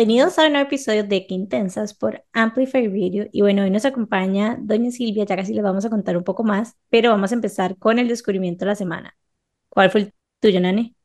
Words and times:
Bienvenidos 0.00 0.38
a 0.38 0.46
un 0.46 0.52
nuevo 0.52 0.66
episodio 0.66 1.04
de 1.04 1.26
Quintensas 1.26 1.92
por 1.92 2.24
Amplify 2.32 2.88
Radio. 2.88 3.28
Y 3.32 3.42
bueno, 3.42 3.64
hoy 3.64 3.70
nos 3.70 3.84
acompaña 3.84 4.56
Doña 4.58 4.90
Silvia, 4.90 5.26
ya 5.26 5.36
casi 5.36 5.52
les 5.52 5.62
vamos 5.62 5.84
a 5.84 5.90
contar 5.90 6.16
un 6.16 6.24
poco 6.24 6.42
más, 6.42 6.74
pero 6.88 7.10
vamos 7.10 7.32
a 7.32 7.34
empezar 7.34 7.76
con 7.76 7.98
el 7.98 8.08
descubrimiento 8.08 8.64
de 8.64 8.70
la 8.70 8.76
semana. 8.76 9.14
¿Cuál 9.68 9.90
fue 9.90 10.00
el 10.00 10.14
tuyo, 10.40 10.58
Nani? 10.58 10.96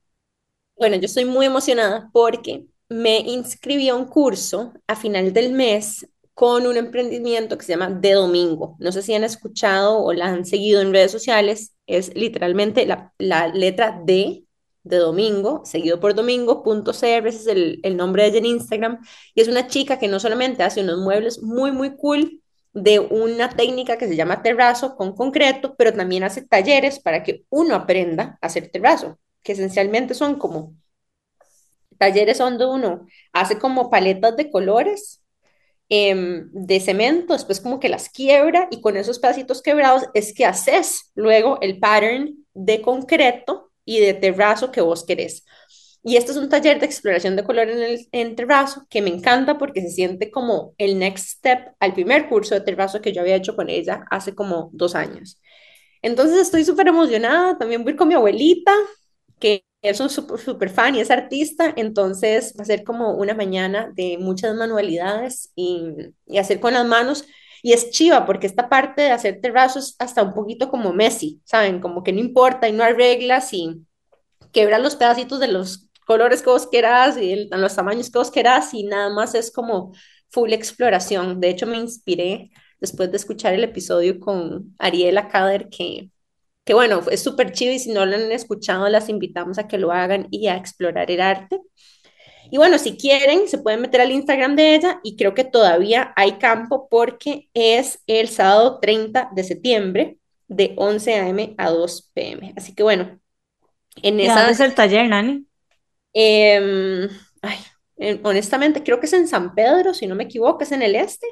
Bueno, 0.78 0.96
yo 0.96 1.08
estoy 1.08 1.26
muy 1.26 1.46
emocionada 1.46 2.10
porque 2.14 2.68
me 2.88 3.20
inscribí 3.20 3.90
a 3.90 3.96
un 3.96 4.06
curso 4.06 4.72
a 4.88 4.96
final 4.96 5.34
del 5.34 5.52
mes 5.52 6.08
con 6.34 6.66
un 6.66 6.78
emprendimiento 6.78 7.58
que 7.58 7.66
se 7.66 7.74
llama 7.74 7.90
De 7.90 8.14
Domingo. 8.14 8.78
No 8.80 8.94
sé 8.94 9.02
si 9.02 9.14
han 9.14 9.26
escuchado 9.26 10.06
o 10.06 10.14
la 10.14 10.28
han 10.28 10.46
seguido 10.46 10.80
en 10.80 10.94
redes 10.94 11.12
sociales. 11.12 11.76
Es 11.86 12.16
literalmente 12.16 12.86
la, 12.86 13.14
la 13.18 13.50
letra 13.50 14.02
D 14.06 14.45
de 14.86 14.98
Domingo, 14.98 15.64
seguido 15.66 16.00
por 16.00 16.14
domingo.cr, 16.14 16.94
ese 16.94 17.30
es 17.30 17.48
el, 17.48 17.80
el 17.84 17.98
nombre 17.98 18.24
de 18.24 18.30
ella 18.30 18.38
en 18.38 18.46
Instagram. 18.46 19.00
Y 19.34 19.42
es 19.42 19.48
una 19.48 19.68
chica 19.68 20.00
que 20.00 20.08
no 20.08 20.20
solamente 20.20 20.64
hace 20.64 20.82
unos 20.82 21.00
muebles 21.00 21.42
muy, 21.44 21.72
muy 21.72 21.98
cool 21.98 22.42
de 22.74 23.00
una 23.00 23.50
técnica 23.50 23.98
que 23.98 24.08
se 24.08 24.16
llama 24.16 24.44
terrazo 24.44 24.96
con 24.96 25.16
concreto, 25.16 25.76
pero 25.76 25.94
también 25.94 26.24
hace 26.24 26.44
talleres 26.44 27.00
para 27.00 27.24
que 27.24 27.46
uno 27.50 27.74
aprenda 27.76 28.38
a 28.42 28.48
hacer 28.48 28.70
terrazo, 28.70 29.18
que 29.44 29.54
esencialmente 29.54 30.14
son 30.14 30.38
como 30.38 30.76
talleres 31.98 32.38
donde 32.38 32.66
uno 32.66 33.08
hace 33.34 33.58
como 33.58 33.90
paletas 33.90 34.36
de 34.36 34.52
colores 34.52 35.24
em, 35.90 36.50
de 36.52 36.80
cemento, 36.80 37.34
después 37.34 37.62
como 37.62 37.80
que 37.80 37.90
las 37.90 38.10
quiebra 38.10 38.68
y 38.70 38.82
con 38.82 38.98
esos 38.98 39.20
pedacitos 39.20 39.62
quebrados 39.62 40.04
es 40.14 40.34
que 40.34 40.46
haces 40.46 41.12
luego 41.16 41.58
el 41.62 41.80
pattern 41.80 42.46
de 42.54 42.82
concreto 42.82 43.65
y 43.86 44.00
de 44.02 44.14
terrazo 44.14 44.72
que 44.72 44.82
vos 44.82 45.06
querés. 45.06 45.46
Y 46.04 46.18
este 46.18 46.32
es 46.32 46.38
un 46.38 46.50
taller 46.50 46.80
de 46.80 46.86
exploración 46.86 47.36
de 47.36 47.44
color 47.44 47.70
en 47.70 47.82
el 47.82 48.08
en 48.12 48.36
terrazo 48.36 48.86
que 48.90 49.02
me 49.02 49.10
encanta 49.10 49.58
porque 49.58 49.82
se 49.82 49.90
siente 49.90 50.30
como 50.32 50.74
el 50.78 51.00
next 51.00 51.28
step 51.40 51.74
al 51.80 51.94
primer 51.94 52.30
curso 52.30 52.54
de 52.56 52.62
terrazo 52.62 53.02
que 53.02 53.12
yo 53.14 53.22
había 53.22 53.36
hecho 53.36 53.56
con 53.56 53.70
ella 53.70 54.06
hace 54.12 54.36
como 54.36 54.70
dos 54.74 54.96
años. 54.96 55.42
Entonces 56.02 56.40
estoy 56.40 56.66
súper 56.66 56.88
emocionada. 56.90 57.58
También 57.58 57.84
voy 57.84 57.96
con 57.96 58.08
mi 58.08 58.16
abuelita, 58.16 58.74
que 59.40 59.66
es 59.82 60.00
un 60.00 60.10
súper 60.10 60.70
fan 60.70 60.96
y 60.96 61.02
es 61.02 61.12
artista. 61.12 61.74
Entonces 61.78 62.54
va 62.60 62.64
a 62.64 62.66
ser 62.66 62.84
como 62.84 63.12
una 63.14 63.34
mañana 63.34 63.92
de 63.96 64.18
muchas 64.20 64.56
manualidades 64.56 65.52
y, 65.56 65.92
y 66.28 66.38
hacer 66.38 66.60
con 66.60 66.74
las 66.74 66.86
manos. 66.86 67.26
Y 67.62 67.74
es 67.74 67.92
chiva 67.92 68.26
porque 68.26 68.48
esta 68.48 68.70
parte 68.70 69.04
de 69.04 69.12
hacer 69.12 69.42
terrazos 69.42 69.96
hasta 70.00 70.24
un 70.24 70.34
poquito 70.34 70.70
como 70.70 70.94
Messi, 70.94 71.42
¿saben? 71.46 71.80
Como 71.80 72.04
que 72.04 72.14
no 72.14 72.20
importa 72.20 72.68
y 72.70 72.74
no 72.74 72.84
hay 72.84 72.94
reglas 72.94 73.54
y 73.54 73.86
quebrar 74.52 74.82
los 74.82 74.96
pedacitos 74.96 75.40
de 75.40 75.48
los 75.48 75.90
colores 76.06 76.42
que 76.42 76.50
vos 76.50 76.68
quieras 76.68 77.18
y 77.18 77.32
el, 77.32 77.50
los 77.52 77.76
tamaños 77.76 78.10
que 78.10 78.18
vos 78.20 78.32
quieras 78.32 78.74
y 78.74 78.84
nada 78.84 79.10
más 79.10 79.36
es 79.36 79.52
como 79.52 79.94
full 80.30 80.54
exploración. 80.54 81.42
De 81.42 81.50
hecho, 81.50 81.68
me 81.68 81.78
inspiré 81.78 82.52
después 82.80 83.12
de 83.12 83.18
escuchar 83.18 83.54
el 83.54 83.64
episodio 83.64 84.20
con 84.20 84.76
Ariela 84.80 85.28
Kader, 85.28 85.70
que, 85.70 86.10
que 86.64 86.74
bueno, 86.74 87.02
es 87.12 87.24
súper 87.24 87.52
chido 87.52 87.74
y 87.74 87.80
si 87.80 87.92
no 87.92 88.06
lo 88.06 88.16
han 88.16 88.32
escuchado, 88.32 88.88
las 88.90 89.10
invitamos 89.10 89.58
a 89.58 89.68
que 89.68 89.78
lo 89.78 89.92
hagan 89.92 90.28
y 90.32 90.48
a 90.48 90.58
explorar 90.58 91.10
el 91.12 91.22
arte. 91.22 91.60
Y 92.52 92.58
bueno, 92.58 92.78
si 92.78 92.98
quieren, 92.98 93.48
se 93.48 93.58
pueden 93.58 93.82
meter 93.82 94.02
al 94.02 94.12
Instagram 94.12 94.56
de 94.56 94.76
ella 94.76 95.00
y 95.04 95.16
creo 95.16 95.34
que 95.34 95.44
todavía 95.44 96.14
hay 96.16 96.34
campo 96.34 96.88
porque 96.90 97.50
es 97.54 98.00
el 98.08 98.30
sábado 98.30 98.80
30 98.80 99.30
de 99.34 99.44
septiembre 99.44 100.18
de 100.48 100.74
11 100.78 101.14
a.m. 101.16 101.56
a 101.58 101.70
2 101.70 102.12
p.m. 102.14 102.54
Así 102.56 102.74
que 102.76 102.84
bueno, 102.84 103.20
en 104.02 104.20
esa... 104.20 104.50
es 104.50 104.60
el 104.60 104.76
taller, 104.76 105.08
Nani? 105.08 105.46
Eh, 106.14 107.08
ay, 107.42 107.58
honestamente, 108.24 108.84
creo 108.84 109.00
que 109.00 109.06
es 109.06 109.14
en 109.14 109.28
San 109.28 109.56
Pedro, 109.56 109.94
si 109.94 110.08
no 110.08 110.16
me 110.16 110.26
equivoco, 110.26 110.64
es 110.64 110.72
en 110.72 110.82
el 110.82 110.96
este. 110.96 111.28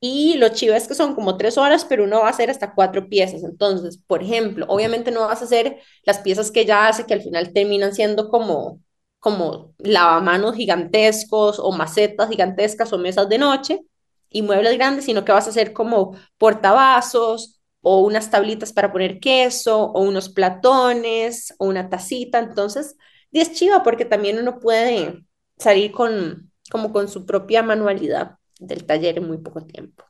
Y 0.00 0.36
lo 0.36 0.50
chivo 0.50 0.74
es 0.74 0.86
que 0.86 0.94
son 0.94 1.14
como 1.14 1.36
tres 1.38 1.56
horas, 1.56 1.84
pero 1.84 2.04
uno 2.04 2.20
va 2.20 2.26
a 2.26 2.30
hacer 2.30 2.50
hasta 2.50 2.74
cuatro 2.74 3.08
piezas. 3.08 3.42
Entonces, 3.42 3.98
por 4.06 4.22
ejemplo, 4.22 4.66
obviamente 4.68 5.10
no 5.10 5.22
vas 5.22 5.40
a 5.40 5.46
hacer 5.46 5.78
las 6.04 6.18
piezas 6.18 6.50
que 6.50 6.60
ella 6.60 6.88
hace, 6.88 7.06
que 7.06 7.14
al 7.14 7.22
final 7.22 7.52
terminan 7.52 7.94
siendo 7.94 8.28
como, 8.28 8.80
como 9.24 9.74
lavamanos 9.78 10.54
gigantescos 10.54 11.58
o 11.58 11.72
macetas 11.72 12.28
gigantescas 12.28 12.92
o 12.92 12.98
mesas 12.98 13.26
de 13.26 13.38
noche 13.38 13.80
y 14.28 14.42
muebles 14.42 14.74
grandes, 14.74 15.06
sino 15.06 15.24
que 15.24 15.32
vas 15.32 15.46
a 15.46 15.48
hacer 15.48 15.72
como 15.72 16.14
portavasos 16.36 17.62
o 17.80 18.00
unas 18.00 18.30
tablitas 18.30 18.74
para 18.74 18.92
poner 18.92 19.20
queso 19.20 19.82
o 19.82 20.02
unos 20.02 20.28
platones 20.28 21.54
o 21.56 21.64
una 21.64 21.88
tacita. 21.88 22.38
Entonces, 22.38 22.96
y 23.32 23.40
es 23.40 23.54
chiva 23.54 23.82
porque 23.82 24.04
también 24.04 24.38
uno 24.38 24.60
puede 24.60 25.24
salir 25.56 25.90
con, 25.90 26.52
como 26.70 26.92
con 26.92 27.08
su 27.08 27.24
propia 27.24 27.62
manualidad 27.62 28.32
del 28.60 28.84
taller 28.84 29.16
en 29.16 29.26
muy 29.26 29.38
poco 29.38 29.64
tiempo. 29.64 30.04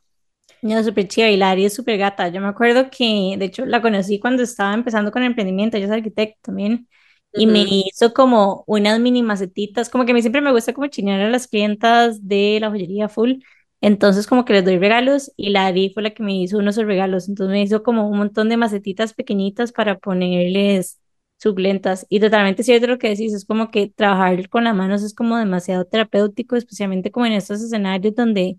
No, 0.61 0.83
súper 0.83 1.07
chiva 1.07 1.29
y 1.29 1.37
la 1.37 1.53
Ari 1.53 1.67
es 1.67 1.75
súper 1.75 1.99
gata. 1.99 2.27
Yo 2.31 2.41
me 2.41 2.49
acuerdo 2.49 2.91
que, 2.91 3.37
de 3.39 3.45
hecho, 3.45 3.65
la 3.65 3.81
conocí 3.81 4.19
cuando 4.19 4.43
estaba 4.43 4.75
empezando 4.75 5.13
con 5.13 5.23
el 5.23 5.29
emprendimiento, 5.29 5.77
ella 5.77 5.87
es 5.87 5.93
arquitecto 5.93 6.41
también, 6.43 6.89
y 7.37 7.47
me 7.47 7.65
hizo 7.69 8.15
como 8.15 8.65
unas 8.67 9.01
mini 9.01 9.23
macetitas, 9.23 9.91
como 9.91 10.05
que 10.05 10.13
a 10.13 10.15
mí 10.15 10.23
siempre 10.23 10.41
me 10.41 10.53
gusta 10.53 10.73
como 10.73 10.87
chinear 10.87 11.21
a 11.21 11.31
las 11.31 11.49
clientas 11.49 12.27
de 12.27 12.59
la 12.61 12.71
joyería 12.71 13.09
full, 13.09 13.35
entonces 13.81 14.27
como 14.27 14.45
que 14.45 14.55
les 14.55 14.65
doy 14.65 14.79
regalos 14.79 15.33
y 15.37 15.51
la 15.51 15.67
Ari 15.67 15.91
fue 15.93 16.03
la 16.03 16.11
que 16.11 16.23
me 16.23 16.35
hizo 16.41 16.59
unos 16.59 16.77
regalos, 16.77 17.29
entonces 17.29 17.53
me 17.53 17.63
hizo 17.63 17.83
como 17.83 18.09
un 18.09 18.19
montón 18.19 18.49
de 18.49 18.57
macetitas 18.57 19.13
pequeñitas 19.15 19.73
para 19.73 19.99
ponerles 19.99 21.01
suculentas. 21.37 22.07
Y 22.09 22.21
totalmente 22.21 22.63
cierto 22.63 22.87
lo 22.87 22.99
que 22.99 23.11
decís, 23.11 23.35
es 23.35 23.45
como 23.45 23.71
que 23.71 23.89
trabajar 23.95 24.49
con 24.49 24.65
las 24.65 24.75
manos 24.75 25.03
es 25.03 25.15
como 25.15 25.37
demasiado 25.37 25.85
terapéutico, 25.85 26.57
especialmente 26.57 27.11
como 27.11 27.27
en 27.27 27.33
estos 27.33 27.61
escenarios 27.63 28.15
donde, 28.15 28.57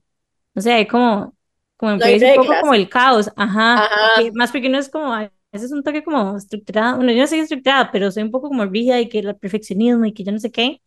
no 0.53 0.61
sé, 0.61 0.73
hay 0.73 0.85
como, 0.85 1.35
como 1.77 1.93
un 1.93 1.99
poco 1.99 2.53
como 2.61 2.73
el 2.73 2.87
caos, 2.89 3.31
ajá, 3.35 3.89
más 4.33 4.51
porque 4.51 4.69
no 4.69 4.77
es 4.77 4.89
como, 4.89 5.11
veces 5.55 5.71
es 5.71 5.73
un 5.73 5.83
toque 5.83 6.03
como 6.03 6.37
estructurado, 6.37 6.97
bueno, 6.97 7.11
yo 7.11 7.19
no 7.21 7.27
soy 7.27 7.39
estructurada, 7.39 7.91
pero 7.91 8.11
soy 8.11 8.23
un 8.23 8.31
poco 8.31 8.49
como 8.49 8.65
rígida 8.65 8.99
y 9.01 9.09
que 9.09 9.19
el 9.19 9.35
perfeccionismo 9.37 10.05
y 10.05 10.13
que 10.13 10.23
yo 10.23 10.31
no 10.31 10.39
sé 10.39 10.51
qué, 10.51 10.81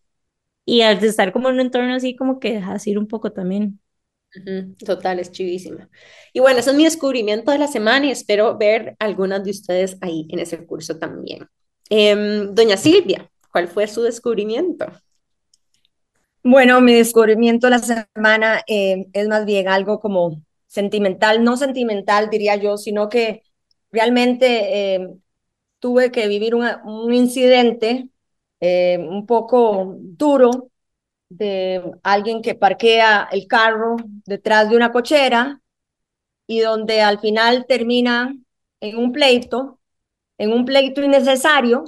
y 0.67 0.83
al 0.83 1.03
estar 1.05 1.33
como 1.33 1.49
en 1.51 1.57
un 1.57 1.61
entorno 1.63 1.95
así 1.95 2.17
como 2.17 2.41
que 2.41 2.55
dejas 2.55 2.87
ir 2.87 2.99
un 2.99 3.09
poco 3.09 3.33
también. 3.33 3.81
Total, 4.85 5.19
es 5.19 5.33
chivísima. 5.33 5.89
Y 6.33 6.41
bueno, 6.41 6.59
ese 6.61 6.71
es 6.71 6.77
mi 6.77 6.85
descubrimiento 6.85 7.51
de 7.51 7.59
la 7.59 7.67
semana 7.67 8.07
y 8.07 8.11
espero 8.11 8.57
ver 8.59 8.95
algunas 8.99 9.43
de 9.43 9.51
ustedes 9.51 9.97
ahí 10.01 10.27
en 10.31 10.41
ese 10.41 10.67
curso 10.67 10.99
también. 10.99 11.49
Em, 11.91 12.55
doña 12.55 12.77
Silvia, 12.77 13.31
¿cuál 13.51 13.69
fue 13.69 13.87
su 13.89 14.03
descubrimiento? 14.03 14.87
Bueno, 16.43 16.81
mi 16.81 16.95
descubrimiento 16.95 17.67
de 17.67 17.71
la 17.73 17.79
semana 17.81 18.63
eh, 18.67 19.07
es 19.13 19.29
más 19.29 19.45
bien 19.45 19.69
algo 19.69 20.01
como 20.01 20.43
sentimental, 20.67 21.45
no 21.45 21.57
sentimental 21.57 22.31
diría 22.31 22.57
yo, 22.57 22.77
sino 22.79 23.09
que 23.09 23.43
realmente 23.91 24.95
eh, 24.95 25.15
tuve 25.79 26.11
que 26.13 26.29
vivir 26.29 26.55
un 26.55 27.15
incidente 27.15 28.09
eh, 28.61 28.99
un 28.99 29.27
poco 29.27 29.95
duro 29.99 30.71
de 31.29 31.83
alguien 32.03 32.43
que 32.43 32.55
parquea 32.55 33.29
el 33.33 33.47
carro 33.47 33.97
detrás 34.27 34.71
de 34.71 34.77
una 34.77 34.93
cochera 34.93 35.61
y 36.47 36.61
donde 36.61 37.03
al 37.03 37.21
final 37.21 37.67
termina 37.67 38.35
en 38.81 38.97
un 38.99 39.13
pleito 39.13 39.79
en 40.39 40.53
un 40.53 40.65
pleito 40.65 41.03
innecesario, 41.03 41.85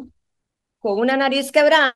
con 0.80 0.98
una 0.98 1.16
nariz 1.16 1.52
quebrada, 1.52 1.94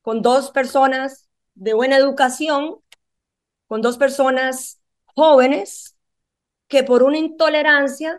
con 0.00 0.22
dos 0.22 0.50
personas 0.50 1.28
de 1.54 1.74
buena 1.74 1.96
educación, 1.96 2.76
con 3.66 3.82
dos 3.82 3.98
personas 3.98 4.80
jóvenes 5.14 5.96
que 6.66 6.82
por 6.82 7.02
una 7.02 7.18
intolerancia 7.18 8.16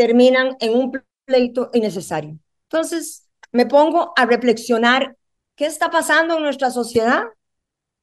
terminan 0.00 0.56
en 0.60 0.74
un 0.74 1.02
pleito 1.26 1.68
innecesario. 1.74 2.38
Entonces, 2.70 3.28
me 3.52 3.66
pongo 3.66 4.14
a 4.16 4.24
reflexionar 4.24 5.14
qué 5.54 5.66
está 5.66 5.90
pasando 5.90 6.38
en 6.38 6.42
nuestra 6.42 6.70
sociedad, 6.70 7.24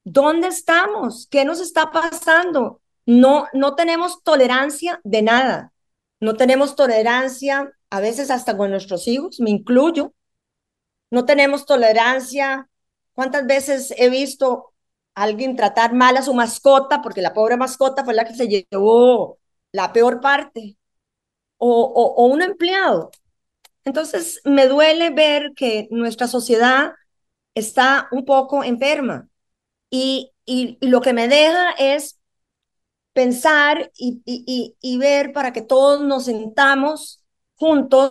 dónde 0.04 0.46
estamos, 0.46 1.26
qué 1.28 1.44
nos 1.44 1.60
está 1.60 1.90
pasando. 1.90 2.80
No, 3.04 3.48
no 3.52 3.74
tenemos 3.74 4.22
tolerancia 4.22 5.00
de 5.02 5.22
nada. 5.22 5.72
No 6.20 6.36
tenemos 6.36 6.76
tolerancia 6.76 7.72
a 7.90 7.98
veces 7.98 8.30
hasta 8.30 8.56
con 8.56 8.70
nuestros 8.70 9.08
hijos, 9.08 9.40
me 9.40 9.50
incluyo. 9.50 10.14
No 11.10 11.24
tenemos 11.24 11.66
tolerancia. 11.66 12.70
¿Cuántas 13.12 13.44
veces 13.44 13.92
he 13.96 14.08
visto 14.08 14.72
a 15.16 15.24
alguien 15.24 15.56
tratar 15.56 15.94
mal 15.94 16.16
a 16.16 16.22
su 16.22 16.32
mascota 16.32 17.02
porque 17.02 17.22
la 17.22 17.34
pobre 17.34 17.56
mascota 17.56 18.04
fue 18.04 18.14
la 18.14 18.24
que 18.24 18.36
se 18.36 18.46
llevó 18.46 19.40
la 19.72 19.92
peor 19.92 20.20
parte? 20.20 20.77
O, 21.58 22.26
un 22.26 22.42
empleado. 22.42 23.10
Entonces, 23.84 24.40
me 24.44 24.68
duele 24.68 25.10
ver 25.10 25.52
que 25.56 25.88
nuestra 25.90 26.28
sociedad 26.28 26.92
está 27.54 28.08
un 28.12 28.24
poco 28.24 28.64
enferma 28.64 29.28
y, 29.90 30.32
y, 30.44 30.78
lo 30.86 31.00
que 31.00 31.12
me 31.12 31.28
deja 31.28 31.70
es 31.72 32.20
pensar 33.12 33.90
y, 33.96 34.22
y, 34.24 34.76
y, 34.80 34.98
ver 34.98 35.32
para 35.32 35.52
que 35.52 35.62
todos 35.62 36.00
nos 36.02 36.26
sentamos 36.26 37.24
juntos 37.56 38.10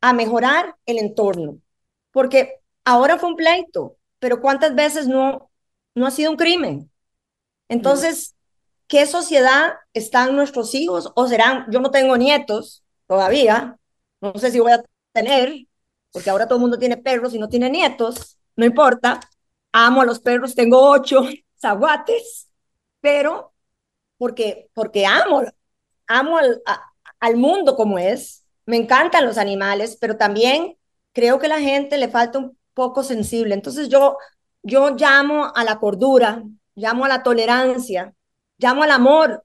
a 0.00 0.12
mejorar 0.12 0.76
el 0.86 0.98
entorno. 0.98 1.60
Porque 2.12 2.60
ahora 2.84 3.18
fue 3.18 3.30
un 3.30 3.36
pleito, 3.36 3.98
pero 4.18 4.40
¿cuántas 4.40 4.74
veces 4.74 5.08
no 5.08 5.50
no 5.96 6.06
ha 6.06 6.12
sido 6.12 6.30
un 6.30 6.36
crimen. 6.36 6.92
Entonces, 7.68 8.36
¿qué 8.86 9.06
sociedad 9.06 9.74
están 9.94 10.36
nuestros 10.36 10.74
hijos? 10.76 11.10
O 11.16 11.26
serán, 11.26 11.66
yo 11.70 11.80
no 11.80 11.90
tengo 11.90 12.16
nietos 12.16 12.84
todavía, 13.06 13.78
no 14.20 14.34
sé 14.38 14.50
si 14.50 14.60
voy 14.60 14.72
a 14.72 14.84
tener, 15.12 15.66
porque 16.12 16.30
ahora 16.30 16.46
todo 16.46 16.56
el 16.58 16.62
mundo 16.62 16.78
tiene 16.78 16.96
perros 16.96 17.34
y 17.34 17.38
no 17.38 17.48
tiene 17.48 17.70
nietos, 17.70 18.38
no 18.56 18.64
importa. 18.64 19.20
Amo 19.72 20.02
a 20.02 20.06
los 20.06 20.20
perros, 20.20 20.54
tengo 20.54 20.80
ocho 20.90 21.22
zaguates, 21.60 22.48
pero 23.00 23.52
porque, 24.18 24.70
porque 24.74 25.06
amo, 25.06 25.42
amo 26.06 26.38
al, 26.38 26.62
al 27.20 27.36
mundo 27.36 27.76
como 27.76 27.98
es, 27.98 28.44
me 28.66 28.76
encantan 28.76 29.26
los 29.26 29.38
animales, 29.38 29.96
pero 30.00 30.16
también 30.16 30.76
creo 31.12 31.38
que 31.38 31.46
a 31.46 31.50
la 31.50 31.60
gente 31.60 31.98
le 31.98 32.08
falta 32.08 32.38
un 32.38 32.58
poco 32.74 33.02
sensible. 33.02 33.54
Entonces 33.54 33.88
yo, 33.88 34.16
yo 34.62 34.90
llamo 34.96 35.52
a 35.54 35.64
la 35.64 35.78
cordura, 35.78 36.42
llamo 36.74 37.04
a 37.04 37.08
la 37.08 37.22
tolerancia, 37.22 38.14
llamo 38.58 38.82
al 38.82 38.90
amor, 38.90 39.44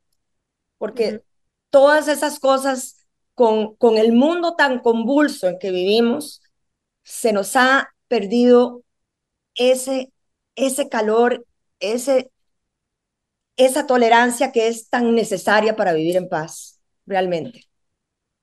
porque 0.77 1.23
todas 1.69 2.07
esas 2.07 2.39
cosas 2.39 3.00
con, 3.41 3.75
con 3.77 3.97
el 3.97 4.11
mundo 4.11 4.53
tan 4.55 4.81
convulso 4.81 5.47
en 5.47 5.57
que 5.57 5.71
vivimos, 5.71 6.43
se 7.01 7.33
nos 7.33 7.55
ha 7.55 7.91
perdido 8.07 8.83
ese, 9.55 10.13
ese 10.55 10.89
calor, 10.89 11.43
ese, 11.79 12.29
esa 13.57 13.87
tolerancia 13.87 14.51
que 14.51 14.67
es 14.67 14.91
tan 14.91 15.15
necesaria 15.15 15.75
para 15.75 15.93
vivir 15.93 16.17
en 16.17 16.29
paz, 16.29 16.79
realmente. 17.07 17.63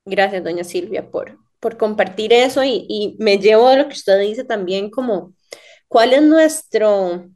Gracias, 0.04 0.42
doña 0.42 0.64
Silvia, 0.64 1.08
por, 1.08 1.38
por 1.60 1.76
compartir 1.76 2.32
eso 2.32 2.64
y, 2.64 3.14
me 3.20 3.38
llevo 3.38 3.68
a 3.68 3.76
lo 3.76 3.86
que 3.86 3.94
usted 3.94 4.18
dice 4.18 4.42
también 4.42 4.90
como 4.90 5.32
cuál 5.86 6.12
es 6.12 6.22
nuestro, 6.22 7.28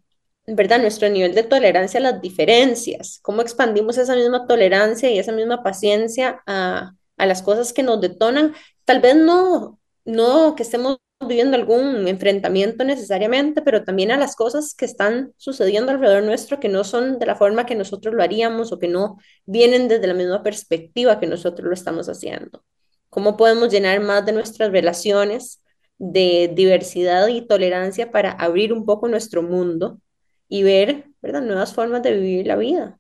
¿verdad? 0.49 0.81
Nuestro 0.81 1.09
nivel 1.09 1.33
de 1.37 1.45
tolerancia 1.45 2.01
a 2.01 2.03
las 2.03 2.21
diferencias, 2.21 3.21
cómo 3.23 3.41
expandimos 3.41 3.99
esa 3.99 4.17
misma 4.17 4.49
tolerancia 4.49 5.09
y 5.13 5.21
esa 5.21 5.31
misma 5.31 5.63
paciencia 5.63 6.43
a, 6.45 6.95
a 7.23 7.27
las 7.27 7.43
cosas 7.43 7.73
que 7.73 7.83
nos 7.83 8.01
detonan, 8.01 8.55
tal 8.85 9.01
vez 9.01 9.17
no, 9.17 9.79
no 10.05 10.55
que 10.55 10.63
estemos 10.63 10.99
viviendo 11.21 11.57
algún 11.57 12.09
enfrentamiento 12.09 12.85
necesariamente, 12.85 13.63
pero 13.63 13.85
también 13.85 14.11
a 14.11 14.17
las 14.17 14.35
cosas 14.35 14.75
que 14.75 14.85
están 14.85 15.33
sucediendo 15.37 15.93
alrededor 15.93 16.25
nuestro 16.25 16.59
que 16.59 16.69
no 16.69 16.83
son 16.83 17.19
de 17.19 17.27
la 17.27 17.37
forma 17.37 17.65
que 17.67 17.77
nosotros 17.77 18.15
lo 18.15 18.23
haríamos 18.23 18.73
o 18.73 18.79
que 18.79 18.89
no 18.89 19.19
vienen 19.47 19.89
desde 19.89 20.09
la 20.09 20.15
misma 20.15 20.43
perspectiva 20.43 21.21
que 21.21 21.27
nosotros 21.29 21.69
lo 21.69 21.75
estamos 21.75 22.09
haciendo. 22.09 22.65
¿Cómo 23.09 23.37
podemos 23.37 23.71
llenar 23.71 24.01
más 24.01 24.27
de 24.27 24.33
nuestras 24.33 24.73
relaciones 24.73 25.63
de 25.99 26.51
diversidad 26.53 27.29
y 27.29 27.47
tolerancia 27.47 28.11
para 28.11 28.33
abrir 28.33 28.73
un 28.73 28.85
poco 28.85 29.07
nuestro 29.07 29.43
mundo 29.43 30.01
y 30.49 30.65
ver, 30.65 31.07
nuevas 31.23 31.73
formas 31.73 32.03
de 32.03 32.13
vivir 32.13 32.47
la 32.47 32.57
vida. 32.57 32.99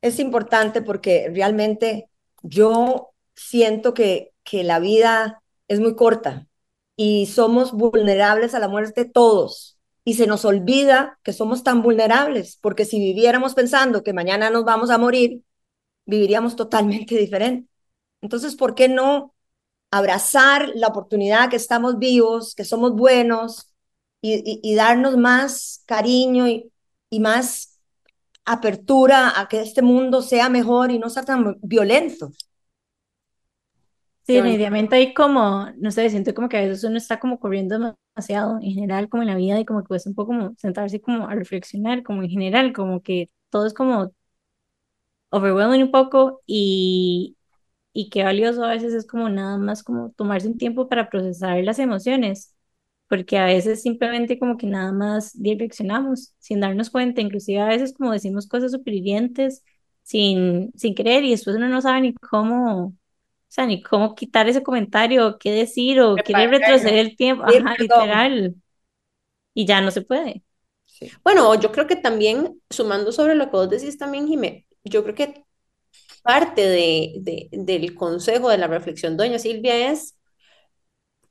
Es 0.00 0.20
importante 0.20 0.82
porque 0.82 1.30
realmente 1.34 2.08
yo 2.48 3.10
siento 3.34 3.94
que, 3.94 4.32
que 4.44 4.64
la 4.64 4.78
vida 4.80 5.42
es 5.68 5.80
muy 5.80 5.96
corta 5.96 6.46
y 6.96 7.26
somos 7.26 7.72
vulnerables 7.72 8.54
a 8.54 8.58
la 8.58 8.68
muerte 8.68 9.04
todos. 9.04 9.78
Y 10.04 10.14
se 10.14 10.26
nos 10.26 10.44
olvida 10.44 11.18
que 11.24 11.32
somos 11.32 11.64
tan 11.64 11.82
vulnerables, 11.82 12.58
porque 12.62 12.84
si 12.84 12.98
viviéramos 13.00 13.54
pensando 13.54 14.02
que 14.04 14.12
mañana 14.12 14.50
nos 14.50 14.64
vamos 14.64 14.90
a 14.90 14.98
morir, 14.98 15.42
viviríamos 16.06 16.56
totalmente 16.56 17.16
diferente. 17.18 17.68
Entonces, 18.20 18.56
¿por 18.56 18.74
qué 18.74 18.88
no 18.88 19.34
abrazar 19.90 20.70
la 20.74 20.88
oportunidad 20.88 21.50
que 21.50 21.56
estamos 21.56 21.98
vivos, 21.98 22.54
que 22.54 22.64
somos 22.64 22.92
buenos 22.94 23.72
y, 24.20 24.60
y, 24.62 24.74
darnos 24.74 25.16
más 25.16 25.82
cariño 25.86 26.48
y, 26.48 26.72
y 27.10 27.20
más 27.20 27.75
apertura 28.46 29.38
a 29.40 29.48
que 29.48 29.60
este 29.62 29.82
mundo 29.82 30.22
sea 30.22 30.48
mejor 30.50 30.90
y 30.92 30.98
no 30.98 31.10
sea 31.10 31.24
tan 31.24 31.58
violento? 31.62 32.30
Sí, 34.22 34.34
definitivamente 34.34 34.96
hay 34.96 35.14
como, 35.14 35.66
no 35.76 35.90
sé, 35.92 36.10
siento 36.10 36.34
como 36.34 36.48
que 36.48 36.56
a 36.56 36.60
veces 36.62 36.82
uno 36.82 36.96
está 36.98 37.20
como 37.20 37.38
corriendo 37.38 37.78
demasiado 38.16 38.56
en 38.60 38.72
general 38.72 39.08
como 39.08 39.22
en 39.22 39.28
la 39.28 39.36
vida 39.36 39.60
y 39.60 39.64
como 39.64 39.82
que 39.82 39.86
cuesta 39.88 40.10
un 40.10 40.16
poco 40.16 40.28
como 40.32 40.54
sentarse 40.58 41.00
como 41.00 41.28
a 41.28 41.34
reflexionar 41.36 42.02
como 42.02 42.22
en 42.24 42.30
general, 42.30 42.72
como 42.72 43.02
que 43.02 43.30
todo 43.50 43.66
es 43.66 43.74
como 43.74 44.10
overwhelming 45.30 45.82
un 45.84 45.90
poco 45.92 46.42
y, 46.46 47.36
y 47.94 48.10
qué 48.10 48.24
valioso 48.24 48.64
a 48.64 48.70
veces 48.70 48.94
es 48.94 49.06
como 49.08 49.30
nada 49.30 49.58
más 49.58 49.84
como 49.84 50.12
tomarse 50.12 50.48
un 50.48 50.58
tiempo 50.58 50.88
para 50.90 51.10
procesar 51.10 51.64
las 51.64 51.80
emociones, 51.80 52.55
porque 53.08 53.38
a 53.38 53.46
veces 53.46 53.82
simplemente 53.82 54.38
como 54.38 54.56
que 54.56 54.66
nada 54.66 54.92
más 54.92 55.32
reflexionamos 55.42 56.34
sin 56.38 56.60
darnos 56.60 56.90
cuenta, 56.90 57.20
inclusive 57.20 57.60
a 57.60 57.68
veces 57.68 57.94
como 57.94 58.12
decimos 58.12 58.48
cosas 58.48 58.72
súper 58.72 58.94
hirientes 58.94 59.62
sin, 60.02 60.72
sin 60.76 60.94
querer 60.94 61.24
y 61.24 61.30
después 61.30 61.56
uno 61.56 61.68
no 61.68 61.80
sabe 61.82 62.00
ni 62.02 62.14
cómo 62.14 62.94
o 63.48 63.52
sea, 63.56 63.66
ni 63.66 63.82
cómo 63.82 64.14
quitar 64.14 64.48
ese 64.48 64.62
comentario, 64.62 65.38
qué 65.38 65.52
decir, 65.52 66.00
o 66.00 66.16
quiere 66.16 66.48
retroceder 66.48 66.98
el 66.98 67.16
tiempo, 67.16 67.44
ajá, 67.44 67.76
literal. 67.78 68.56
Y 69.54 69.66
ya 69.66 69.80
no 69.80 69.90
se 69.90 70.02
puede. 70.02 70.42
Bueno, 71.22 71.54
yo 71.54 71.72
creo 71.72 71.86
que 71.86 71.96
también, 71.96 72.60
sumando 72.70 73.12
sobre 73.12 73.34
lo 73.34 73.46
que 73.46 73.52
vos 73.52 73.70
decís 73.70 73.98
también, 73.98 74.26
Jimé, 74.26 74.66
yo 74.84 75.02
creo 75.04 75.14
que 75.14 75.44
parte 76.22 76.62
de, 76.62 77.14
de, 77.20 77.48
del 77.52 77.94
consejo 77.94 78.50
de 78.50 78.58
la 78.58 78.66
reflexión, 78.66 79.16
doña 79.16 79.38
Silvia, 79.38 79.90
es, 79.90 80.15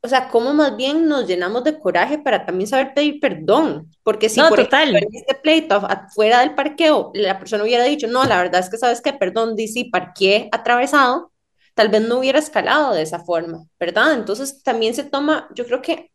o 0.05 0.07
sea, 0.07 0.29
cómo 0.29 0.53
más 0.53 0.77
bien 0.77 1.07
nos 1.07 1.27
llenamos 1.27 1.63
de 1.63 1.79
coraje 1.79 2.19
para 2.19 2.45
también 2.45 2.67
saber 2.67 2.93
pedir 2.93 3.19
perdón. 3.19 3.89
Porque 4.03 4.29
si 4.29 4.39
no, 4.39 4.49
por 4.49 4.59
total. 4.59 4.95
ejemplo, 4.95 5.09
en 5.09 5.15
este 5.15 5.33
pleito 5.33 5.75
afuera 5.75 6.41
del 6.41 6.53
parqueo, 6.53 7.11
la 7.15 7.39
persona 7.39 7.63
hubiera 7.63 7.83
dicho, 7.83 8.07
no, 8.07 8.23
la 8.23 8.37
verdad 8.37 8.61
es 8.61 8.69
que 8.69 8.77
sabes 8.77 9.01
que, 9.01 9.13
perdón, 9.13 9.55
dice, 9.55 9.89
parqué 9.91 10.47
atravesado, 10.51 11.31
tal 11.73 11.89
vez 11.89 12.01
no 12.01 12.19
hubiera 12.19 12.37
escalado 12.37 12.93
de 12.93 13.01
esa 13.01 13.19
forma, 13.19 13.65
¿verdad? 13.79 14.13
Entonces 14.13 14.61
también 14.61 14.93
se 14.93 15.03
toma, 15.03 15.49
yo 15.55 15.65
creo 15.65 15.81
que 15.81 16.11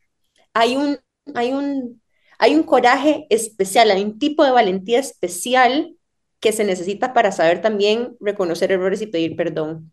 hay 0.55 0.76
un, 0.76 0.97
hay 1.35 1.53
un, 1.53 2.00
hay 2.38 2.55
un 2.55 2.62
coraje 2.62 3.26
especial, 3.29 3.91
hay 3.91 4.05
un 4.05 4.21
tipo 4.21 4.45
de 4.45 4.53
valentía 4.53 5.00
especial 5.00 5.97
que 6.38 6.53
se 6.53 6.62
necesita 6.62 7.12
para 7.12 7.33
saber 7.33 7.61
también 7.61 8.17
reconocer 8.21 8.71
errores 8.71 9.03
y 9.03 9.09
pedir 9.09 9.35
perdón. 9.35 9.93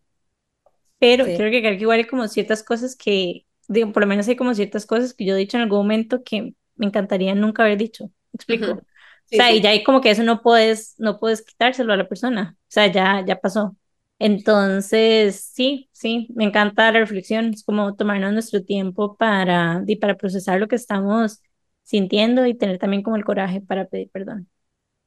Pero 1.00 1.24
sí. 1.24 1.34
creo 1.36 1.50
que, 1.50 1.60
creo 1.60 1.76
que 1.76 1.82
igual 1.82 1.98
hay 1.98 2.06
como 2.06 2.28
ciertas 2.28 2.62
cosas 2.62 2.94
que, 2.94 3.44
digo, 3.68 3.92
por 3.92 4.02
lo 4.02 4.06
menos 4.08 4.28
hay 4.28 4.36
como 4.36 4.54
ciertas 4.54 4.86
cosas 4.86 5.14
que 5.14 5.24
yo 5.24 5.34
he 5.34 5.38
dicho 5.38 5.56
en 5.56 5.64
algún 5.64 5.78
momento 5.78 6.22
que 6.24 6.54
me 6.76 6.86
encantaría 6.86 7.34
nunca 7.34 7.62
haber 7.64 7.78
dicho. 7.78 8.06
¿Me 8.06 8.36
explico? 8.36 8.66
Uh 8.72 8.74
-huh. 8.76 8.84
Sí, 9.26 9.36
o 9.36 9.42
sea, 9.42 9.50
sí. 9.50 9.56
y 9.56 9.60
ya 9.60 9.70
hay 9.70 9.84
como 9.84 10.00
que 10.00 10.10
eso 10.10 10.22
no 10.22 10.42
puedes, 10.42 10.94
no 10.98 11.18
puedes 11.18 11.42
quitárselo 11.42 11.92
a 11.92 11.96
la 11.96 12.08
persona. 12.08 12.56
O 12.58 12.64
sea, 12.68 12.86
ya, 12.90 13.24
ya 13.26 13.40
pasó. 13.40 13.76
Entonces, 14.18 15.50
sí, 15.54 15.88
sí, 15.92 16.28
me 16.34 16.44
encanta 16.44 16.90
la 16.90 16.98
reflexión, 17.00 17.52
es 17.54 17.62
como 17.62 17.94
tomarnos 17.94 18.32
nuestro 18.32 18.64
tiempo 18.64 19.16
para, 19.16 19.84
y 19.86 19.96
para 19.96 20.16
procesar 20.16 20.58
lo 20.58 20.66
que 20.66 20.76
estamos 20.76 21.42
sintiendo 21.84 22.44
y 22.46 22.54
tener 22.54 22.78
también 22.78 23.02
como 23.02 23.16
el 23.16 23.24
coraje 23.24 23.60
para 23.60 23.86
pedir 23.86 24.10
perdón. 24.10 24.48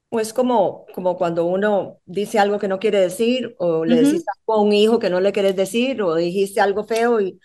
O 0.10 0.20
es 0.20 0.34
como, 0.34 0.86
como 0.94 1.18
cuando 1.18 1.46
uno 1.46 2.00
dice 2.06 2.38
algo 2.40 2.60
que 2.60 2.68
no 2.68 2.80
quiere 2.80 3.00
decir, 3.00 3.56
o 3.60 3.86
le 3.86 3.96
uh 3.96 3.98
-huh. 3.98 4.06
decís 4.06 4.26
algo 4.28 4.54
a 4.60 4.62
un 4.62 4.74
hijo 4.74 5.00
que 5.00 5.10
no 5.10 5.20
le 5.20 5.32
quieres 5.32 5.56
decir, 5.56 6.02
o 6.02 6.16
dijiste 6.16 6.62
algo 6.62 6.84
feo, 6.84 7.20
y, 7.22 7.40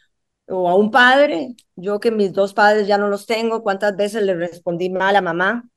o 0.49 0.69
a 0.69 0.75
un 0.77 0.91
padre. 0.91 1.55
Yo 1.77 2.01
que 2.01 2.11
mis 2.11 2.33
dos 2.33 2.55
padres 2.55 2.87
ya 2.87 2.99
no 2.99 3.09
los 3.09 3.27
tengo, 3.27 3.63
¿cuántas 3.63 3.97
veces 3.97 4.23
le 4.23 4.35
respondí 4.35 4.91
mal 4.91 5.17
a 5.17 5.23
mamá? 5.23 5.69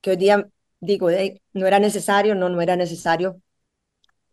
Que 0.00 0.10
hoy 0.10 0.16
día 0.16 0.48
digo, 0.80 1.10
hey, 1.10 1.40
no 1.52 1.66
era 1.66 1.78
necesario, 1.78 2.34
no, 2.34 2.48
no 2.48 2.60
era 2.60 2.76
necesario 2.76 3.40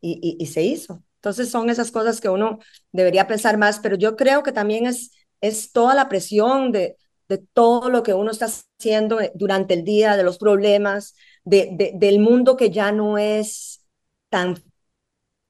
y, 0.01 0.37
y, 0.39 0.45
se 0.47 0.63
hizo. 0.63 1.03
Entonces 1.15 1.49
son 1.49 1.69
esas 1.69 1.91
cosas 1.91 2.19
que 2.21 2.29
uno 2.29 2.59
debería 2.91 3.27
pensar 3.27 3.57
más, 3.57 3.79
pero 3.79 3.95
yo 3.95 4.15
creo 4.15 4.43
que 4.43 4.51
también 4.51 4.87
es, 4.87 5.11
es 5.41 5.71
toda 5.71 5.93
la 5.95 6.09
presión 6.09 6.71
de, 6.71 6.97
de 7.29 7.37
todo 7.37 7.89
lo 7.89 8.03
que 8.03 8.13
uno 8.13 8.31
está 8.31 8.47
haciendo 8.79 9.19
durante 9.35 9.75
el 9.75 9.83
día, 9.83 10.17
de 10.17 10.23
los 10.23 10.37
problemas, 10.37 11.15
de, 11.43 11.69
de, 11.73 11.91
del 11.95 12.19
mundo 12.19 12.57
que 12.57 12.71
ya 12.71 12.91
no 12.91 13.17
es 13.17 13.85
tan 14.29 14.61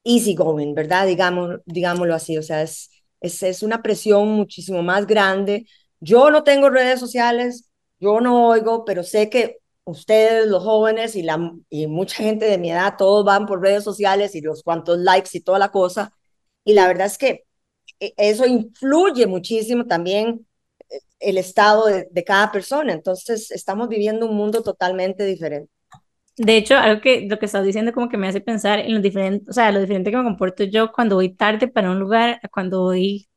easy 0.04 0.34
going, 0.34 0.74
¿verdad? 0.74 1.06
Digamos, 1.06 1.60
digámoslo 1.64 2.14
así, 2.14 2.36
o 2.38 2.42
sea, 2.42 2.62
es, 2.62 2.90
es, 3.22 3.42
es 3.42 3.62
una 3.62 3.82
presión 3.82 4.28
muchísimo 4.28 4.82
más 4.82 5.06
grande. 5.06 5.66
Yo 6.00 6.30
no 6.30 6.44
tengo 6.44 6.70
redes 6.70 7.00
sociales, 7.00 7.70
yo 8.00 8.20
no 8.20 8.48
oigo, 8.48 8.84
pero 8.84 9.02
sé 9.04 9.30
que 9.30 9.58
ustedes, 9.84 10.46
los 10.48 10.62
jóvenes 10.64 11.16
y, 11.16 11.22
la, 11.22 11.52
y 11.70 11.86
mucha 11.86 12.16
gente 12.16 12.46
de 12.46 12.58
mi 12.58 12.70
edad, 12.70 12.96
todos 12.98 13.24
van 13.24 13.46
por 13.46 13.60
redes 13.62 13.84
sociales 13.84 14.34
y 14.34 14.40
los 14.40 14.62
cuantos 14.62 14.98
likes 14.98 15.30
y 15.34 15.40
toda 15.40 15.58
la 15.58 15.70
cosa. 15.70 16.12
Y 16.64 16.74
la 16.74 16.86
verdad 16.88 17.06
es 17.06 17.18
que 17.18 17.44
e, 18.00 18.14
eso 18.16 18.46
influye 18.46 19.26
muchísimo 19.26 19.86
también 19.86 20.46
eh, 20.90 21.00
el 21.20 21.38
estado 21.38 21.86
de, 21.86 22.08
de 22.10 22.24
cada 22.24 22.52
persona. 22.52 22.92
Entonces, 22.92 23.50
estamos 23.50 23.88
viviendo 23.88 24.26
un 24.28 24.36
mundo 24.36 24.62
totalmente 24.62 25.24
diferente. 25.24 25.70
De 26.36 26.56
hecho, 26.56 26.76
algo 26.76 27.00
que 27.02 27.26
lo 27.28 27.38
que 27.38 27.46
estás 27.46 27.64
diciendo 27.64 27.92
como 27.92 28.08
que 28.08 28.16
me 28.16 28.26
hace 28.26 28.40
pensar 28.40 28.78
en 28.78 28.94
lo 28.94 29.00
diferente, 29.00 29.50
o 29.50 29.52
sea, 29.52 29.70
lo 29.70 29.80
diferente 29.80 30.10
que 30.10 30.16
me 30.16 30.24
comporto 30.24 30.64
yo 30.64 30.90
cuando 30.92 31.16
voy 31.16 31.34
tarde 31.34 31.68
para 31.68 31.90
un 31.90 31.98
lugar, 31.98 32.40
cuando 32.50 32.82
voy 32.82 33.28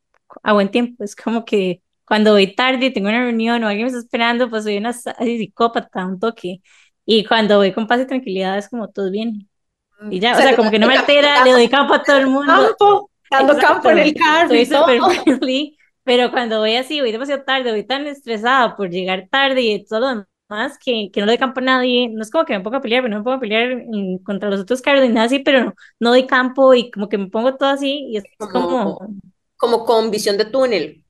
a 0.43 0.53
buen 0.53 0.69
tiempo. 0.71 1.03
Es 1.03 1.15
como 1.15 1.43
que 1.45 1.81
cuando 2.05 2.31
voy 2.33 2.55
tarde 2.55 2.87
y 2.87 2.93
tengo 2.93 3.09
una 3.09 3.19
reunión 3.23 3.63
o 3.63 3.67
alguien 3.67 3.85
me 3.85 3.89
está 3.89 3.99
esperando, 3.99 4.49
pues 4.49 4.63
soy 4.63 4.77
una 4.77 4.89
así, 4.89 5.37
psicópata, 5.37 6.05
un 6.05 6.19
toque. 6.19 6.61
Y 7.05 7.25
cuando 7.25 7.57
voy 7.57 7.73
con 7.73 7.87
paz 7.87 8.01
y 8.01 8.07
tranquilidad 8.07 8.57
es 8.57 8.69
como 8.69 8.89
todo 8.89 9.11
bien. 9.11 9.49
Y 10.09 10.19
ya, 10.19 10.33
o, 10.33 10.37
O 10.37 10.41
sea, 10.41 10.55
como 10.55 10.71
que 10.71 10.79
no 10.79 10.87
me 10.87 10.97
altera, 10.97 11.43
le 11.43 11.51
doy 11.51 11.67
campo 11.67 11.93
a 11.93 12.03
todo 12.03 12.17
el 12.17 12.27
mundo. 12.27 12.53
Campo, 12.53 13.11
dando 13.29 13.53
Exacto. 13.53 13.73
campo 13.73 13.89
en 13.91 13.97
el 13.99 14.13
carro 14.13 14.49
Soy 14.49 14.65
súper 14.65 15.01
friendly, 15.23 15.77
pero 16.03 16.31
cuando 16.31 16.59
voy 16.59 16.75
así, 16.75 17.01
voy 17.01 17.11
demasiado 17.11 17.43
tarde, 17.43 17.71
voy 17.71 17.85
tan 17.85 18.07
estresada 18.07 18.75
por 18.75 18.89
llegar 18.89 19.27
tarde 19.29 19.61
y 19.61 19.85
todo 19.85 19.99
lo 19.99 20.07
demás 20.07 20.34
que, 20.83 21.09
que 21.11 21.19
no 21.19 21.25
le 21.25 21.33
doy 21.33 21.37
campo 21.39 21.59
a 21.59 21.63
nadie. 21.63 22.09
No 22.09 22.21
es 22.21 22.31
como 22.31 22.45
que 22.45 22.53
me 22.57 22.63
pongo 22.63 22.77
a 22.77 22.81
pelear, 22.81 23.01
pero 23.03 23.11
no 23.13 23.19
me 23.19 23.23
pongo 23.23 23.37
a 23.37 23.39
pelear 23.39 23.83
contra 24.23 24.49
los 24.49 24.61
otros 24.61 24.81
carros 24.81 25.01
ni 25.03 25.09
nada 25.09 25.25
así, 25.27 25.39
pero 25.39 25.63
no, 25.65 25.73
no 25.99 26.09
doy 26.09 26.27
campo 26.27 26.73
y 26.73 26.91
como 26.91 27.09
que 27.09 27.17
me 27.17 27.27
pongo 27.29 27.55
todo 27.57 27.69
así 27.69 28.05
y 28.09 28.17
es 28.17 28.27
como 28.49 28.77
Como, 28.77 28.99
como 29.57 29.85
con 29.85 30.11
visión 30.11 30.37
de 30.37 30.45
túnel. 30.45 31.03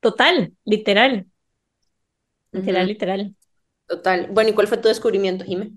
total, 0.00 0.52
literal, 0.64 1.26
literal, 2.52 2.86
literal. 2.86 3.34
Total. 3.86 4.26
Bueno, 4.32 4.50
¿y 4.50 4.54
cuál 4.54 4.66
fue 4.68 4.78
tu 4.78 4.88
descubrimiento, 4.88 5.44
Jimé? 5.44 5.72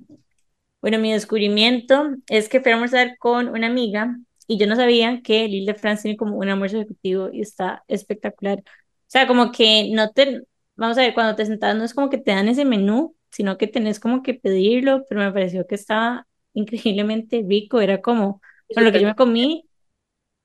Bueno, 0.81 0.99
mi 0.99 1.11
descubrimiento 1.13 2.11
es 2.27 2.47
que 2.49 2.61
fui 2.61 2.71
a 2.71 2.75
almorzar 2.75 3.17
con 3.17 3.49
una 3.49 3.67
amiga 3.67 4.17
y 4.47 4.57
yo 4.59 4.67
no 4.67 4.75
sabía 4.75 5.21
que 5.23 5.47
Lille 5.47 5.73
de 5.73 5.79
France 5.79 6.03
tiene 6.03 6.17
como 6.17 6.37
un 6.37 6.47
almuerzo 6.49 6.77
ejecutivo 6.77 7.29
y 7.33 7.41
está 7.41 7.83
espectacular. 7.87 8.59
O 8.59 8.63
sea, 9.07 9.25
como 9.27 9.51
que 9.51 9.89
no 9.93 10.11
te, 10.11 10.43
vamos 10.75 10.97
a 10.97 11.01
ver, 11.01 11.13
cuando 11.13 11.35
te 11.35 11.45
sentas 11.45 11.75
no 11.75 11.83
es 11.83 11.93
como 11.93 12.09
que 12.09 12.17
te 12.17 12.31
dan 12.31 12.47
ese 12.47 12.65
menú, 12.65 13.15
sino 13.31 13.57
que 13.57 13.67
tenés 13.67 13.99
como 13.99 14.23
que 14.23 14.33
pedirlo, 14.35 15.03
pero 15.09 15.21
me 15.21 15.31
pareció 15.31 15.67
que 15.67 15.75
estaba 15.75 16.27
increíblemente 16.53 17.43
rico. 17.47 17.81
Era 17.81 18.01
como, 18.01 18.41
bueno, 18.73 18.89
lo 18.89 18.93
que 18.93 18.99
yo 19.01 19.07
me 19.07 19.15
comí, 19.15 19.67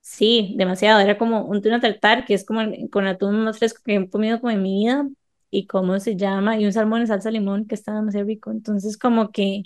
sí, 0.01 0.55
demasiado. 0.59 1.01
Era 1.01 1.19
como 1.19 1.45
un 1.47 1.63
tuna 1.63 1.81
tartar, 1.81 2.25
que 2.27 2.35
es 2.35 2.45
como 2.47 2.61
el- 2.63 2.91
con 2.91 3.07
atún 3.07 3.45
más 3.45 3.59
fresco 3.59 3.83
que 3.85 3.97
he 3.97 4.11
comido 4.11 4.41
como 4.41 4.51
en 4.53 4.63
mi 4.63 4.81
vida, 4.85 5.09
y 5.51 5.67
cómo 5.67 5.99
se 6.01 6.17
llama, 6.17 6.59
y 6.59 6.67
un 6.67 6.73
salmón 6.73 7.01
en 7.03 7.07
salsa 7.09 7.31
limón 7.31 7.67
que 7.67 7.75
está 7.75 7.95
demasiado 7.95 8.27
rico. 8.27 8.51
Entonces, 8.53 8.97
como 8.99 9.31
que 9.33 9.63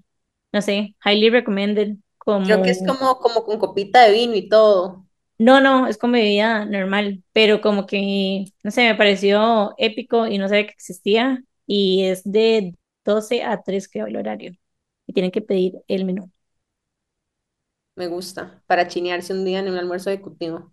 no 0.53 0.63
sé, 0.63 0.97
highly 1.05 1.31
recommended, 1.31 1.97
Creo 2.43 2.63
que 2.63 2.71
es 2.71 2.83
como, 2.87 3.19
como, 3.19 3.19
como 3.19 3.45
con 3.45 3.59
copita 3.59 4.03
de 4.05 4.13
vino 4.13 4.35
y 4.35 4.49
todo. 4.49 5.04
No, 5.39 5.61
no, 5.61 5.87
es 5.89 5.99
como 5.99 6.15
bebida 6.15 6.65
normal, 6.67 7.23
pero 7.33 7.61
como 7.61 7.87
que, 7.87 8.47
no 8.63 8.71
sé, 8.71 8.83
me 8.89 8.95
pareció 8.97 9.75
épico 9.79 10.27
y 10.27 10.39
no 10.39 10.49
sabía 10.49 10.67
que 10.67 10.73
existía, 10.73 11.43
y 11.67 12.05
es 12.05 12.23
de 12.25 12.75
12 13.05 13.43
a 13.45 13.63
3 13.63 13.89
creo 13.89 14.07
el 14.07 14.17
horario, 14.17 14.53
y 15.07 15.13
tienen 15.13 15.31
que 15.33 15.43
pedir 15.43 15.75
el 15.89 16.05
menú, 16.05 16.31
Me 17.97 18.07
gusta. 18.09 18.63
Para 18.69 18.87
chinearse 18.89 19.33
un 19.33 19.45
día 19.45 19.59
en 19.61 19.69
un 19.69 19.77
almuerzo 19.79 20.11
ejecutivo. 20.11 20.73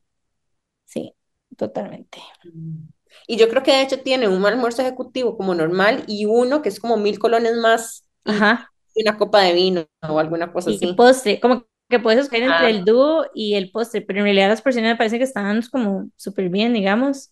sí, 0.85 1.15
totalmente. 1.57 2.19
Mm. 2.43 2.87
Y 3.27 3.37
yo 3.37 3.49
creo 3.49 3.63
que 3.63 3.71
de 3.71 3.81
hecho 3.83 4.01
tiene 4.01 4.27
un 4.27 4.45
almuerzo 4.45 4.81
ejecutivo 4.81 5.37
como 5.37 5.53
normal 5.55 6.03
y 6.07 6.25
uno 6.25 6.61
que 6.61 6.69
es 6.69 6.79
como 6.79 6.97
mil 6.97 7.19
colones 7.19 7.55
más 7.57 8.05
y 8.25 8.45
Ajá, 8.45 8.71
una 8.95 9.17
copa 9.17 9.41
de 9.41 9.53
vino 9.53 9.87
o 10.07 10.19
alguna 10.19 10.51
cosa 10.53 10.69
y 10.69 10.71
así. 10.71 10.95
postre, 10.95 11.39
como 11.39 11.67
que 11.91 11.99
puedes 11.99 12.21
escoger 12.21 12.43
entre 12.45 12.69
Ah, 12.69 12.71
el 12.71 12.85
dúo 12.85 13.27
y 13.35 13.55
el 13.55 13.71
postre, 13.71 14.01
pero 14.03 14.19
en 14.21 14.25
realidad 14.25 14.49
las 14.49 14.63
porciones 14.63 14.93
me 14.93 14.97
parece 14.97 15.19
que 15.19 15.25
están 15.25 15.61
como 15.71 16.11
súper 16.17 16.49
bien, 16.49 16.73
digamos. 16.73 17.31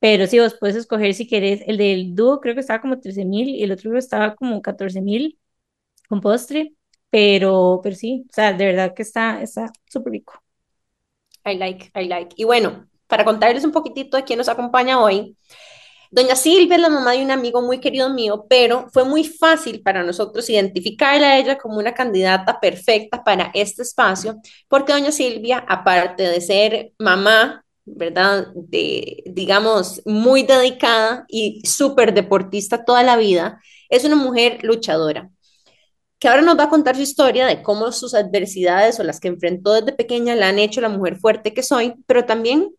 Pero 0.00 0.26
sí, 0.28 0.38
vos 0.40 0.56
puedes 0.60 0.76
escoger 0.76 1.14
si 1.14 1.26
querés. 1.28 1.62
El 1.66 1.78
del 1.78 2.14
dúo 2.16 2.40
creo 2.40 2.54
que 2.54 2.60
estaba 2.62 2.80
como 2.82 3.00
13 3.00 3.24
mil 3.24 3.48
y 3.50 3.62
el 3.64 3.72
otro 3.72 3.96
estaba 3.98 4.36
como 4.36 4.62
14 4.62 5.00
mil 5.02 5.38
con 6.08 6.20
postre. 6.20 6.74
Pero, 7.10 7.80
pero 7.82 7.96
sí, 7.96 8.26
o 8.30 8.34
sea, 8.34 8.52
de 8.54 8.66
verdad 8.66 8.94
que 8.94 9.02
está 9.02 9.42
está 9.42 9.72
súper 9.88 10.12
rico. 10.14 10.34
I 11.44 11.54
like, 11.54 11.90
I 11.94 12.06
like. 12.08 12.34
Y 12.36 12.44
bueno, 12.44 12.88
para 13.06 13.24
contarles 13.24 13.64
un 13.64 13.72
poquitito 13.72 14.16
de 14.16 14.24
quién 14.24 14.38
nos 14.38 14.48
acompaña 14.48 15.00
hoy, 15.02 15.36
Doña 16.14 16.36
Silvia 16.36 16.76
es 16.76 16.80
la 16.80 16.90
mamá 16.90 17.10
de 17.10 17.24
un 17.24 17.32
amigo 17.32 17.60
muy 17.60 17.80
querido 17.80 18.08
mío, 18.08 18.46
pero 18.48 18.86
fue 18.92 19.04
muy 19.04 19.24
fácil 19.24 19.82
para 19.82 20.04
nosotros 20.04 20.48
identificarla 20.48 21.32
a 21.32 21.38
ella 21.38 21.58
como 21.58 21.78
una 21.78 21.92
candidata 21.92 22.60
perfecta 22.60 23.24
para 23.24 23.50
este 23.52 23.82
espacio, 23.82 24.36
porque 24.68 24.92
Doña 24.92 25.10
Silvia, 25.10 25.64
aparte 25.68 26.22
de 26.22 26.40
ser 26.40 26.92
mamá, 27.00 27.64
¿verdad? 27.84 28.46
De, 28.54 29.24
digamos, 29.26 30.02
muy 30.04 30.44
dedicada 30.44 31.24
y 31.26 31.62
súper 31.66 32.14
deportista 32.14 32.84
toda 32.84 33.02
la 33.02 33.16
vida, 33.16 33.60
es 33.88 34.04
una 34.04 34.14
mujer 34.14 34.62
luchadora 34.62 35.30
que 36.20 36.28
ahora 36.28 36.42
nos 36.42 36.56
va 36.56 36.64
a 36.64 36.68
contar 36.70 36.94
su 36.94 37.02
historia 37.02 37.44
de 37.46 37.60
cómo 37.60 37.90
sus 37.90 38.14
adversidades 38.14 39.00
o 39.00 39.02
las 39.02 39.18
que 39.18 39.28
enfrentó 39.28 39.72
desde 39.72 39.92
pequeña 39.92 40.36
la 40.36 40.48
han 40.48 40.60
hecho 40.60 40.80
la 40.80 40.88
mujer 40.88 41.16
fuerte 41.18 41.52
que 41.52 41.64
soy, 41.64 41.96
pero 42.06 42.24
también 42.24 42.70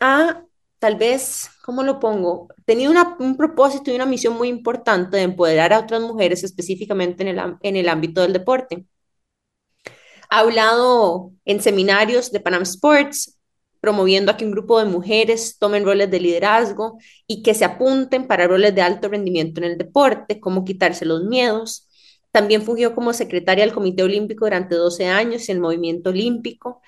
ha, 0.00 0.44
tal 0.80 0.96
vez, 0.96 1.50
¿cómo 1.64 1.84
lo 1.84 2.00
pongo? 2.00 2.48
Una, 2.66 3.16
un 3.20 3.36
propósito 3.36 3.90
y 3.90 3.94
una 3.94 4.06
misión 4.06 4.34
muy 4.36 4.48
importante 4.48 5.18
de 5.18 5.24
empoderar 5.24 5.72
a 5.72 5.80
otras 5.80 6.00
mujeres 6.02 6.42
específicamente 6.42 7.22
en 7.22 7.28
el, 7.28 7.56
en 7.62 7.76
el 7.76 7.88
ámbito 7.88 8.22
del 8.22 8.32
deporte. 8.32 8.86
Ha 10.30 10.40
hablado 10.40 11.32
en 11.44 11.60
seminarios 11.60 12.32
de 12.32 12.40
Panam 12.40 12.62
Sports, 12.62 13.36
promoviendo 13.80 14.30
a 14.32 14.36
que 14.36 14.44
un 14.44 14.52
grupo 14.52 14.78
de 14.78 14.84
mujeres 14.86 15.58
tomen 15.58 15.84
roles 15.84 16.10
de 16.10 16.20
liderazgo 16.20 16.98
y 17.26 17.42
que 17.42 17.54
se 17.54 17.64
apunten 17.64 18.26
para 18.26 18.46
roles 18.46 18.74
de 18.74 18.82
alto 18.82 19.08
rendimiento 19.08 19.60
en 19.60 19.72
el 19.72 19.78
deporte, 19.78 20.40
cómo 20.40 20.64
quitarse 20.64 21.04
los 21.04 21.24
miedos. 21.24 21.88
También 22.30 22.62
fungió 22.62 22.94
como 22.94 23.12
secretaria 23.12 23.64
del 23.64 23.74
Comité 23.74 24.02
Olímpico 24.02 24.44
durante 24.46 24.76
12 24.76 25.06
años 25.06 25.48
en 25.48 25.56
el 25.56 25.62
movimiento 25.62 26.10
olímpico. 26.10 26.80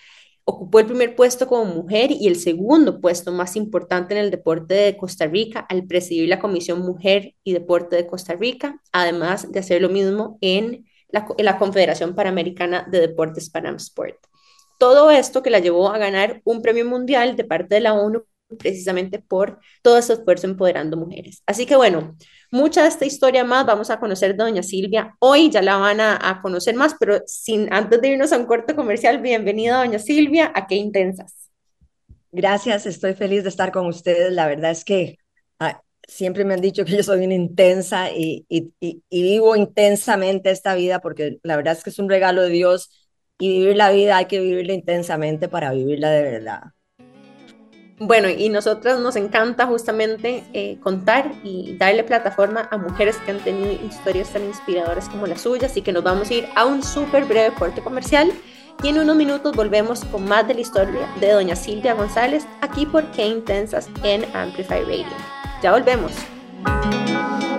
Ocupó 0.45 0.81
el 0.81 0.87
primer 0.87 1.15
puesto 1.15 1.47
como 1.47 1.65
mujer 1.65 2.11
y 2.11 2.27
el 2.27 2.37
segundo 2.37 3.01
puesto 3.01 3.31
más 3.31 3.55
importante 3.55 4.15
en 4.15 4.21
el 4.21 4.31
deporte 4.31 4.75
de 4.75 4.97
Costa 4.97 5.27
Rica 5.27 5.61
al 5.69 5.87
presidir 5.87 6.29
la 6.29 6.41
Comisión 6.41 6.81
Mujer 6.81 7.35
y 7.45 7.53
Deporte 7.53 7.95
de 7.95 8.07
Costa 8.07 8.35
Rica, 8.35 8.81
además 8.91 9.53
de 9.53 9.61
hacer 9.61 9.81
lo 9.81 9.89
mismo 9.89 10.39
en 10.41 10.85
la, 11.11 11.59
Confederación 11.59 12.15
Panamericana 12.15 12.89
de 12.91 13.01
Deportes 13.01 13.51
Panam 13.51 13.77
Sport. 13.77 14.17
Todo 14.79 15.11
esto 15.13 15.43
que 15.43 15.51
la 15.51 15.61
llevó 15.61 15.91
a 15.91 15.99
ganar 15.99 16.41
un 16.45 16.61
premio 16.61 16.85
mundial 16.87 17.37
de 17.37 17.45
parte 17.45 17.77
de 17.77 17.83
la 17.83 17.95
ONU 17.95 18.25
precisamente 18.57 19.19
por 19.19 19.59
todo 19.83 19.99
ese 19.99 20.15
esfuerzo 20.15 20.47
empoderando 20.47 20.97
mujeres. 20.97 21.43
Así 21.47 21.67
que 21.67 21.77
bueno, 21.77 22.17
mucha 22.51 22.83
de 22.83 22.89
esta 22.89 23.05
historia 23.05 23.45
más 23.45 23.67
vamos 23.67 23.91
a 23.91 23.99
conocer 23.99 24.37
de 24.37 24.45
doña 24.45 24.63
Silvia. 24.63 25.17
Hoy 25.19 25.51
ya 25.51 25.63
la 25.63 25.77
van 25.77 26.01
a, 26.01 26.41
conocer 26.43 26.75
más, 26.75 26.95
pero 26.99 27.21
sin 27.27 27.73
antes 27.73 28.01
de 28.01 28.09
irnos 28.09 28.33
a 28.33 28.39
un 28.39 28.47
corto 28.47 28.77
comercial, 28.77 29.19
bienvenida 29.21 29.79
doña 29.79 29.99
Silvia, 29.99 30.53
a 30.55 30.67
Qué 30.67 30.77
Intensas. 30.77 31.51
Gracias, 32.31 32.87
estoy 32.87 33.15
feliz 33.15 33.43
de 33.43 33.51
estar 33.51 33.73
con 33.73 33.87
ustedes. 33.87 34.33
La 34.33 34.47
verdad 34.47 34.71
es 34.71 34.85
que 34.85 35.19
ah, 35.59 35.83
siempre 36.07 36.45
me 36.45 36.55
han 36.55 36.61
dicho 36.61 36.85
que 36.85 36.97
yo 36.97 37.03
soy 37.03 37.19
bien 37.21 37.33
intensa 37.33 38.11
y, 38.11 38.47
y, 38.49 38.73
y 38.81 39.23
vivo 39.23 39.57
intensamente 39.57 40.51
esta 40.51 40.75
vida 40.75 41.01
porque 41.01 41.39
la 41.43 41.57
verdad 41.57 41.75
es 41.75 41.85
que 41.85 41.91
es 41.91 41.99
un 41.99 42.09
regalo 42.09 42.43
de 42.43 42.51
Dios 42.51 42.91
y 43.43 43.49
vivir 43.49 43.77
la 43.77 43.91
vida 43.91 44.19
hay 44.19 44.27
que 44.27 44.41
vivirla 44.41 44.73
intensamente 44.73 45.49
para 45.49 45.73
vivirla 45.73 46.11
de 46.11 46.23
verdad. 46.23 46.63
Bueno, 47.99 48.29
y 48.29 48.49
nosotras 48.49 48.99
nos 49.01 49.17
encanta 49.17 49.67
justamente 49.67 50.45
eh, 50.53 50.79
contar 50.81 51.33
y 51.45 51.77
darle 51.77 52.05
plataforma 52.05 52.69
a 52.71 52.77
mujeres 52.77 53.17
que 53.19 53.31
han 53.31 53.39
tenido 53.39 53.73
historias 53.73 54.33
tan 54.33 54.45
inspiradoras 54.45 55.09
como 55.09 55.27
las 55.27 55.43
suyas, 55.43 55.71
así 55.71 55.83
que 55.83 55.93
nos 55.93 56.03
vamos 56.03 56.31
a 56.31 56.35
ir 56.35 56.49
a 56.57 56.65
un 56.67 56.83
súper 56.83 57.25
breve 57.27 57.55
corte 57.55 57.81
comercial 57.81 58.33
y 58.83 58.89
en 58.89 58.99
unos 58.99 59.15
minutos 59.15 59.55
volvemos 59.55 60.05
con 60.07 60.25
más 60.25 60.49
de 60.49 60.55
la 60.55 60.61
historia 60.61 61.09
de 61.21 61.31
doña 61.31 61.55
Silvia 61.55 61.95
González 61.95 62.47
aquí 62.61 62.87
por 62.87 63.09
Qué 63.13 63.27
Intensas 63.29 63.89
en 64.03 64.25
Amplify 64.35 64.83
Radio. 64.83 65.07
Ya 65.63 65.71
volvemos. 65.71 66.13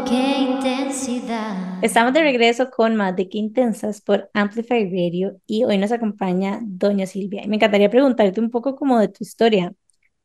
Qué 0.05 0.37
intensidad. 0.39 1.81
Estamos 1.81 2.13
de 2.13 2.21
regreso 2.21 2.69
con 2.69 2.95
más 2.95 3.15
de 3.15 3.29
Qué 3.29 3.37
Intensas 3.37 4.01
por 4.01 4.29
Amplify 4.33 4.83
Radio 4.85 5.37
y 5.47 5.63
hoy 5.63 5.77
nos 5.77 5.93
acompaña 5.93 6.59
doña 6.63 7.05
Silvia. 7.05 7.43
Y 7.43 7.47
me 7.47 7.55
encantaría 7.55 7.89
preguntarte 7.89 8.41
un 8.41 8.49
poco 8.49 8.75
como 8.75 8.99
de 8.99 9.07
tu 9.07 9.23
historia, 9.23 9.73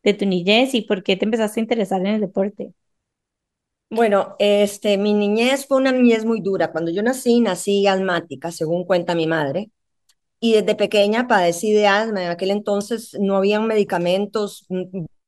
de 0.03 0.15
tu 0.15 0.27
niñez 0.27 0.75
y 0.75 0.83
por 0.83 1.03
qué 1.03 1.17
te 1.17 1.25
empezaste 1.25 1.61
a 1.61 1.63
interesar 1.63 2.01
en 2.01 2.07
el 2.09 2.21
deporte. 2.21 2.73
Bueno, 3.91 4.37
este, 4.39 4.99
mi 4.99 5.15
niñez 5.15 5.67
fue 5.67 5.79
una 5.79 5.93
niñez 5.93 6.25
muy 6.25 6.41
dura. 6.41 6.71
Cuando 6.73 6.91
yo 6.91 7.03
nací, 7.03 7.41
nací 7.41 7.87
asmática, 7.87 8.53
según 8.53 8.85
cuenta 8.85 9.15
mi 9.15 9.27
madre. 9.27 9.71
Y 10.41 10.55
desde 10.55 10.75
pequeña 10.77 11.29
padecí 11.29 11.73
de 11.73 11.87
asma. 11.89 12.25
En 12.25 12.31
aquel 12.31 12.51
entonces 12.51 13.17
no 13.21 13.37
habían 13.37 13.67
medicamentos 13.67 14.67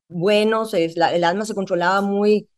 buenos, 0.09 0.75
es, 0.75 0.97
la, 0.97 1.15
el 1.15 1.25
asma 1.25 1.45
se 1.45 1.55
controlaba 1.55 2.01
muy 2.03 2.49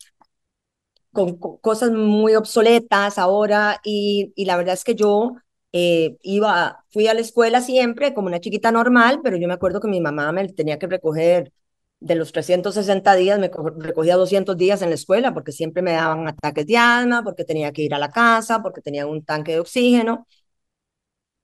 con, 1.12 1.37
cosas 1.38 1.90
muy 1.92 2.35
obsoletas 2.35 3.19
ahora 3.19 3.81
y, 3.85 4.33
y 4.37 4.45
la 4.47 4.57
verdad 4.57 4.75
es 4.75 4.85
que 4.85 4.95
yo 4.95 5.35
eh, 5.73 6.16
iba, 6.23 6.85
fui 6.90 7.07
a 7.09 7.14
la 7.14 7.21
escuela 7.21 7.61
siempre 7.61 8.14
como 8.14 8.28
una 8.28 8.40
chiquita 8.40 8.73
normal, 8.73 9.21
pero 9.23 9.37
yo 9.37 9.49
me 9.49 9.54
acuerdo 9.54 9.81
que 9.81 9.88
mi 9.88 10.00
mamá 10.00 10.33
me 10.33 10.49
tenía 10.49 10.78
que 10.78 10.87
recoger 10.87 11.52
de 12.02 12.14
los 12.16 12.32
360 12.32 13.14
días, 13.14 13.38
me 13.38 13.50
recogía 13.78 14.16
200 14.16 14.56
días 14.56 14.82
en 14.82 14.88
la 14.90 14.94
escuela 14.97 15.32
porque 15.35 15.52
siempre 15.52 15.82
me 15.82 15.92
daban 15.92 16.28
ataques 16.28 16.66
de 16.66 16.76
asma, 16.76 17.23
porque 17.25 17.44
tenía 17.44 17.73
que 17.73 17.82
ir 17.82 17.94
a 17.94 17.99
la 17.99 18.11
casa, 18.11 18.62
porque 18.62 18.80
tenía 18.80 19.06
un 19.06 19.25
tanque 19.25 19.52
de 19.52 19.61
oxígeno. 19.61 20.26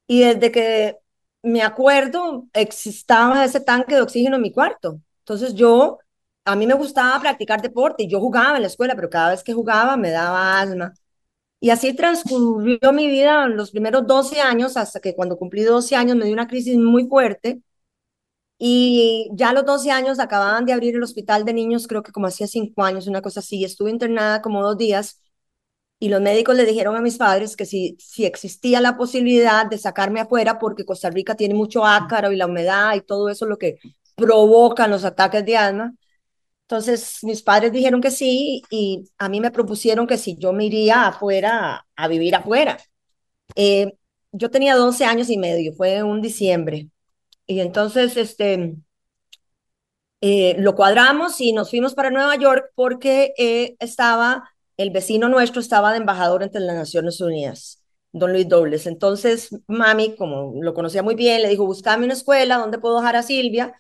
Y 0.07 0.21
desde 0.21 0.51
que 0.53 0.97
me 1.43 1.63
acuerdo, 1.63 2.47
existaba 2.53 3.45
ese 3.45 3.61
tanque 3.61 3.95
de 3.95 4.03
oxígeno 4.03 4.37
en 4.37 4.43
mi 4.43 4.53
cuarto. 4.53 5.01
Entonces 5.21 5.55
yo 5.55 5.99
a 6.45 6.57
mí 6.57 6.67
me 6.67 6.75
gustaba 6.75 7.21
practicar 7.21 7.61
deporte 7.63 8.05
y 8.05 8.09
yo 8.09 8.21
jugaba 8.21 8.57
en 8.57 8.63
la 8.63 8.69
escuela, 8.69 8.95
pero 8.97 9.11
cada 9.11 9.31
vez 9.31 9.43
que 9.45 9.53
jugaba 9.53 9.97
me 9.97 10.11
daba 10.11 10.61
asma. 10.61 10.95
Y 11.61 11.71
así 11.71 11.95
transcurrió 11.95 12.93
mi 12.93 13.09
vida 13.09 13.49
los 13.49 13.71
primeros 13.73 14.07
12 14.07 14.41
años, 14.41 14.77
hasta 14.77 15.01
que 15.01 15.15
cuando 15.17 15.39
cumplí 15.39 15.63
12 15.63 15.97
años 15.97 16.17
me 16.17 16.25
dio 16.27 16.35
una 16.35 16.49
crisis 16.49 16.77
muy 16.79 17.07
fuerte. 17.09 17.63
Y 18.59 19.31
ya 19.33 19.51
a 19.51 19.53
los 19.53 19.65
12 19.65 19.91
años 19.91 20.19
acababan 20.19 20.65
de 20.67 20.73
abrir 20.73 20.97
el 20.97 21.03
hospital 21.03 21.45
de 21.45 21.53
niños, 21.53 21.87
creo 21.87 22.03
que 22.03 22.13
como 22.13 22.27
hacía 22.27 22.47
5 22.49 22.83
años, 22.83 23.07
una 23.07 23.23
cosa 23.23 23.41
así. 23.41 23.65
Estuve 23.65 23.91
internada 23.91 24.43
como 24.43 24.63
dos 24.63 24.77
días 24.77 25.21
y 26.01 26.09
los 26.09 26.21
médicos 26.21 26.57
le 26.57 26.65
dijeron 26.67 26.97
a 26.97 27.01
mis 27.01 27.17
padres 27.19 27.57
que 27.57 27.67
si, 27.67 27.97
si 28.01 28.25
existía 28.25 28.81
la 28.81 28.97
posibilidad 28.97 29.67
de 29.67 29.79
sacarme 29.79 30.21
afuera, 30.21 30.59
porque 30.59 30.85
Costa 30.85 31.11
Rica 31.11 31.35
tiene 31.37 31.55
mucho 31.55 31.85
ácaro 31.85 32.33
y 32.33 32.37
la 32.37 32.47
humedad 32.47 32.95
y 32.95 33.01
todo 33.03 33.29
eso 33.29 33.47
lo 33.47 33.59
que 33.59 33.79
provocan 34.17 34.91
los 34.91 35.05
ataques 35.05 35.45
de 35.45 35.57
asma. 35.57 35.95
Entonces 36.63 37.21
mis 37.25 37.43
padres 37.43 37.73
dijeron 37.73 38.01
que 38.01 38.11
sí 38.11 38.63
y 38.71 39.05
a 39.19 39.29
mí 39.29 39.41
me 39.41 39.51
propusieron 39.51 40.07
que 40.07 40.19
si 40.19 40.37
yo 40.39 40.53
me 40.53 40.67
iría 40.67 41.07
afuera 41.09 41.87
a, 41.97 42.09
vivir 42.09 42.35
afuera. 42.37 42.79
Eh, 43.57 43.93
yo 44.33 44.51
tenía 44.51 44.77
12 44.77 45.05
años 45.05 45.31
y 45.31 45.39
medio, 45.39 45.73
fue 45.75 46.03
un 46.03 46.21
diciembre. 46.23 46.89
Y 47.49 47.61
entonces 47.61 48.17
este, 48.17 48.77
eh, 50.21 50.57
lo 50.59 50.75
cuadramos 50.75 51.41
y 51.41 51.53
nos 51.53 51.71
fuimos 51.71 51.95
para 51.95 52.11
Nueva 52.11 52.37
York 52.37 52.73
porque 52.75 53.33
eh, 53.39 53.77
estaba 53.81 54.51
el 54.77 54.91
vecino 54.91 55.29
nuestro 55.29 55.61
estaba 55.61 55.93
de 55.93 55.99
embajador 55.99 56.43
entre 56.43 56.61
las 56.61 56.77
Naciones 56.77 57.21
Unidas, 57.21 57.83
don 58.13 58.33
Luis 58.33 58.49
Dobles. 58.49 58.87
Entonces, 58.87 59.51
mami, 59.67 60.15
como 60.17 60.63
lo 60.63 60.75
conocía 60.75 61.03
muy 61.03 61.15
bien, 61.17 61.43
le 61.43 61.49
dijo, 61.49 61.67
buscame 61.67 62.05
una 62.05 62.15
escuela 62.15 62.59
donde 62.59 62.79
puedo 62.79 62.99
dejar 62.99 63.17
a 63.17 63.23
Silvia. 63.25 63.75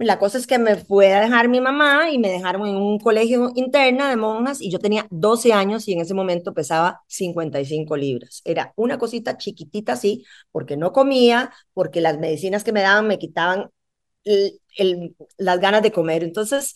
La 0.00 0.18
cosa 0.18 0.38
es 0.38 0.46
que 0.46 0.58
me 0.58 0.76
fue 0.76 1.12
a 1.12 1.20
dejar 1.20 1.48
mi 1.48 1.60
mamá 1.60 2.10
y 2.10 2.18
me 2.18 2.30
dejaron 2.30 2.66
en 2.66 2.76
un 2.76 2.98
colegio 2.98 3.50
interna 3.54 4.08
de 4.08 4.16
monjas 4.16 4.62
y 4.62 4.70
yo 4.70 4.78
tenía 4.78 5.06
12 5.10 5.52
años 5.52 5.86
y 5.88 5.92
en 5.92 6.00
ese 6.00 6.14
momento 6.14 6.54
pesaba 6.54 7.02
55 7.06 7.96
libras. 7.98 8.40
Era 8.46 8.72
una 8.76 8.98
cosita 8.98 9.36
chiquitita 9.36 9.92
así, 9.92 10.24
porque 10.52 10.78
no 10.78 10.92
comía, 10.94 11.52
porque 11.74 12.00
las 12.00 12.18
medicinas 12.18 12.64
que 12.64 12.72
me 12.72 12.80
daban 12.80 13.08
me 13.08 13.18
quitaban 13.18 13.70
las 15.38 15.60
ganas 15.60 15.82
de 15.82 15.92
comer. 15.92 16.22
Entonces, 16.24 16.74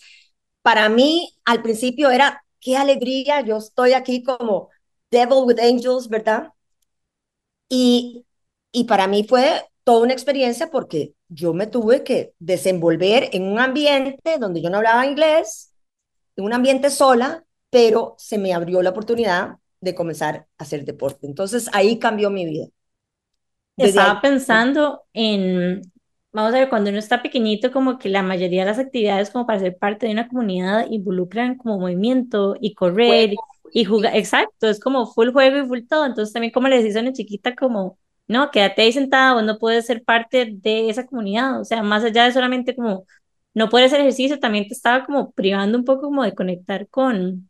para 0.63 0.89
mí 0.89 1.35
al 1.45 1.63
principio 1.63 2.11
era 2.11 2.45
qué 2.61 2.77
alegría, 2.77 3.41
yo 3.43 3.59
estoy 3.59 3.93
aquí 3.93 4.23
como 4.23 4.71
Devil 5.11 5.45
with 5.47 5.61
Angels, 5.61 6.09
¿verdad? 6.09 6.49
Y, 7.69 8.27
y 8.73 8.85
para 8.85 9.07
mí 9.07 9.25
fue 9.29 9.63
toda 9.85 10.03
una 10.03 10.13
experiencia 10.13 10.71
porque 10.71 11.15
yo 11.29 11.53
me 11.55 11.67
tuve 11.67 12.03
que 12.03 12.35
desenvolver 12.39 13.29
en 13.33 13.45
un 13.45 13.59
ambiente 13.59 14.39
donde 14.39 14.63
yo 14.63 14.71
no 14.71 14.79
hablaba 14.79 15.07
inglés, 15.07 15.73
en 16.37 16.45
un 16.45 16.53
ambiente 16.53 16.91
sola, 16.91 17.45
pero 17.71 18.15
se 18.19 18.39
me 18.39 18.53
abrió 18.55 18.83
la 18.83 18.91
oportunidad 18.91 19.57
de 19.81 19.95
comenzar 19.95 20.47
a 20.59 20.65
hacer 20.65 20.85
deporte. 20.85 21.27
Entonces 21.27 21.69
ahí 21.73 21.99
cambió 21.99 22.31
mi 22.31 22.47
vida. 22.47 22.67
Estaba 23.77 24.21
pensando 24.21 25.03
en 25.13 25.83
vamos 26.35 26.53
a 26.53 26.59
ver, 26.59 26.69
cuando 26.69 26.91
uno 26.91 26.99
está 26.99 27.23
pequeñito, 27.23 27.71
como 27.73 27.97
que 27.97 28.09
la 28.09 28.23
mayoría 28.23 28.65
de 28.65 28.71
las 28.71 28.79
actividades 28.79 29.31
como 29.31 29.47
para 29.47 29.61
ser 29.61 29.79
parte 29.79 30.07
de 30.07 30.13
una 30.13 30.29
comunidad 30.29 30.87
involucran 30.91 31.57
como 31.57 31.79
movimiento 31.79 32.57
y 32.61 32.75
correr 32.75 33.35
y 33.73 33.85
jugar, 33.85 34.17
exacto, 34.17 34.69
es 34.69 34.81
como 34.81 35.07
full 35.07 35.31
juego 35.31 35.59
y 35.59 35.67
full 35.67 35.87
todo, 35.89 36.05
entonces 36.05 36.33
también 36.33 36.53
como 36.53 36.69
le 36.69 36.79
decís 36.79 36.97
a 36.97 37.01
una 37.01 37.13
chiquita 37.13 37.55
como, 37.55 37.99
no, 38.27 38.51
quédate 38.51 38.83
ahí 38.83 38.93
sentada, 38.93 39.35
vos 39.35 39.45
no 39.45 39.59
puedes 39.59 39.87
ser 39.87 40.03
parte 40.05 40.49
de 40.53 40.89
esa 40.89 41.07
comunidad, 41.07 41.61
o 41.61 41.65
sea, 41.65 41.83
más 41.83 42.05
allá 42.05 42.25
de 42.25 42.33
solamente 42.33 42.75
como 42.75 43.07
no 43.53 43.69
puedes 43.69 43.89
hacer 43.89 44.01
ejercicio, 44.01 44.41
también 44.41 44.67
te 44.67 44.75
estaba 44.75 45.05
como 45.05 45.33
privando 45.33 45.79
un 45.79 45.85
poco 45.85 46.03
como 46.03 46.25
de 46.25 46.35
conectar 46.35 46.89
con, 46.89 47.49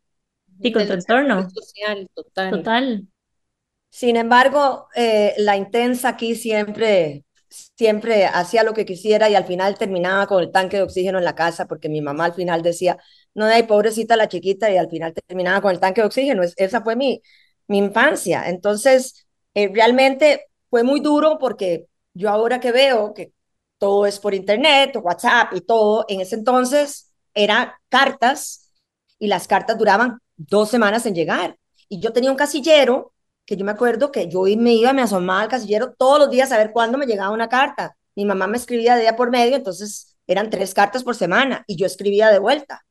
y 0.59 0.71
con 0.71 0.85
tu 0.85 0.93
entorno. 0.93 1.49
Social, 1.49 2.07
total. 2.13 2.51
Total. 2.51 3.07
Sin 3.89 4.17
embargo, 4.17 4.87
eh, 4.95 5.33
la 5.37 5.57
intensa 5.57 6.09
aquí 6.09 6.35
siempre 6.35 7.25
siempre 7.49 8.25
hacía 8.25 8.63
lo 8.63 8.73
que 8.73 8.85
quisiera 8.85 9.29
y 9.29 9.35
al 9.35 9.45
final 9.45 9.77
terminaba 9.77 10.27
con 10.27 10.43
el 10.43 10.51
tanque 10.51 10.77
de 10.77 10.83
oxígeno 10.83 11.17
en 11.17 11.23
la 11.23 11.35
casa 11.35 11.67
porque 11.67 11.89
mi 11.89 12.01
mamá 12.01 12.25
al 12.25 12.33
final 12.33 12.61
decía, 12.61 12.97
no, 13.33 13.45
hay 13.45 13.63
pobrecita 13.63 14.15
la 14.17 14.27
chiquita 14.27 14.69
y 14.71 14.77
al 14.77 14.89
final 14.89 15.13
terminaba 15.13 15.61
con 15.61 15.71
el 15.71 15.79
tanque 15.79 16.01
de 16.01 16.07
oxígeno. 16.07 16.43
esa 16.43 16.81
fue 16.81 16.95
mi, 16.95 17.21
mi 17.67 17.77
infancia. 17.77 18.49
Entonces, 18.49 19.27
eh, 19.53 19.69
realmente 19.73 20.47
fue 20.69 20.83
muy 20.83 20.99
duro 20.99 21.37
porque 21.39 21.87
yo 22.13 22.29
ahora 22.29 22.59
que 22.59 22.71
veo 22.71 23.13
que 23.13 23.33
todo 23.77 24.05
es 24.05 24.19
por 24.19 24.33
internet, 24.33 24.95
WhatsApp 25.01 25.53
y 25.53 25.61
todo, 25.61 26.05
en 26.07 26.21
ese 26.21 26.35
entonces 26.35 27.11
eran 27.33 27.71
cartas 27.89 28.71
y 29.19 29.27
las 29.27 29.47
cartas 29.47 29.77
duraban 29.77 30.19
dos 30.37 30.69
semanas 30.69 31.05
en 31.05 31.15
llegar. 31.15 31.57
Y 31.89 31.99
yo 31.99 32.13
tenía 32.13 32.31
un 32.31 32.37
casillero 32.37 33.13
que 33.45 33.57
yo 33.57 33.65
me 33.65 33.71
acuerdo 33.71 34.11
que 34.11 34.27
yo 34.27 34.43
me 34.57 34.73
iba, 34.73 34.91
me 34.93 35.01
asomaba 35.03 35.41
al 35.41 35.49
casillero 35.49 35.93
todos 35.93 36.19
los 36.19 36.29
días 36.31 36.51
a 36.51 36.57
ver 36.57 36.71
cuándo 36.71 36.97
me 36.97 37.05
llegaba 37.05 37.31
una 37.33 37.49
carta. 37.49 37.95
Mi 38.15 38.25
mamá 38.25 38.47
me 38.47 38.57
escribía 38.57 38.95
día 38.97 39.15
por 39.15 39.29
medio, 39.29 39.55
entonces 39.55 40.17
eran 40.27 40.49
tres 40.49 40.73
cartas 40.73 41.03
por 41.03 41.15
semana 41.15 41.63
y 41.67 41.75
yo 41.75 41.85
escribía 41.85 42.29
de 42.31 42.39
vuelta. 42.39 42.81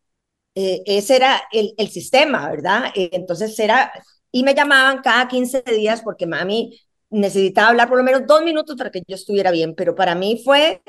Eh, 0.55 0.83
ese 0.87 1.17
era 1.17 1.43
el, 1.53 1.75
el 1.79 1.89
sistema, 1.91 2.49
¿verdad? 2.51 2.93
Eh, 2.95 3.11
entonces 3.13 3.59
era, 3.59 3.93
y 4.31 4.45
me 4.45 4.55
llamaban 4.55 5.03
cada 5.03 5.27
15 5.29 5.63
días 5.63 6.03
porque 6.03 6.27
mami 6.27 6.79
necesitaba 7.15 7.69
hablar 7.69 7.89
por 7.89 7.99
lo 7.99 8.05
menos 8.05 8.27
dos 8.27 8.43
minutos 8.43 8.77
para 8.77 8.91
que 8.91 9.03
yo 9.07 9.15
estuviera 9.15 9.51
bien, 9.51 9.75
pero 9.75 9.95
para 9.95 10.15
mí 10.15 10.41
fue 10.45 10.83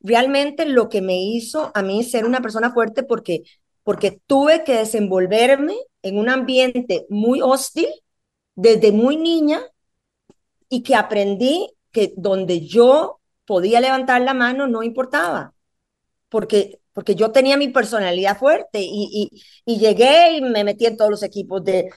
realmente 0.00 0.66
lo 0.66 0.88
que 0.88 1.00
me 1.00 1.22
hizo 1.22 1.72
a 1.74 1.82
mí 1.82 2.04
ser 2.04 2.24
una 2.24 2.40
persona 2.40 2.72
fuerte 2.72 3.02
porque, 3.02 3.42
porque 3.82 4.20
tuve 4.26 4.62
que 4.64 4.76
desenvolverme 4.76 5.74
en 6.02 6.18
un 6.18 6.28
ambiente 6.28 7.06
muy 7.08 7.40
hostil 7.42 7.88
desde 8.54 8.92
muy 8.92 9.16
niña 9.16 9.60
y 10.68 10.82
que 10.82 10.94
aprendí 10.94 11.70
que 11.90 12.12
donde 12.16 12.66
yo 12.66 13.20
podía 13.46 13.80
levantar 13.80 14.20
la 14.20 14.34
mano 14.34 14.68
no 14.68 14.82
importaba, 14.82 15.54
porque, 16.28 16.80
porque 16.92 17.14
yo 17.14 17.32
tenía 17.32 17.56
mi 17.56 17.68
personalidad 17.68 18.38
fuerte 18.38 18.80
y, 18.82 19.30
y, 19.64 19.78
llegué 19.78 20.36
y 20.36 20.40
me 20.42 20.62
metí 20.62 20.86
en 20.86 20.96
todos 20.96 21.10
los 21.10 21.22
equipos 21.22 21.64
de, 21.64 21.90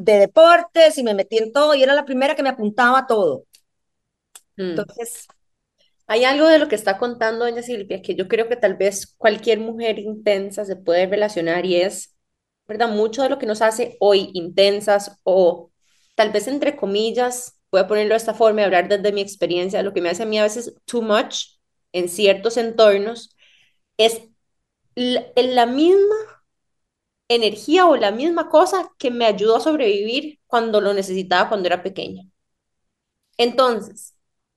de 0.00 0.18
deportes 0.18 0.98
y 0.98 1.02
me 1.02 1.14
metí 1.14 1.38
en 1.38 1.52
todo 1.52 1.74
y 1.74 1.82
era 1.82 1.94
la 1.94 2.04
primera 2.04 2.34
que 2.34 2.42
me 2.42 2.48
apuntaba 2.48 3.00
a 3.00 3.06
todo. 3.06 3.44
Mm. 4.56 4.70
Entonces... 4.70 5.26
Hay 6.12 6.24
algo 6.24 6.48
de 6.48 6.58
lo 6.58 6.66
que 6.66 6.74
está 6.74 6.98
contando 6.98 7.44
doña 7.44 7.62
Silvia 7.62 8.02
que 8.02 8.16
yo 8.16 8.26
creo 8.26 8.48
que 8.48 8.56
tal 8.56 8.74
vez 8.74 9.14
cualquier 9.16 9.60
mujer 9.60 10.00
intensa 10.00 10.64
se 10.64 10.74
puede 10.74 11.06
relacionar 11.06 11.64
y 11.64 11.76
es, 11.76 12.16
¿verdad? 12.66 12.88
Mucho 12.88 13.22
de 13.22 13.28
lo 13.28 13.38
que 13.38 13.46
nos 13.46 13.62
hace 13.62 13.96
hoy 14.00 14.30
intensas 14.34 15.20
o 15.22 15.70
tal 16.16 16.32
vez 16.32 16.48
entre 16.48 16.74
comillas, 16.74 17.60
voy 17.70 17.82
a 17.82 17.86
ponerlo 17.86 18.14
de 18.14 18.16
esta 18.16 18.34
forma 18.34 18.60
y 18.60 18.64
hablar 18.64 18.88
desde 18.88 19.12
mi 19.12 19.20
experiencia, 19.20 19.84
lo 19.84 19.92
que 19.94 20.00
me 20.00 20.08
hace 20.10 20.24
a 20.24 20.26
mí 20.26 20.36
a 20.36 20.42
veces 20.42 20.74
too 20.84 21.00
much 21.00 21.44
en 21.92 22.08
ciertos 22.08 22.56
entornos 22.56 23.36
es 23.96 24.20
la, 24.96 25.66
misma 25.66 26.16
energía 27.30 27.86
o 27.86 27.96
la 27.96 28.12
misma 28.12 28.50
cosa 28.50 28.90
que 28.98 29.10
me 29.10 29.24
ayudó 29.26 29.56
a 29.56 29.60
sobrevivir 29.60 30.40
cuando 30.46 30.80
lo 30.82 30.92
necesitaba 30.94 31.48
cuando 31.48 31.68
era 31.68 31.82
pequeña. 31.82 32.24
Entonces, 33.36 34.14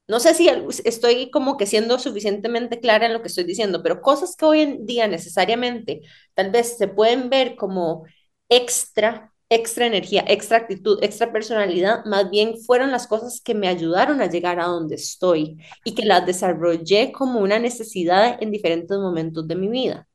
no 0.08 0.20
sé 0.20 0.34
si 0.34 0.50
estoy 0.86 1.32
como 1.32 1.58
que 1.58 1.66
siendo 1.66 1.98
suficientemente 2.00 2.80
clara 2.80 3.06
en 3.06 3.14
lo 3.14 3.22
que 3.22 3.30
estoy 3.30 3.46
diciendo, 3.46 3.82
pero 3.84 4.02
cosas 4.02 4.36
que 4.36 4.46
hoy 4.46 4.62
en 4.62 4.86
día 4.86 5.08
necesariamente 5.08 6.02
tal 6.34 6.52
vez 6.52 6.78
se 6.78 6.88
pueden 6.88 7.30
ver 7.30 7.56
como 7.56 8.06
extra 8.50 9.30
extra 9.50 9.86
energía, 9.86 10.24
extra 10.28 10.58
actitud, 10.58 10.98
extra 11.04 11.32
personalidad, 11.32 12.06
más 12.06 12.30
bien 12.32 12.58
fueron 12.60 12.92
las 12.92 13.06
cosas 13.08 13.40
que 13.42 13.54
me 13.54 13.68
ayudaron 13.68 14.20
a 14.22 14.26
llegar 14.28 14.60
a 14.60 14.66
donde 14.66 14.96
estoy 14.96 15.58
y 15.86 15.94
que 15.94 16.06
las 16.06 16.26
desarrollé 16.26 17.12
como 17.12 17.40
una 17.40 17.60
necesidad 17.60 18.38
en 18.42 18.50
diferentes 18.52 18.98
momentos 18.98 19.48
de 19.48 19.56
mi 19.56 19.68
vida. 19.70 20.08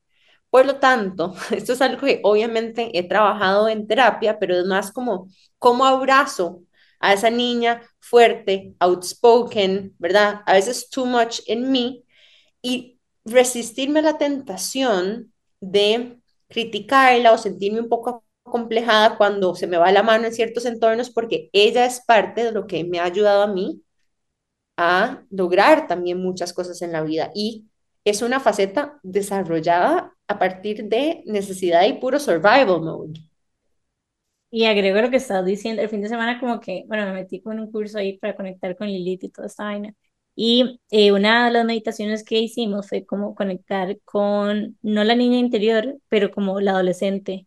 Por 0.50 0.66
lo 0.66 0.76
tanto, 0.78 1.34
esto 1.50 1.72
es 1.74 1.80
algo 1.82 2.06
que 2.06 2.20
obviamente 2.24 2.96
he 2.98 3.06
trabajado 3.08 3.68
en 3.68 3.86
terapia, 3.86 4.38
pero 4.38 4.56
es 4.58 4.64
más 4.66 4.92
como 4.92 5.28
cómo 5.58 5.84
abrazo 5.86 6.62
a 7.00 7.12
esa 7.12 7.30
niña 7.30 7.82
fuerte, 8.00 8.74
outspoken, 8.80 9.94
¿verdad? 9.98 10.40
A 10.46 10.54
veces 10.54 10.90
too 10.90 11.06
much 11.06 11.40
en 11.46 11.70
mí 11.70 12.04
y 12.62 12.98
resistirme 13.24 14.00
a 14.00 14.02
la 14.02 14.18
tentación 14.18 15.32
de 15.60 16.20
criticarla 16.48 17.32
o 17.32 17.38
sentirme 17.38 17.80
un 17.80 17.88
poco 17.88 18.24
complejada 18.44 19.16
cuando 19.18 19.54
se 19.54 19.66
me 19.66 19.78
va 19.78 19.92
la 19.92 20.02
mano 20.02 20.26
en 20.26 20.34
ciertos 20.34 20.64
entornos 20.66 21.10
porque 21.10 21.50
ella 21.52 21.84
es 21.86 22.00
parte 22.06 22.44
de 22.44 22.52
lo 22.52 22.66
que 22.66 22.84
me 22.84 23.00
ha 23.00 23.04
ayudado 23.04 23.42
a 23.42 23.46
mí 23.48 23.82
a 24.76 25.24
lograr 25.30 25.86
también 25.88 26.22
muchas 26.22 26.52
cosas 26.52 26.82
en 26.82 26.92
la 26.92 27.02
vida 27.02 27.30
y 27.34 27.66
es 28.04 28.22
una 28.22 28.40
faceta 28.40 28.98
desarrollada 29.02 30.16
a 30.28 30.38
partir 30.38 30.84
de 30.88 31.22
necesidad 31.26 31.86
y 31.86 31.94
puro 31.94 32.18
survival 32.20 32.80
mode. 32.82 33.20
Y 34.50 34.64
agrego 34.64 35.00
lo 35.02 35.10
que 35.10 35.16
estás 35.18 35.44
diciendo, 35.44 35.82
el 35.82 35.90
fin 35.90 36.00
de 36.02 36.08
semana 36.08 36.40
como 36.40 36.58
que, 36.60 36.84
bueno, 36.88 37.04
me 37.06 37.12
metí 37.12 37.40
con 37.42 37.60
un 37.60 37.70
curso 37.70 37.98
ahí 37.98 38.18
para 38.18 38.34
conectar 38.34 38.76
con 38.76 38.86
Lilith 38.88 39.24
y 39.24 39.28
toda 39.30 39.46
esta 39.48 39.64
vaina. 39.64 39.94
Y 40.34 40.80
eh, 40.90 41.12
una 41.12 41.46
de 41.46 41.52
las 41.52 41.64
meditaciones 41.66 42.24
que 42.24 42.38
hicimos 42.40 42.88
fue 42.88 43.04
como 43.04 43.34
conectar 43.34 43.98
con, 44.04 44.78
no 44.82 45.04
la 45.04 45.14
niña 45.16 45.38
interior, 45.38 45.98
pero 46.08 46.30
como 46.30 46.60
la 46.60 46.70
adolescente 46.72 47.46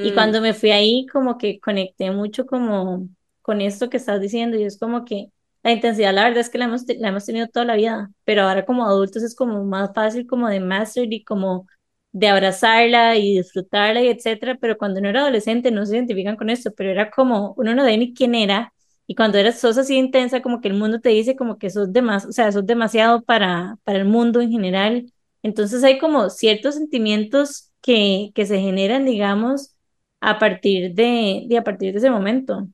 Y 0.00 0.12
Mm, 0.12 0.14
cuando 0.14 0.40
me 0.42 0.54
fui 0.54 0.70
ahí, 0.72 1.06
como 1.12 1.38
que 1.38 1.60
conecté 1.60 2.10
mucho 2.12 2.46
como 2.46 3.08
con 3.42 3.60
esto 3.62 3.90
que 3.90 3.98
estás 3.98 4.20
diciendo 4.20 4.58
y 4.58 4.64
es 4.64 4.78
como 4.78 5.04
que 5.04 5.30
la 5.62 5.72
intensidad, 5.72 6.14
la 6.14 6.24
verdad 6.24 6.40
es 6.40 6.50
que 6.50 6.58
la 6.58 6.66
hemos, 6.66 6.84
la 6.88 7.08
hemos 7.08 7.26
tenido 7.26 7.48
toda 7.48 7.66
la 7.66 7.76
vida, 7.76 8.10
pero 8.24 8.42
ahora 8.44 8.66
como 8.66 8.86
adultos 8.86 9.22
es 9.22 9.34
como 9.36 9.64
más 9.64 9.92
fácil 9.94 10.26
como 10.26 10.48
de 10.48 10.60
master 10.60 11.12
y 11.12 11.24
como 11.24 11.66
de 12.12 12.28
abrazarla 12.28 13.16
y 13.16 13.36
disfrutarla 13.38 14.02
y 14.02 14.08
etcétera, 14.08 14.56
pero 14.60 14.76
cuando 14.78 15.00
uno 15.00 15.08
era 15.10 15.20
adolescente 15.22 15.70
no 15.70 15.86
se 15.86 15.96
identifican 15.96 16.36
con 16.36 16.50
esto, 16.50 16.72
pero 16.76 16.90
era 16.90 17.10
como 17.10 17.54
uno 17.56 17.74
no 17.74 17.82
sabe 17.82 17.98
ni 17.98 18.14
quién 18.14 18.34
era 18.34 18.72
y 19.06 19.14
cuando 19.14 19.38
eras 19.38 19.58
sos 19.60 19.78
así 19.78 19.96
intensa 19.96 20.42
como 20.42 20.60
que 20.60 20.68
el 20.68 20.74
mundo 20.74 21.00
te 21.00 21.10
dice 21.10 21.36
como 21.36 21.58
que 21.58 21.70
sos 21.70 21.92
demas, 21.92 22.24
o 22.26 22.32
sea, 22.32 22.50
sos 22.52 22.66
demasiado 22.66 23.22
para, 23.22 23.76
para 23.84 23.98
el 23.98 24.04
mundo 24.06 24.40
en 24.40 24.50
general, 24.50 25.12
entonces 25.42 25.82
hay 25.84 25.98
como 25.98 26.30
ciertos 26.30 26.74
sentimientos 26.76 27.70
que, 27.80 28.30
que 28.34 28.46
se 28.46 28.60
generan, 28.60 29.04
digamos, 29.04 29.74
a 30.20 30.38
partir 30.38 30.94
de, 30.94 31.44
de 31.48 31.58
a 31.58 31.64
partir 31.64 31.92
de 31.92 31.98
ese 31.98 32.10
momento. 32.10 32.68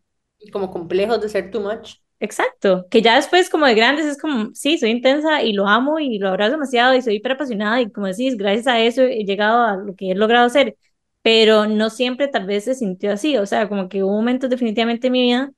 como 0.53 0.71
complejos 0.71 1.21
de 1.21 1.29
ser 1.29 1.51
too 1.51 1.61
much. 1.61 1.97
Exacto, 2.19 2.87
que 2.91 3.03
ya 3.03 3.17
después 3.17 3.51
como 3.51 3.67
de 3.67 3.75
grandes 3.75 4.07
es 4.07 4.19
como, 4.19 4.51
sí, 4.55 4.79
soy 4.79 4.91
intensa 4.91 5.43
y 5.43 5.53
lo 5.53 5.69
amo 5.69 5.99
y 5.99 6.19
lo 6.19 6.29
abrazo 6.31 6.53
demasiado 6.53 6.95
y 6.95 7.03
soy 7.03 7.17
hiper 7.17 7.33
apasionada 7.33 7.81
y 7.81 7.91
como 7.91 8.07
decís, 8.07 8.37
gracias 8.37 8.67
a 8.69 8.81
eso 8.81 9.03
he 9.03 9.25
llegado 9.25 9.63
a 9.63 9.77
lo 9.77 9.95
que 9.95 10.13
he 10.13 10.15
logrado 10.15 10.49
ser, 10.49 10.77
pero 11.23 11.67
no 11.67 11.91
siempre 11.91 12.29
tal 12.29 12.47
vez 12.47 12.65
se 12.65 12.75
sintió 12.75 13.13
así, 13.13 13.37
o 13.37 13.45
sea, 13.45 13.69
como 13.69 13.89
que 13.91 14.03
hubo 14.03 14.13
momentos 14.13 14.49
definitivamente 14.49 15.09
en 15.09 15.13
mi 15.13 15.23
vida 15.25 15.53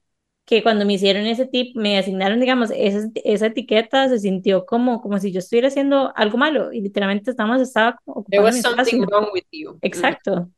que 0.46 0.62
cuando 0.62 0.86
me 0.86 0.94
hicieron 0.94 1.26
ese 1.26 1.44
tip, 1.46 1.76
me 1.76 1.98
asignaron, 1.98 2.40
digamos, 2.40 2.70
esa, 2.74 3.06
esa 3.22 3.46
etiqueta, 3.46 4.08
se 4.08 4.18
sintió 4.18 4.64
como, 4.64 5.02
como 5.02 5.18
si 5.18 5.30
yo 5.30 5.40
estuviera 5.40 5.68
haciendo 5.68 6.10
algo 6.16 6.38
malo 6.38 6.72
y 6.72 6.80
literalmente 6.80 7.30
estamos, 7.30 7.60
estaba 7.60 8.00
There 8.30 8.42
was 8.42 8.58
something 8.60 9.02
espacio. 9.02 9.06
wrong 9.10 9.28
with 9.32 9.44
you. 9.52 9.72
Mm. 9.74 9.80
Exacto. 9.82 10.50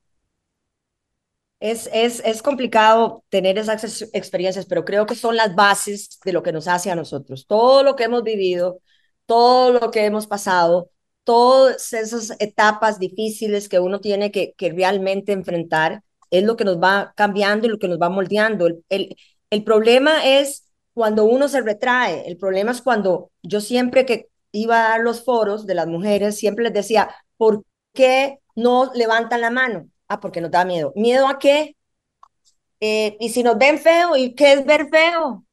Es, 1.61 1.91
es, 1.93 2.23
es 2.25 2.43
complicado 2.43 3.25
tener 3.29 3.59
esas 3.59 3.85
ex- 3.85 4.11
experiencias, 4.15 4.65
pero 4.67 4.85
creo 4.85 5.05
que 5.07 5.15
son 5.15 5.37
las 5.37 5.55
bases 5.55 6.19
de 6.25 6.33
lo 6.33 6.43
que 6.43 6.53
nos 6.53 6.67
hace 6.69 6.91
a 6.91 6.95
nosotros. 6.97 7.47
Todo 7.47 7.83
lo 7.83 7.97
que 7.97 8.05
hemos 8.05 8.23
vivido, 8.23 8.81
todo 9.27 9.73
lo 9.73 9.91
que 9.91 10.07
hemos 10.07 10.27
pasado, 10.27 10.91
todas 11.25 11.93
esas 11.93 12.35
etapas 12.41 12.99
difíciles 12.99 13.69
que 13.69 13.79
uno 13.79 14.01
tiene 14.01 14.31
que, 14.33 14.55
que 14.57 14.73
realmente 14.73 15.33
enfrentar, 15.33 16.03
es 16.31 16.45
lo 16.45 16.57
que 16.57 16.65
nos 16.65 16.79
va 16.83 17.13
cambiando 17.17 17.67
y 17.67 17.71
lo 17.71 17.79
que 17.79 17.89
nos 17.89 18.01
va 18.01 18.09
moldeando. 18.09 18.67
El, 18.67 18.85
el, 18.89 19.17
el 19.51 19.63
problema 19.65 20.25
es 20.27 20.67
cuando 20.95 21.25
uno 21.25 21.47
se 21.49 21.61
retrae, 21.61 22.27
el 22.27 22.39
problema 22.39 22.71
es 22.73 22.81
cuando 22.83 23.31
yo 23.43 23.61
siempre 23.61 24.07
que 24.07 24.29
iba 24.53 24.87
a 24.87 24.89
dar 24.91 25.01
los 25.01 25.25
foros 25.25 25.67
de 25.67 25.75
las 25.75 25.87
mujeres, 25.89 26.39
siempre 26.39 26.65
les 26.65 26.73
decía, 26.73 27.11
¿por 27.37 27.65
qué 27.93 28.39
no 28.57 28.91
levantan 28.95 29.43
la 29.43 29.51
mano? 29.51 29.90
Ah, 30.11 30.19
porque 30.21 30.41
nos 30.43 30.51
da 30.51 30.65
miedo. 30.67 30.93
¿Miedo 30.97 31.27
a 31.29 31.39
qué? 31.39 31.75
Eh, 32.81 33.17
y 33.21 33.29
si 33.31 33.43
nos 33.43 33.59
ven 33.59 33.79
feo, 33.79 34.17
¿y 34.17 34.35
qué 34.35 34.55
es 34.55 34.65
ver 34.65 34.89
feo? 34.91 35.45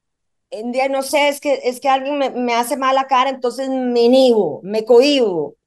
Día 0.52 0.90
no 0.90 1.04
sé, 1.04 1.30
es 1.30 1.42
que, 1.42 1.62
es 1.66 1.80
que 1.82 1.90
alguien 1.90 2.18
me, 2.20 2.32
me 2.32 2.56
hace 2.56 2.78
mala 2.78 3.08
cara, 3.08 3.30
entonces 3.32 3.70
me 3.70 4.02
inhibo, 4.04 4.62
me 4.64 4.86
cohibo. 4.86 5.58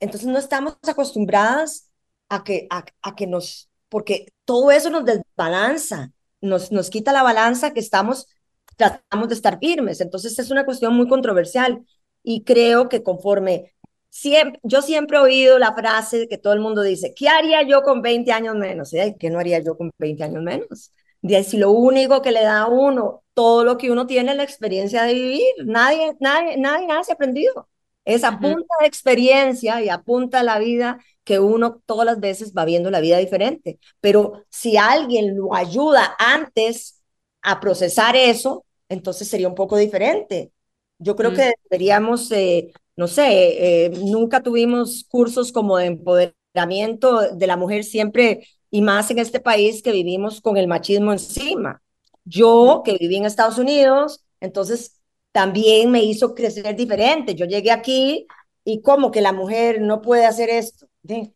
Entonces 0.00 0.28
no 0.28 0.38
estamos 0.38 0.78
acostumbradas 0.88 1.90
a 2.30 2.44
que, 2.44 2.66
a, 2.70 2.84
a 3.02 3.16
que 3.16 3.26
nos, 3.28 3.70
porque 3.90 4.28
todo 4.46 4.70
eso 4.72 4.90
nos 4.90 5.04
desbalanza, 5.06 6.12
nos, 6.42 6.72
nos 6.72 6.90
quita 6.90 7.12
la 7.12 7.22
balanza 7.24 7.74
que 7.74 7.80
estamos, 7.80 8.28
tratamos 8.76 9.28
de 9.30 9.36
estar 9.36 9.58
firmes. 9.60 10.00
Entonces 10.00 10.38
es 10.38 10.50
una 10.50 10.66
cuestión 10.66 10.94
muy 10.96 11.08
controversial 11.08 11.84
y 12.22 12.44
creo 12.44 12.88
que 12.88 13.02
conforme 13.02 13.74
siempre, 14.18 14.60
yo 14.62 14.82
siempre 14.82 15.18
he 15.18 15.20
oído 15.20 15.58
la 15.58 15.74
frase 15.74 16.28
que 16.28 16.38
todo 16.38 16.52
el 16.52 16.60
mundo 16.60 16.82
dice, 16.82 17.14
¿qué 17.14 17.28
haría 17.28 17.62
yo 17.62 17.82
con 17.82 18.02
20 18.02 18.32
años 18.32 18.54
menos? 18.56 18.92
¿Eh? 18.94 19.16
¿Qué 19.18 19.30
no 19.30 19.38
haría 19.38 19.58
yo 19.60 19.76
con 19.76 19.90
20 19.98 20.24
años 20.24 20.42
menos? 20.42 20.92
De 21.22 21.42
si 21.44 21.58
lo 21.58 21.70
único 21.70 22.22
que 22.22 22.32
le 22.32 22.42
da 22.42 22.62
a 22.62 22.68
uno, 22.68 23.22
todo 23.34 23.64
lo 23.64 23.76
que 23.78 23.90
uno 23.90 24.06
tiene 24.06 24.30
es 24.32 24.36
la 24.36 24.42
experiencia 24.44 25.02
de 25.04 25.14
vivir. 25.14 25.42
Nadie, 25.64 26.14
nadie, 26.20 26.56
nadie 26.56 26.86
nace 26.86 27.12
aprendido. 27.12 27.68
Es 28.04 28.22
a 28.24 28.38
punta 28.40 28.74
de 28.80 28.86
experiencia 28.86 29.82
y 29.82 29.88
a 29.88 29.98
punta 30.02 30.38
de 30.38 30.44
la 30.44 30.58
vida 30.60 30.98
que 31.24 31.40
uno 31.40 31.82
todas 31.86 32.06
las 32.06 32.20
veces 32.20 32.52
va 32.56 32.64
viendo 32.64 32.90
la 32.90 33.00
vida 33.00 33.18
diferente. 33.18 33.78
Pero 34.00 34.44
si 34.50 34.76
alguien 34.76 35.36
lo 35.36 35.54
ayuda 35.54 36.14
antes 36.18 37.02
a 37.42 37.58
procesar 37.60 38.14
eso, 38.16 38.64
entonces 38.88 39.28
sería 39.28 39.48
un 39.48 39.54
poco 39.56 39.76
diferente. 39.76 40.52
Yo 40.98 41.16
creo 41.16 41.32
Mm. 41.32 41.36
que 41.36 41.52
deberíamos, 41.68 42.30
eh, 42.32 42.72
no 42.96 43.06
sé, 43.08 43.86
eh, 43.86 43.90
nunca 43.90 44.42
tuvimos 44.42 45.04
cursos 45.08 45.52
como 45.52 45.76
de 45.78 45.86
empoderamiento 45.86 47.34
de 47.34 47.46
la 47.46 47.56
mujer 47.56 47.84
siempre, 47.84 48.46
y 48.70 48.82
más 48.82 49.10
en 49.10 49.18
este 49.18 49.40
país 49.40 49.82
que 49.82 49.92
vivimos 49.92 50.40
con 50.40 50.56
el 50.56 50.66
machismo 50.68 51.12
encima. 51.12 51.82
Yo, 52.24 52.82
que 52.84 52.96
viví 52.98 53.16
en 53.16 53.24
Estados 53.26 53.58
Unidos, 53.58 54.24
entonces 54.40 55.00
también 55.32 55.90
me 55.90 56.02
hizo 56.02 56.34
crecer 56.34 56.74
diferente. 56.76 57.34
Yo 57.34 57.46
llegué 57.46 57.70
aquí 57.70 58.26
y 58.64 58.82
como 58.82 59.10
que 59.10 59.20
la 59.20 59.32
mujer 59.32 59.80
no 59.80 60.02
puede 60.02 60.26
hacer 60.26 60.50
esto. 60.50 60.88
De, 61.02 61.32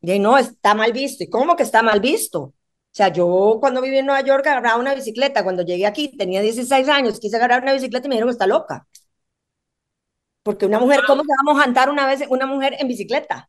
de 0.00 0.18
no, 0.18 0.38
está 0.38 0.74
mal 0.74 0.92
visto. 0.92 1.24
¿Y 1.24 1.30
cómo 1.30 1.56
que 1.56 1.62
está 1.64 1.82
mal 1.82 2.00
visto? 2.00 2.40
O 2.42 2.54
sea, 2.94 3.08
yo 3.08 3.58
cuando 3.60 3.80
viví 3.82 3.98
en 3.98 4.06
Nueva 4.06 4.22
York 4.22 4.46
agarraba 4.46 4.80
una 4.80 4.94
bicicleta. 4.94 5.44
Cuando 5.44 5.62
llegué 5.64 5.86
aquí 5.86 6.16
tenía 6.16 6.42
16 6.42 6.88
años, 6.88 7.20
quise 7.20 7.36
agarrar 7.36 7.62
una 7.62 7.72
bicicleta 7.72 8.06
y 8.06 8.08
me 8.10 8.16
dijeron 8.16 8.30
está 8.30 8.46
loca. 8.46 8.86
Porque 10.42 10.66
una 10.66 10.80
mujer, 10.80 11.00
¿cómo 11.06 11.22
se 11.22 11.28
va 11.28 11.36
a 11.40 11.54
mojantar 11.54 11.88
una 11.90 12.06
vez 12.06 12.24
una 12.28 12.46
mujer 12.46 12.76
en 12.78 12.88
bicicleta? 12.88 13.48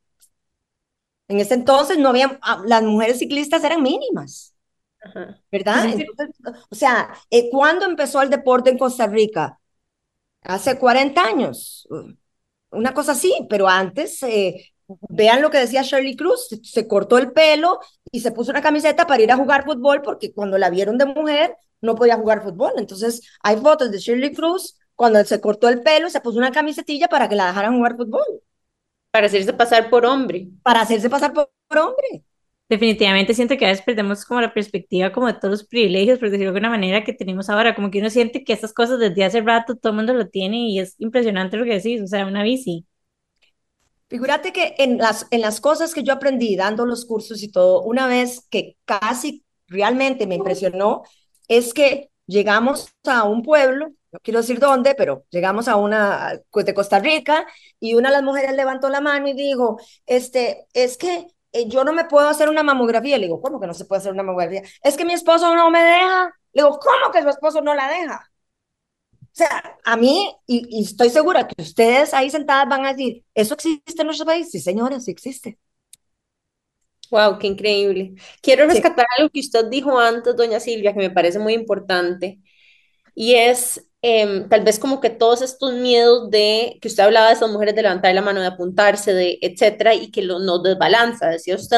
En 1.28 1.40
ese 1.40 1.56
entonces 1.56 1.98
no 1.98 2.10
había, 2.10 2.38
ah, 2.42 2.62
las 2.66 2.84
mujeres 2.84 3.20
ciclistas 3.20 3.64
eran 3.64 3.82
mínimas. 3.82 4.54
Ajá. 5.04 5.40
¿verdad? 5.52 5.86
Entonces, 5.86 6.36
o 6.70 6.76
sea, 6.76 7.14
eh, 7.30 7.50
¿cuándo 7.52 7.86
empezó 7.86 8.22
el 8.22 8.30
deporte 8.30 8.70
en 8.70 8.78
Costa 8.78 9.08
Rica? 9.08 9.60
Hace 10.42 10.78
40 10.78 11.24
años, 11.24 11.88
una 12.72 12.94
cosa 12.94 13.14
así, 13.14 13.34
pero 13.50 13.68
antes, 13.68 14.22
eh, 14.24 14.74
vean 15.10 15.42
lo 15.42 15.50
que 15.50 15.60
decía 15.60 15.82
Shirley 15.82 16.16
Cruz, 16.16 16.48
se 16.64 16.88
cortó 16.88 17.18
el 17.18 17.32
pelo 17.32 17.80
y 18.12 18.20
se 18.20 18.32
puso 18.32 18.52
una 18.52 18.62
camiseta 18.62 19.08
para 19.08 19.24
ir 19.24 19.32
a 19.32 19.38
jugar 19.38 19.64
fútbol 19.66 20.02
porque 20.02 20.34
cuando 20.34 20.58
la 20.58 20.70
vieron 20.70 20.98
de 20.98 21.06
mujer 21.06 21.56
no 21.82 21.96
podía 21.96 22.18
jugar 22.18 22.44
fútbol. 22.44 22.74
Entonces, 22.78 23.22
hay 23.42 23.58
fotos 23.58 23.92
de 23.92 24.00
Shirley 24.00 24.34
Cruz 24.34 24.78
cuando 24.96 25.24
se 25.26 25.42
cortó 25.42 25.70
el 25.70 25.82
pelo, 25.82 26.10
se 26.10 26.22
puso 26.22 26.38
una 26.40 26.52
camisetilla 26.52 27.08
para 27.10 27.30
que 27.30 27.36
la 27.36 27.48
dejaran 27.48 27.76
jugar 27.78 27.98
fútbol, 27.98 28.24
Para 29.12 29.28
hacerse 29.28 29.54
pasar 29.54 29.90
por 29.90 30.06
hombre. 30.06 30.50
para 30.64 30.82
hacerse 30.82 31.10
pasar 31.10 31.34
por, 31.34 31.52
por 31.68 31.78
hombre. 31.80 32.24
Definitivamente 32.70 33.34
siento 33.36 33.56
que 33.58 33.66
a 33.66 33.70
veces 33.70 33.86
perdemos 33.86 34.26
como 34.26 34.42
la 34.42 34.54
perspectiva 34.54 35.12
como 35.12 35.28
de 35.28 35.34
todos 35.36 35.52
los 35.52 35.64
privilegios, 35.68 36.18
por 36.18 36.30
decirlo 36.30 36.52
de 36.52 36.58
alguna 36.58 36.70
manera, 36.70 37.04
que 37.04 37.14
tenemos 37.14 37.50
ahora, 37.50 37.76
como 37.76 37.92
que 37.92 38.00
uno 38.00 38.10
siente 38.10 38.44
que 38.44 38.54
estas 38.54 38.74
cosas 38.74 39.00
desde 39.00 39.24
hace 39.26 39.42
rato 39.42 39.76
todo 39.76 39.92
el 39.92 39.98
mundo 39.98 40.14
lo 40.14 40.28
tiene 40.30 40.58
y 40.70 40.80
es 40.80 40.96
impresionante 41.00 41.58
lo 41.58 41.66
que 41.66 41.74
decís, 41.76 42.02
o 42.02 42.08
sea, 42.08 42.26
una 42.26 42.42
bici. 42.44 42.86
Figúrate 44.10 44.54
que 44.54 44.76
en 44.78 44.98
las, 44.98 45.28
en 45.32 45.42
las 45.42 45.60
cosas 45.60 45.94
que 45.94 46.04
yo 46.04 46.14
aprendí 46.14 46.56
dando 46.56 46.86
los 46.86 47.06
cursos 47.06 47.42
y 47.42 47.52
todo, 47.52 47.82
una 47.84 48.06
vez 48.08 48.48
que 48.50 48.78
casi 48.86 49.44
realmente 49.68 50.28
me 50.28 50.36
impresionó, 50.36 51.04
es 51.48 51.74
que 51.74 52.12
llegamos 52.28 52.90
a 53.06 53.24
un 53.24 53.42
pueblo, 53.42 53.92
no 54.14 54.20
quiero 54.24 54.40
decir 54.42 54.60
dónde, 54.60 54.96
pero 54.96 55.26
llegamos 55.32 55.68
a 55.68 55.76
una 55.78 56.40
pues, 56.52 56.66
de 56.66 56.74
Costa 56.74 57.00
Rica 57.00 57.48
y 57.80 57.96
una 57.96 58.10
de 58.10 58.14
las 58.16 58.24
mujeres 58.24 58.56
levantó 58.56 58.90
la 58.90 59.02
mano 59.02 59.28
y 59.28 59.34
dijo, 59.34 59.80
este, 60.06 60.68
es 60.74 60.98
que 60.98 61.28
eh, 61.54 61.68
yo 61.70 61.84
no 61.84 61.94
me 61.94 62.06
puedo 62.06 62.28
hacer 62.30 62.50
una 62.50 62.64
mamografía. 62.64 63.18
Le 63.18 63.26
digo, 63.26 63.42
¿cómo 63.42 63.60
que 63.60 63.68
no 63.68 63.74
se 63.74 63.86
puede 63.86 64.00
hacer 64.02 64.14
una 64.14 64.24
mamografía? 64.24 64.64
Es 64.84 64.98
que 64.98 65.06
mi 65.06 65.14
esposo 65.14 65.56
no 65.56 65.70
me 65.72 65.84
deja. 65.84 66.26
Le 66.54 66.64
digo, 66.64 66.80
¿cómo 66.80 67.12
que 67.14 67.22
su 67.24 67.30
esposo 67.30 67.62
no 67.62 67.76
la 67.76 67.90
deja? 67.90 68.30
O 69.22 69.36
sea, 69.36 69.78
a 69.84 69.98
mí, 69.98 70.36
y, 70.46 70.68
y 70.80 70.84
estoy 70.84 71.10
segura 71.10 71.48
que 71.48 71.62
ustedes 71.62 72.14
ahí 72.14 72.30
sentadas 72.30 72.68
van 72.70 72.86
a 72.86 72.94
decir, 72.94 73.24
¿eso 73.34 73.56
existe 73.56 74.02
en 74.02 74.06
nuestro 74.08 74.26
país? 74.28 74.52
Sí, 74.52 74.60
señora, 74.60 75.00
sí 75.00 75.10
existe. 75.12 75.58
Wow, 77.12 77.38
qué 77.40 77.48
increíble. 77.48 78.16
Quiero 78.42 78.66
Sí. 78.68 78.82
rescatar 78.82 79.06
algo 79.18 79.30
que 79.30 79.40
usted 79.42 79.66
dijo 79.70 80.00
antes, 80.00 80.36
doña 80.36 80.60
Silvia, 80.60 80.94
que 80.94 81.00
me 81.00 81.12
parece 81.12 81.38
muy 81.40 81.54
importante, 81.54 82.40
y 83.16 83.36
es 83.36 83.88
em, 84.04 84.48
tal 84.50 84.64
vez 84.64 84.80
como 84.80 85.02
que 85.02 85.10
todos 85.10 85.42
estos 85.42 85.74
miedos 85.74 86.30
de 86.30 86.78
que 86.82 86.90
usted 86.90 87.04
hablaba 87.04 87.30
de 87.30 87.34
esas 87.34 87.50
mujeres 87.50 87.76
de 87.76 87.84
levantar 87.84 88.14
la 88.14 88.22
mano, 88.22 88.42
de 88.42 88.48
apuntarse, 88.48 89.14
de 89.14 89.40
etcétera, 89.42 89.96
y 89.96 90.12
que 90.12 90.22
lo, 90.22 90.40
nos 90.40 90.62
desbalanza, 90.62 91.30
decía 91.30 91.56
usted. 91.56 91.78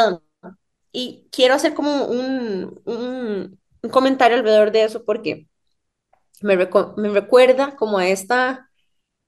Y 0.91 1.27
quiero 1.31 1.53
hacer 1.55 1.73
como 1.73 2.05
un, 2.05 2.81
un, 2.85 3.59
comentario 3.91 4.37
alrededor 4.37 4.71
de 4.71 4.83
eso 4.85 5.05
porque 5.05 5.47
me 6.41 6.55
recuerda 6.55 7.75
como 7.75 7.99
a 7.99 8.07
esta, 8.07 8.69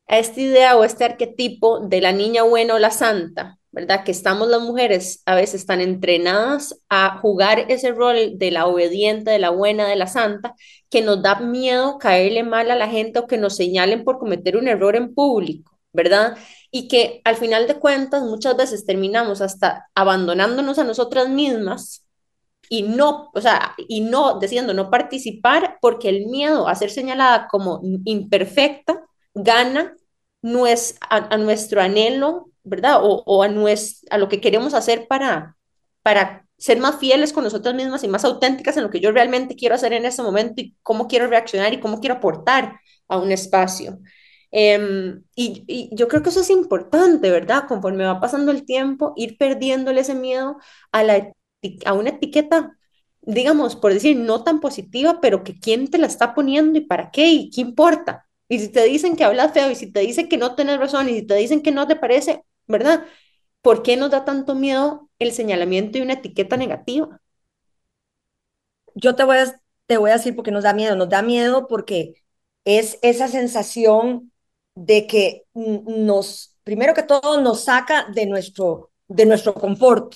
a 0.07 0.17
esta 0.17 0.41
idea 0.41 0.75
o 0.77 0.83
este 0.83 1.05
arquetipo 1.05 1.79
de 1.81 2.01
la 2.01 2.11
niña 2.11 2.43
buena 2.43 2.75
o 2.75 2.79
la 2.79 2.91
santa, 2.91 3.56
¿verdad? 3.71 4.03
Que 4.03 4.11
estamos 4.11 4.47
las 4.47 4.61
mujeres 4.61 5.21
a 5.25 5.35
veces 5.35 5.65
tan 5.65 5.81
entrenadas 5.81 6.81
a 6.89 7.19
jugar 7.19 7.65
ese 7.69 7.91
rol 7.91 8.37
de 8.37 8.51
la 8.51 8.65
obediente, 8.67 9.31
de 9.31 9.39
la 9.39 9.49
buena, 9.49 9.87
de 9.87 9.95
la 9.95 10.07
santa, 10.07 10.55
que 10.89 11.01
nos 11.01 11.21
da 11.21 11.39
miedo 11.39 11.97
caerle 11.97 12.43
mal 12.43 12.71
a 12.71 12.75
la 12.75 12.87
gente 12.87 13.19
o 13.19 13.27
que 13.27 13.37
nos 13.37 13.55
señalen 13.55 14.03
por 14.03 14.19
cometer 14.19 14.57
un 14.57 14.67
error 14.67 14.95
en 14.95 15.13
público, 15.13 15.77
¿verdad? 15.93 16.37
Y 16.71 16.87
que 16.87 17.21
al 17.23 17.35
final 17.35 17.67
de 17.67 17.75
cuentas 17.75 18.23
muchas 18.23 18.55
veces 18.57 18.85
terminamos 18.85 19.41
hasta 19.41 19.87
abandonándonos 19.95 20.79
a 20.79 20.83
nosotras 20.83 21.29
mismas 21.29 22.05
y 22.69 22.83
no, 22.83 23.31
o 23.33 23.41
sea, 23.41 23.75
y 23.77 24.01
no, 24.01 24.39
decidiendo 24.39 24.73
no 24.73 24.89
participar 24.89 25.77
porque 25.81 26.09
el 26.09 26.27
miedo 26.27 26.67
a 26.67 26.75
ser 26.75 26.89
señalada 26.89 27.47
como 27.49 27.81
imperfecta 28.05 29.03
gana 29.33 29.95
a, 31.09 31.37
nuestro 31.37 31.81
anhelo, 31.81 32.49
¿verdad? 32.67 32.99
O, 33.03 33.23
o 33.25 33.43
a, 33.43 33.47
a 33.47 34.17
lo 34.17 34.29
que 34.29 34.41
queremos 34.41 34.73
hacer 34.73 35.07
para, 35.07 35.57
para 36.03 36.47
ser 36.57 36.79
más 36.79 36.97
fieles 36.99 37.33
con 37.33 37.43
nosotras 37.43 37.75
mismas 37.75 38.03
y 38.03 38.07
más 38.07 38.25
auténticas 38.25 38.77
en 38.77 38.83
lo 38.83 38.89
que 38.89 38.99
yo 38.99 39.11
realmente 39.11 39.55
quiero 39.55 39.75
hacer 39.75 39.93
en 39.93 40.05
ese 40.05 40.23
momento 40.23 40.61
y 40.61 40.75
cómo 40.83 41.07
quiero 41.07 41.27
reaccionar 41.27 41.73
y 41.73 41.79
cómo 41.79 41.99
quiero 41.99 42.15
aportar 42.15 42.79
a 43.07 43.17
un 43.17 43.31
espacio. 43.31 43.99
Em, 44.51 45.23
y, 45.35 45.63
y, 45.67 45.89
yo 45.95 46.07
creo 46.07 46.23
que 46.23 46.29
eso 46.29 46.41
es 46.41 46.49
importante, 46.49 47.29
¿verdad? 47.29 47.65
Conforme 47.67 48.05
va 48.05 48.19
pasando 48.19 48.51
el 48.51 48.65
tiempo, 48.65 49.13
ir 49.15 49.37
perdiéndole 49.37 50.01
ese 50.01 50.15
miedo 50.15 50.57
a, 50.91 51.03
la, 51.03 51.31
a 51.85 51.93
una 51.93 52.09
etiqueta, 52.11 52.77
digamos, 53.21 53.75
por 53.75 53.93
decir, 53.93 54.17
no 54.17 54.43
tan 54.43 54.59
positiva, 54.61 55.19
pero 55.21 55.43
que 55.43 55.59
quién 55.59 55.89
te 55.89 55.97
la 55.97 56.07
está 56.07 56.33
poniendo 56.33 56.77
y 56.77 56.81
para 56.81 57.11
qué 57.11 57.27
y 57.29 57.49
qué 57.51 57.61
importa. 57.61 58.27
Y 58.49 58.59
si 58.59 58.69
te 58.69 58.83
dicen 58.85 59.15
que 59.15 59.25
hablas 59.25 59.51
feo 59.53 59.69
y 59.69 59.75
si 59.75 59.91
te 59.91 59.99
dicen 59.99 60.29
que 60.29 60.37
no 60.37 60.55
tienes 60.55 60.79
razón 60.79 61.09
y 61.09 61.15
si 61.15 61.27
te 61.27 61.35
dicen 61.35 61.61
que 61.61 61.71
no 61.71 61.87
te 61.87 61.95
parece, 61.97 62.43
¿verdad? 62.67 63.05
¿Por 63.61 63.83
qué 63.83 63.97
nos 63.97 64.11
da 64.11 64.25
tanto 64.25 64.55
miedo 64.55 65.09
el 65.19 65.31
señalamiento 65.33 65.97
y 65.97 66.01
una 66.01 66.13
etiqueta 66.13 66.57
negativa? 66.57 67.21
Yo 68.95 69.15
te 69.15 69.23
voy 69.23 69.37
a, 69.37 69.61
te 69.85 69.97
voy 69.97 70.09
a 70.11 70.13
decir 70.13 70.35
por 70.35 70.43
qué 70.45 70.51
nos 70.51 70.63
da 70.63 70.73
miedo. 70.73 70.95
Nos 70.95 71.09
da 71.09 71.21
miedo 71.21 71.67
porque 71.67 72.23
es 72.65 72.99
esa 73.01 73.27
sensación 73.27 74.31
de 74.75 75.07
que 75.07 75.43
nos, 75.53 76.55
primero 76.63 76.93
que 76.93 77.03
todo, 77.03 77.41
nos 77.41 77.63
saca 77.65 78.07
de 78.13 78.25
nuestro, 78.25 78.91
de 79.07 79.25
nuestro 79.25 79.53
confort. 79.53 80.15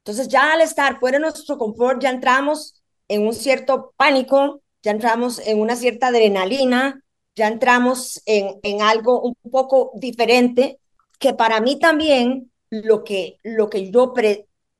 Entonces 0.00 0.28
ya 0.28 0.52
al 0.52 0.60
estar 0.60 0.98
fuera 0.98 1.18
de 1.18 1.22
nuestro 1.22 1.58
confort, 1.58 2.02
ya 2.02 2.10
entramos 2.10 2.82
en 3.08 3.26
un 3.26 3.34
cierto 3.34 3.92
pánico, 3.96 4.62
ya 4.82 4.90
entramos 4.90 5.38
en 5.46 5.60
una 5.60 5.76
cierta 5.76 6.08
adrenalina, 6.08 7.02
ya 7.36 7.48
entramos 7.48 8.20
en, 8.26 8.58
en 8.62 8.82
algo 8.82 9.20
un 9.22 9.34
poco 9.50 9.92
diferente, 9.94 10.80
que 11.22 11.34
para 11.34 11.62
mí 11.62 11.78
también 11.80 12.52
lo 12.70 13.04
que, 13.04 13.38
lo 13.44 13.70
que 13.70 13.90
yo 13.92 14.14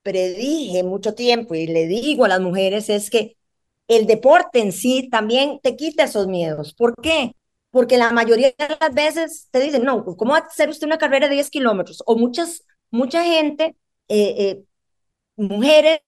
predije 0.02 0.83
mucho 0.85 1.14
tiempo 1.14 1.55
y 1.55 1.66
le 1.68 1.87
digo 1.87 2.24
a 2.26 2.28
las 2.28 2.40
mujeres 2.40 2.90
es 2.90 3.11
que 3.11 3.38
el 3.88 4.07
deporte 4.07 4.61
en 4.61 4.72
sí 4.72 5.09
también 5.11 5.61
te 5.62 5.76
quita 5.76 6.05
esos 6.05 6.26
miedos. 6.28 6.74
¿Por 6.74 6.94
qué? 7.02 7.33
porque 7.70 7.96
la 7.96 8.12
mayoría 8.12 8.48
de 8.59 8.76
las 8.81 8.92
veces 8.94 9.48
te 9.50 9.59
dicen, 9.61 9.85
no, 9.85 10.05
pues, 10.05 10.16
¿cómo 10.18 10.33
va 10.33 10.38
a 10.38 10.42
hacer 10.42 10.68
usted 10.68 10.87
una 10.87 10.98
carrera 10.98 11.26
de 11.28 11.35
10 11.37 11.48
kilómetros? 11.50 12.02
O 12.07 12.16
muchas, 12.18 12.64
mucha 12.90 13.24
gente, 13.24 13.76
eh, 14.09 14.35
eh, 14.38 14.64
mujeres 15.37 16.00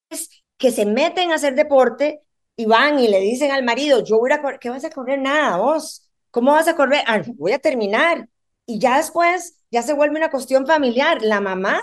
que 0.57 0.71
se 0.71 0.87
meten 0.87 1.33
a 1.33 1.37
hacer 1.37 1.55
deporte 1.55 2.21
y 2.57 2.67
van 2.67 2.99
y 3.01 3.09
le 3.09 3.21
dicen 3.21 3.51
al 3.51 3.65
marido, 3.65 4.05
yo 4.05 4.19
voy 4.19 4.33
a 4.33 4.41
correr, 4.43 4.59
¿qué 4.61 4.71
vas 4.71 4.85
a 4.85 4.91
correr? 4.91 5.19
Nada, 5.21 5.57
vos, 5.59 6.09
¿cómo 6.31 6.53
vas 6.53 6.69
a 6.69 6.77
correr? 6.77 7.03
Ah, 7.07 7.23
voy 7.37 7.53
a 7.53 7.59
terminar. 7.59 8.29
Y 8.67 8.79
ya 8.79 8.97
después, 8.99 9.59
ya 9.75 9.83
se 9.83 9.93
vuelve 9.93 10.17
una 10.17 10.31
cuestión 10.31 10.67
familiar. 10.67 11.21
La 11.23 11.41
mamá, 11.41 11.83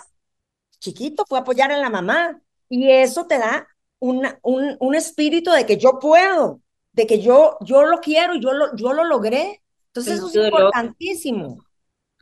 chiquito, 0.80 1.26
fue 1.28 1.38
a 1.38 1.42
apoyar 1.42 1.72
a 1.72 1.78
la 1.78 1.90
mamá. 1.90 2.42
Y 2.70 2.90
eso 2.90 3.28
te 3.28 3.38
da 3.38 3.68
una, 4.00 4.40
un, 4.42 4.78
un 4.80 4.96
espíritu 4.96 5.52
de 5.52 5.66
que 5.66 5.78
yo 5.78 6.00
puedo, 6.00 6.62
de 6.94 7.06
que 7.06 7.22
yo, 7.22 7.58
yo 7.62 7.84
lo 7.84 8.00
quiero, 8.00 8.36
yo 8.36 8.54
lo, 8.54 8.76
yo 8.76 8.94
lo 8.94 9.04
logré. 9.04 9.62
Entonces 9.88 10.16
eso 10.16 10.28
es 10.30 10.36
importantísimo. 10.36 11.64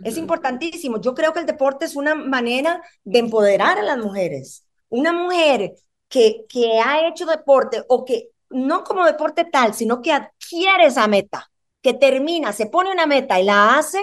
Es 0.04 0.18
importantísimo. 0.18 1.00
Yo 1.00 1.14
creo 1.14 1.34
que 1.34 1.42
el 1.42 1.46
deporte 1.46 1.86
es 1.86 1.96
una 1.96 2.16
manera 2.16 2.82
de 3.04 3.20
empoderar 3.20 3.78
a 3.78 3.84
las 3.84 3.98
mujeres. 3.98 4.66
Una 4.90 5.14
mujer 5.14 5.76
que, 6.08 6.46
que 6.50 6.80
ha 6.80 7.08
hecho 7.08 7.26
deporte 7.26 7.84
o 7.88 8.06
que 8.06 8.30
no 8.50 8.84
como 8.84 9.06
deporte 9.06 9.46
tal, 9.46 9.74
sino 9.74 10.02
que 10.02 10.12
adquiere 10.12 10.86
esa 10.86 11.08
meta, 11.08 11.52
que 11.82 11.94
termina, 11.94 12.54
se 12.54 12.66
pone 12.66 12.92
una 12.92 13.06
meta 13.06 13.40
y 13.40 13.44
la 13.44 13.78
hace, 13.78 14.00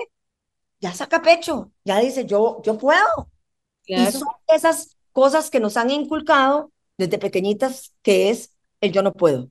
ya 0.80 0.92
saca 0.92 1.22
pecho, 1.22 1.72
ya 1.84 1.98
dice, 2.00 2.26
yo, 2.26 2.60
yo 2.64 2.78
puedo. 2.78 3.30
Y 3.86 4.04
son 4.06 4.28
esas 4.48 4.96
cosas 5.12 5.50
que 5.50 5.60
nos 5.60 5.76
han 5.76 5.90
inculcado 5.90 6.72
desde 6.98 7.18
pequeñitas, 7.18 7.94
que 8.02 8.30
es 8.30 8.54
el 8.80 8.92
yo 8.92 9.02
no 9.02 9.12
puedo. 9.12 9.50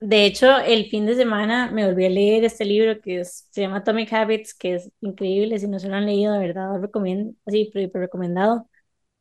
De 0.00 0.26
hecho, 0.26 0.58
el 0.58 0.90
fin 0.90 1.06
de 1.06 1.14
semana 1.16 1.70
me 1.70 1.86
volví 1.86 2.04
a 2.04 2.10
leer 2.10 2.44
este 2.44 2.64
libro 2.66 3.00
que 3.00 3.24
se 3.24 3.60
llama 3.62 3.78
Atomic 3.78 4.12
Habits, 4.12 4.52
que 4.54 4.74
es 4.74 4.90
increíble, 5.00 5.58
si 5.58 5.66
no 5.66 5.78
se 5.78 5.88
lo 5.88 5.96
han 5.96 6.04
leído, 6.04 6.32
de 6.34 6.40
verdad, 6.40 6.74
lo 6.74 6.78
recomiendo, 6.78 7.34
así, 7.46 7.70
pero, 7.72 7.88
recomendado. 7.94 8.68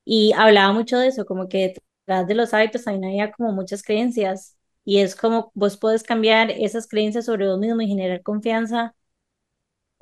Y 0.06 0.34
hablaba 0.34 0.74
mucho 0.74 0.98
de 1.00 1.08
eso, 1.08 1.26
como 1.26 1.48
que 1.50 1.76
detrás 2.06 2.28
de 2.28 2.36
los 2.36 2.54
hábitos 2.54 2.84
también 2.84 3.06
había 3.06 3.32
como 3.32 3.54
muchas 3.54 3.84
creencias, 3.84 4.58
y 4.86 5.00
es 5.00 5.16
como 5.16 5.52
vos 5.56 5.78
podés 5.78 6.04
cambiar 6.04 6.52
esas 6.52 6.88
creencias 6.88 7.26
sobre 7.26 7.48
vos 7.48 7.60
mismo 7.60 7.82
y 7.82 7.88
generar 7.88 8.22
confianza, 8.24 8.96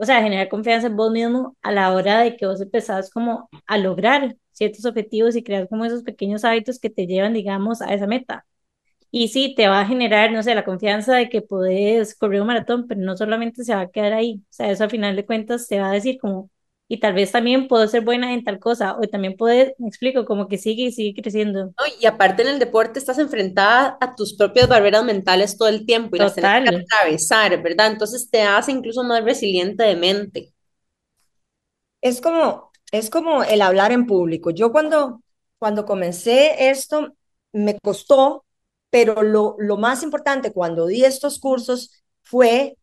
o 0.02 0.06
sea, 0.06 0.22
generar 0.24 0.50
confianza 0.50 0.88
en 0.88 0.98
vos 0.98 1.12
mismo 1.12 1.58
a 1.62 1.72
la 1.72 1.94
hora 1.94 2.20
de 2.22 2.38
que 2.38 2.48
vos 2.48 2.62
empezás 2.62 3.12
como 3.12 3.50
a 3.68 3.78
lograr 3.78 4.36
ciertos 4.52 4.86
objetivos 4.86 5.36
y 5.36 5.44
crear 5.44 5.70
como 5.70 5.86
esos 5.86 6.04
pequeños 6.04 6.44
hábitos 6.46 6.80
que 6.80 6.90
te 6.90 7.08
llevan, 7.08 7.34
digamos, 7.34 7.82
a 7.84 7.94
esa 7.94 8.08
meta. 8.08 8.46
Y 9.12 9.30
sí, 9.30 9.56
te 9.56 9.68
va 9.68 9.82
a 9.82 9.86
generar, 9.86 10.32
no 10.32 10.44
sé, 10.44 10.56
la 10.56 10.66
confianza 10.66 11.16
de 11.16 11.30
que 11.30 11.42
puedes 11.42 12.16
correr 12.16 12.42
un 12.42 12.48
maratón, 12.48 12.88
pero 12.88 13.02
no 13.02 13.18
solamente 13.18 13.64
se 13.66 13.76
va 13.76 13.82
a 13.82 13.92
quedar 13.92 14.14
ahí. 14.14 14.42
O 14.44 14.54
sea, 14.54 14.72
eso 14.72 14.86
al 14.86 14.90
final 14.92 15.16
de 15.18 15.26
cuentas 15.26 15.68
te 15.68 15.80
va 15.80 15.90
a 15.92 15.94
decir 15.94 16.20
como, 16.20 16.50
y 16.92 17.00
tal 17.00 17.14
vez 17.14 17.32
también 17.32 17.70
puedo 17.70 17.88
ser 17.88 18.04
buena 18.04 18.34
en 18.34 18.44
tal 18.44 18.60
cosa, 18.60 18.98
o 18.98 19.02
también 19.08 19.38
puedes, 19.38 19.74
me 19.80 19.88
explico, 19.88 20.26
como 20.26 20.50
que 20.50 20.58
sigue 20.58 20.84
y 20.84 20.92
sigue 20.92 21.22
creciendo. 21.22 21.74
y 22.02 22.06
aparte 22.06 22.42
en 22.42 22.50
el 22.50 22.60
deporte 22.60 23.00
estás 23.00 23.18
enfrentada 23.18 23.98
a 24.02 24.14
tus 24.14 24.34
propias 24.34 24.68
barreras 24.68 25.06
mentales 25.06 25.58
todo 25.58 25.70
el 25.70 25.86
tiempo 25.86 26.18
y 26.18 26.20
las 26.20 26.36
tienes 26.36 26.70
que 26.70 26.76
atravesar, 26.76 27.64
¿verdad? 27.64 27.94
Entonces 27.94 28.30
te 28.30 28.42
hace 28.42 28.74
incluso 28.74 29.06
más 29.06 29.24
resiliente 29.24 29.86
de 29.86 29.96
mente. 29.96 30.54
Es 32.02 32.20
como, 32.20 32.74
es 32.92 33.10
como 33.10 33.42
el 33.44 33.62
hablar 33.62 33.94
en 33.94 34.06
público. 34.06 34.52
Yo 34.52 34.74
cuando, 34.74 35.22
cuando 35.60 35.86
comencé 35.86 36.70
esto, 36.72 37.16
me 37.54 37.80
costó 37.80 38.44
pero 38.90 39.24
lo, 39.24 39.56
lo 39.60 39.78
más 39.78 40.04
importante 40.04 40.52
cuando 40.52 40.88
di 40.88 41.06
estos 41.06 41.40
cursos 41.40 42.04
fue 42.22 42.78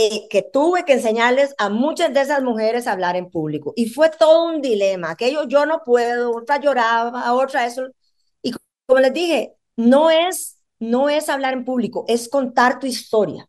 eh, 0.00 0.28
que 0.30 0.42
tuve 0.42 0.84
que 0.84 0.92
enseñarles 0.92 1.56
a 1.58 1.70
muchas 1.70 2.14
de 2.14 2.20
esas 2.20 2.40
mujeres 2.40 2.86
a 2.86 2.92
hablar 2.92 3.16
en 3.16 3.30
público. 3.30 3.72
Y 3.74 3.88
fue 3.88 4.10
todo 4.10 4.44
un 4.44 4.62
dilema, 4.62 5.10
aquello 5.10 5.42
yo 5.48 5.66
no 5.66 5.82
puedo, 5.84 6.36
otra 6.36 6.60
lloraba, 6.60 7.32
otra 7.34 7.66
eso. 7.66 7.82
Y 8.40 8.52
como 8.86 9.00
les 9.00 9.12
dije, 9.12 9.56
no 9.76 10.08
es, 10.08 10.58
no 10.78 11.08
es 11.08 11.28
hablar 11.28 11.54
en 11.54 11.64
público, 11.64 12.04
es 12.06 12.28
contar 12.28 12.78
tu 12.78 12.86
historia. 12.86 13.48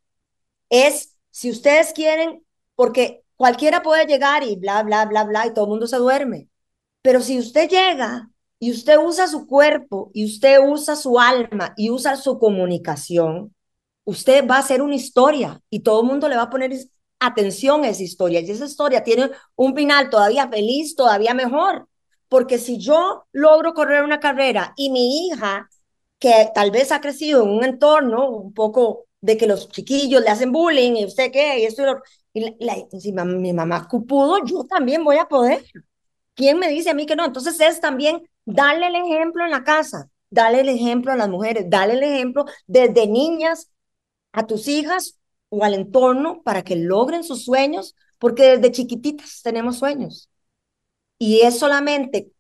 Es, 0.70 1.16
si 1.30 1.52
ustedes 1.52 1.94
quieren, 1.94 2.44
porque 2.76 3.24
cualquiera 3.36 3.84
puede 3.84 4.08
llegar 4.08 4.44
y 4.44 4.56
bla, 4.56 4.82
bla, 4.82 5.06
bla, 5.06 5.26
bla, 5.26 5.46
y 5.46 5.54
todo 5.54 5.66
el 5.66 5.72
mundo 5.72 5.86
se 5.86 5.98
duerme. 5.98 6.50
Pero 7.04 7.22
si 7.22 7.38
usted 7.38 7.70
llega 7.70 8.32
y 8.58 8.72
usted 8.72 8.98
usa 8.98 9.28
su 9.28 9.46
cuerpo 9.46 10.10
y 10.16 10.26
usted 10.26 10.58
usa 10.68 10.96
su 10.96 11.20
alma 11.20 11.76
y 11.78 11.92
usa 11.92 12.16
su 12.16 12.40
comunicación, 12.40 13.54
usted 14.10 14.48
va 14.48 14.58
a 14.58 14.60
hacer 14.60 14.82
una 14.82 14.96
historia 14.96 15.62
y 15.70 15.82
todo 15.82 16.02
el 16.02 16.08
mundo 16.08 16.28
le 16.28 16.36
va 16.36 16.44
a 16.44 16.50
poner 16.50 16.72
atención 17.20 17.84
a 17.84 17.90
esa 17.90 18.04
historia. 18.04 18.40
Y 18.40 18.50
esa 18.50 18.66
historia 18.66 19.04
tiene 19.04 19.32
un 19.56 19.76
final 19.76 20.10
todavía 20.10 20.48
feliz, 20.48 20.96
todavía 20.96 21.34
mejor. 21.34 21.88
Porque 22.28 22.58
si 22.58 22.78
yo 22.78 23.26
logro 23.32 23.74
correr 23.74 24.04
una 24.04 24.20
carrera 24.20 24.74
y 24.78 24.92
mi 24.92 25.28
hija, 25.28 25.70
que 26.20 26.50
tal 26.54 26.72
vez 26.72 26.92
ha 26.92 27.02
crecido 27.02 27.44
en 27.44 27.50
un 27.50 27.64
entorno 27.64 28.30
un 28.30 28.54
poco 28.54 29.06
de 29.22 29.38
que 29.38 29.48
los 29.48 29.70
chiquillos 29.70 30.22
le 30.22 30.30
hacen 30.30 30.52
bullying 30.52 30.96
y 30.96 31.06
usted 31.06 31.32
qué, 31.32 31.60
y 31.60 31.66
esto 31.66 31.84
y, 32.34 33.12
mi 33.12 33.54
mamá 33.54 33.88
pudo, 34.08 34.46
yo 34.46 34.64
también 34.66 35.04
voy 35.04 35.18
a 35.18 35.28
poder. 35.28 35.64
¿Quién 36.36 36.60
me 36.60 36.70
dice 36.70 36.92
a 36.92 36.94
mí 36.94 37.06
que 37.06 37.16
no? 37.16 37.26
Entonces 37.26 37.60
es 37.60 37.82
también 37.82 38.22
Dale 38.52 38.88
el 38.88 38.96
ejemplo 38.96 39.46
en 39.46 39.52
la 39.52 39.64
casa, 39.64 40.10
dale 40.32 40.62
el 40.62 40.70
ejemplo 40.70 41.12
a 41.12 41.16
las 41.16 41.30
mujeres, 41.30 41.66
dale 41.68 41.94
el 41.94 42.02
ejemplo 42.02 42.46
desde 42.66 43.06
niñas 43.06 43.70
a 44.32 44.48
tus 44.48 44.68
hijas 44.68 45.20
o 45.50 45.64
al 45.64 45.74
entorno 45.74 46.42
para 46.44 46.64
que 46.64 46.76
logren 46.76 47.24
sus 47.24 47.46
sueños, 47.46 47.96
porque 48.20 48.58
desde 48.58 48.72
chiquititas 48.72 49.42
tenemos 49.44 49.80
sueños. 49.80 50.30
Y 51.18 51.42
es 51.42 51.60
solamente 51.60 52.32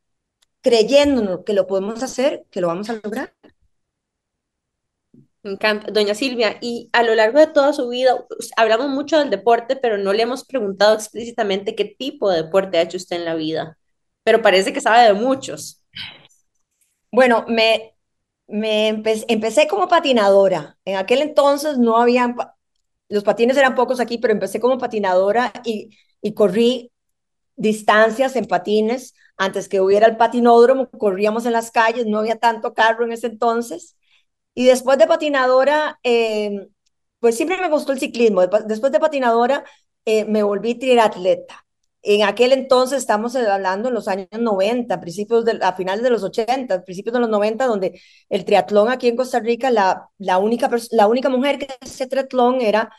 creyéndonos 0.61 1.41
que 1.45 1.53
lo 1.53 1.67
podemos 1.67 2.03
hacer 2.03 2.45
que 2.51 2.61
lo 2.61 2.67
vamos 2.67 2.89
a 2.89 2.99
lograr. 3.03 3.33
Me 5.43 5.51
encanta, 5.51 5.91
doña 5.91 6.15
Silvia. 6.15 6.57
Y 6.61 6.89
a 6.93 7.03
lo 7.03 7.15
largo 7.15 7.39
de 7.39 7.47
toda 7.47 7.73
su 7.73 7.87
vida, 7.89 8.25
hablamos 8.57 8.89
mucho 8.89 9.19
del 9.19 9.29
deporte, 9.29 9.75
pero 9.77 9.97
no 9.97 10.13
le 10.13 10.23
hemos 10.23 10.43
preguntado 10.45 10.95
explícitamente 10.95 11.75
qué 11.75 11.85
tipo 11.85 12.29
de 12.29 12.43
deporte 12.43 12.77
ha 12.77 12.81
hecho 12.81 12.97
usted 12.97 13.17
en 13.17 13.25
la 13.25 13.35
vida. 13.35 13.77
Pero 14.23 14.41
parece 14.41 14.73
que 14.73 14.81
sabe 14.81 15.05
de 15.07 15.13
muchos. 15.13 15.81
Bueno, 17.11 17.45
me, 17.47 17.95
me 18.49 18.89
empecé 18.89 19.67
como 19.67 19.87
patinadora. 19.87 20.77
En 20.85 20.97
aquel 20.97 21.21
entonces 21.21 21.77
no 21.77 21.97
había, 21.97 22.35
los 23.09 23.23
patines 23.23 23.57
eran 23.57 23.75
pocos 23.75 23.99
aquí, 23.99 24.17
pero 24.17 24.33
empecé 24.33 24.59
como 24.59 24.77
patinadora 24.77 25.53
y, 25.65 25.97
y 26.21 26.33
corrí 26.33 26.91
distancias 27.55 28.35
en 28.35 28.45
patines 28.45 29.13
antes 29.37 29.69
que 29.69 29.81
hubiera 29.81 30.07
el 30.07 30.17
patinódromo, 30.17 30.89
corríamos 30.91 31.45
en 31.45 31.53
las 31.53 31.71
calles, 31.71 32.05
no 32.07 32.19
había 32.19 32.37
tanto 32.39 32.73
carro 32.73 33.05
en 33.05 33.13
ese 33.13 33.27
entonces. 33.27 33.97
Y 34.53 34.65
después 34.65 34.97
de 34.97 35.07
patinadora, 35.07 35.99
eh, 36.03 36.67
pues 37.19 37.35
siempre 37.37 37.57
me 37.59 37.69
gustó 37.69 37.93
el 37.93 37.99
ciclismo. 37.99 38.45
Después 38.47 38.91
de 38.91 38.99
patinadora, 38.99 39.63
eh, 40.05 40.25
me 40.25 40.43
volví 40.43 40.75
triatleta. 40.75 41.65
En 42.01 42.23
aquel 42.23 42.53
entonces, 42.53 42.99
estamos 42.99 43.35
hablando 43.35 43.89
en 43.89 43.93
los 43.95 44.07
años 44.07 44.27
90, 44.39 45.01
principios 45.01 45.43
de, 45.45 45.59
a 45.61 45.73
finales 45.75 46.03
de 46.03 46.09
los 46.09 46.23
80, 46.23 46.83
principios 46.83 47.13
de 47.13 47.19
los 47.19 47.29
90, 47.29 47.65
donde 47.65 47.99
el 48.29 48.45
triatlón 48.45 48.89
aquí 48.89 49.07
en 49.07 49.17
Costa 49.17 49.39
Rica, 49.39 49.69
la, 49.69 50.09
la, 50.17 50.37
única, 50.37 50.69
la 50.91 51.07
única 51.07 51.29
mujer 51.29 51.59
que 51.59 51.67
hacía 51.81 52.07
triatlón 52.07 52.61
era 52.61 52.91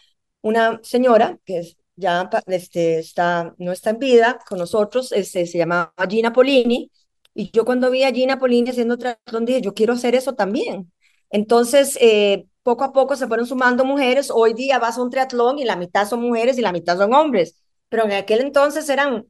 una 0.43 0.81
señora 0.83 1.39
que 1.45 1.63
ya 1.97 2.29
este, 2.47 2.99
está, 2.99 3.55
no 3.59 3.73
está 3.73 3.91
en 3.91 3.99
vida 3.99 4.39
con 4.49 4.59
nosotros, 4.59 5.13
este, 5.13 5.47
se 5.47 5.59
llamaba 5.59 5.93
Gina 6.09 6.33
Polini, 6.33 6.91
y 7.35 7.51
yo 7.53 7.65
cuando 7.65 7.91
vi 7.91 8.03
a 8.05 8.13
Gina 8.13 8.39
Polini 8.39 8.71
haciendo 8.71 8.99
triatlón 8.99 9.45
dije, 9.47 9.61
yo 9.63 9.75
quiero 9.75 9.95
hacer 9.95 10.15
eso 10.15 10.35
también. 10.35 10.93
Entonces, 11.31 11.97
eh, 12.01 12.47
poco 12.63 12.85
a 12.85 12.93
poco 12.93 13.17
se 13.17 13.27
fueron 13.29 13.47
sumando 13.47 13.85
mujeres. 13.85 14.31
Hoy 14.35 14.53
día 14.55 14.79
vas 14.79 14.99
a 14.99 15.03
un 15.03 15.11
triatlón 15.11 15.59
y 15.59 15.65
la 15.65 15.77
mitad 15.77 16.09
son 16.09 16.21
mujeres 16.23 16.59
y 16.59 16.61
la 16.61 16.73
mitad 16.73 16.99
son 16.99 17.15
hombres. 17.15 17.57
Pero 17.91 18.05
en 18.07 18.13
aquel 18.13 18.41
entonces 18.41 18.89
eran 18.89 19.27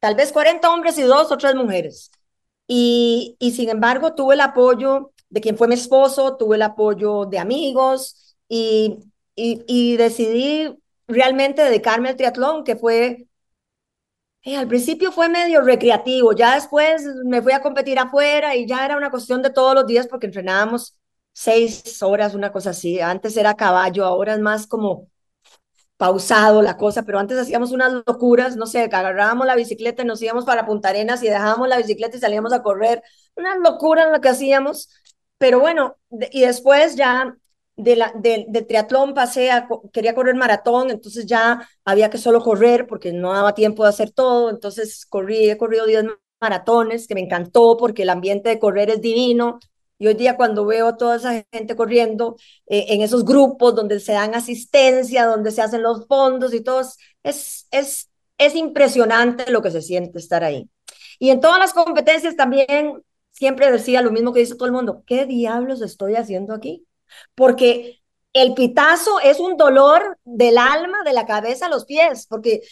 tal 0.00 0.16
vez 0.16 0.32
40 0.32 0.70
hombres 0.72 0.98
y 0.98 1.02
dos 1.02 1.30
o 1.32 1.38
tres 1.38 1.54
mujeres. 1.54 2.10
Y, 2.66 3.36
y 3.38 3.52
sin 3.52 3.68
embargo, 3.70 4.14
tuve 4.14 4.34
el 4.34 4.40
apoyo 4.40 5.12
de 5.30 5.40
quien 5.40 5.56
fue 5.56 5.68
mi 5.68 5.74
esposo, 5.74 6.36
tuve 6.36 6.56
el 6.56 6.62
apoyo 6.62 7.26
de 7.26 7.38
amigos 7.38 8.36
y, 8.48 8.98
y, 9.34 9.96
decidí 9.96 10.78
realmente 11.08 11.62
dedicarme 11.62 12.10
al 12.10 12.16
triatlón, 12.16 12.64
que 12.64 12.76
fue, 12.76 13.26
eh, 14.44 14.56
al 14.56 14.68
principio 14.68 15.12
fue 15.12 15.28
medio 15.28 15.60
recreativo, 15.62 16.32
ya 16.32 16.54
después 16.54 17.04
me 17.24 17.42
fui 17.42 17.52
a 17.52 17.62
competir 17.62 17.98
afuera 17.98 18.56
y 18.56 18.66
ya 18.66 18.84
era 18.84 18.96
una 18.96 19.10
cuestión 19.10 19.40
de 19.42 19.50
todos 19.50 19.74
los 19.74 19.86
días 19.86 20.08
porque 20.08 20.26
entrenábamos 20.26 20.96
seis 21.32 22.02
horas, 22.02 22.34
una 22.34 22.52
cosa 22.52 22.70
así. 22.70 23.00
Antes 23.00 23.36
era 23.36 23.54
caballo, 23.54 24.04
ahora 24.04 24.34
es 24.34 24.40
más 24.40 24.66
como 24.66 25.08
pausado 26.02 26.62
la 26.62 26.76
cosa, 26.76 27.04
pero 27.04 27.20
antes 27.20 27.38
hacíamos 27.38 27.70
unas 27.70 27.92
locuras, 28.04 28.56
no 28.56 28.66
sé, 28.66 28.82
agarrábamos 28.82 29.46
la 29.46 29.54
bicicleta 29.54 30.02
y 30.02 30.04
nos 30.04 30.20
íbamos 30.20 30.44
para 30.44 30.66
Punta 30.66 30.88
Arenas 30.88 31.22
y 31.22 31.28
dejábamos 31.28 31.68
la 31.68 31.76
bicicleta 31.76 32.16
y 32.16 32.20
salíamos 32.20 32.52
a 32.52 32.60
correr. 32.60 33.04
Una 33.36 33.54
locura 33.54 34.10
lo 34.10 34.20
que 34.20 34.28
hacíamos. 34.28 34.88
Pero 35.38 35.60
bueno, 35.60 35.96
y 36.32 36.40
después 36.40 36.96
ya 36.96 37.36
de 37.76 37.94
la, 37.94 38.12
de, 38.16 38.46
del 38.48 38.66
triatlón 38.66 39.14
pasé 39.14 39.52
a, 39.52 39.68
quería 39.92 40.12
correr 40.16 40.34
maratón, 40.34 40.90
entonces 40.90 41.24
ya 41.24 41.68
había 41.84 42.10
que 42.10 42.18
solo 42.18 42.42
correr 42.42 42.88
porque 42.88 43.12
no 43.12 43.32
daba 43.32 43.54
tiempo 43.54 43.84
de 43.84 43.90
hacer 43.90 44.10
todo, 44.10 44.50
entonces 44.50 45.06
corrí, 45.06 45.50
he 45.50 45.56
corrido 45.56 45.86
10 45.86 46.06
maratones, 46.40 47.06
que 47.06 47.14
me 47.14 47.20
encantó 47.20 47.76
porque 47.76 48.02
el 48.02 48.10
ambiente 48.10 48.48
de 48.48 48.58
correr 48.58 48.90
es 48.90 49.00
divino, 49.00 49.60
y 50.02 50.08
hoy 50.08 50.14
día 50.14 50.36
cuando 50.36 50.66
veo 50.66 50.96
toda 50.96 51.14
esa 51.14 51.46
gente 51.52 51.76
corriendo 51.76 52.36
eh, 52.66 52.86
en 52.88 53.02
esos 53.02 53.24
grupos 53.24 53.76
donde 53.76 54.00
se 54.00 54.10
dan 54.10 54.34
asistencia, 54.34 55.26
donde 55.26 55.52
se 55.52 55.62
hacen 55.62 55.80
los 55.80 56.08
fondos 56.08 56.52
y 56.54 56.60
todo, 56.60 56.80
es, 57.22 57.68
es, 57.70 58.10
es 58.36 58.54
impresionante 58.56 59.48
lo 59.52 59.62
que 59.62 59.70
se 59.70 59.80
siente 59.80 60.18
estar 60.18 60.42
ahí. 60.42 60.68
Y 61.20 61.30
en 61.30 61.40
todas 61.40 61.60
las 61.60 61.72
competencias 61.72 62.34
también 62.34 63.00
siempre 63.30 63.70
decía 63.70 64.02
lo 64.02 64.10
mismo 64.10 64.32
que 64.32 64.40
dice 64.40 64.56
todo 64.56 64.66
el 64.66 64.72
mundo, 64.72 65.04
¿qué 65.06 65.24
diablos 65.24 65.80
estoy 65.82 66.16
haciendo 66.16 66.52
aquí? 66.52 66.84
Porque 67.36 68.00
el 68.32 68.54
pitazo 68.54 69.20
es 69.20 69.38
un 69.38 69.56
dolor 69.56 70.18
del 70.24 70.58
alma, 70.58 71.04
de 71.04 71.12
la 71.12 71.26
cabeza 71.26 71.66
a 71.66 71.70
los 71.70 71.84
pies, 71.84 72.26
porque 72.26 72.62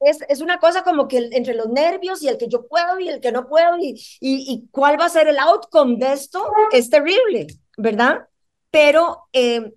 es, 0.00 0.40
una 0.40 0.58
cosa 0.58 0.82
como 0.82 1.08
que 1.08 1.28
entre 1.32 1.54
los 1.54 1.68
nervios 1.68 2.22
y 2.22 2.28
el 2.28 2.38
que 2.38 2.48
yo 2.48 2.66
puedo 2.66 2.98
y 2.98 3.08
el 3.08 3.20
que 3.20 3.32
no 3.32 3.46
puedo 3.48 3.76
y, 3.78 4.00
y, 4.20 4.68
cuál 4.70 4.98
va 4.98 5.06
a 5.06 5.10
ser 5.10 5.28
el 5.28 5.38
outcome 5.38 5.96
de 5.98 6.12
esto 6.12 6.50
es 6.72 6.88
terrible, 6.90 7.46
¿verdad? 7.76 8.26
Pero 8.70 9.28
eh, 9.32 9.72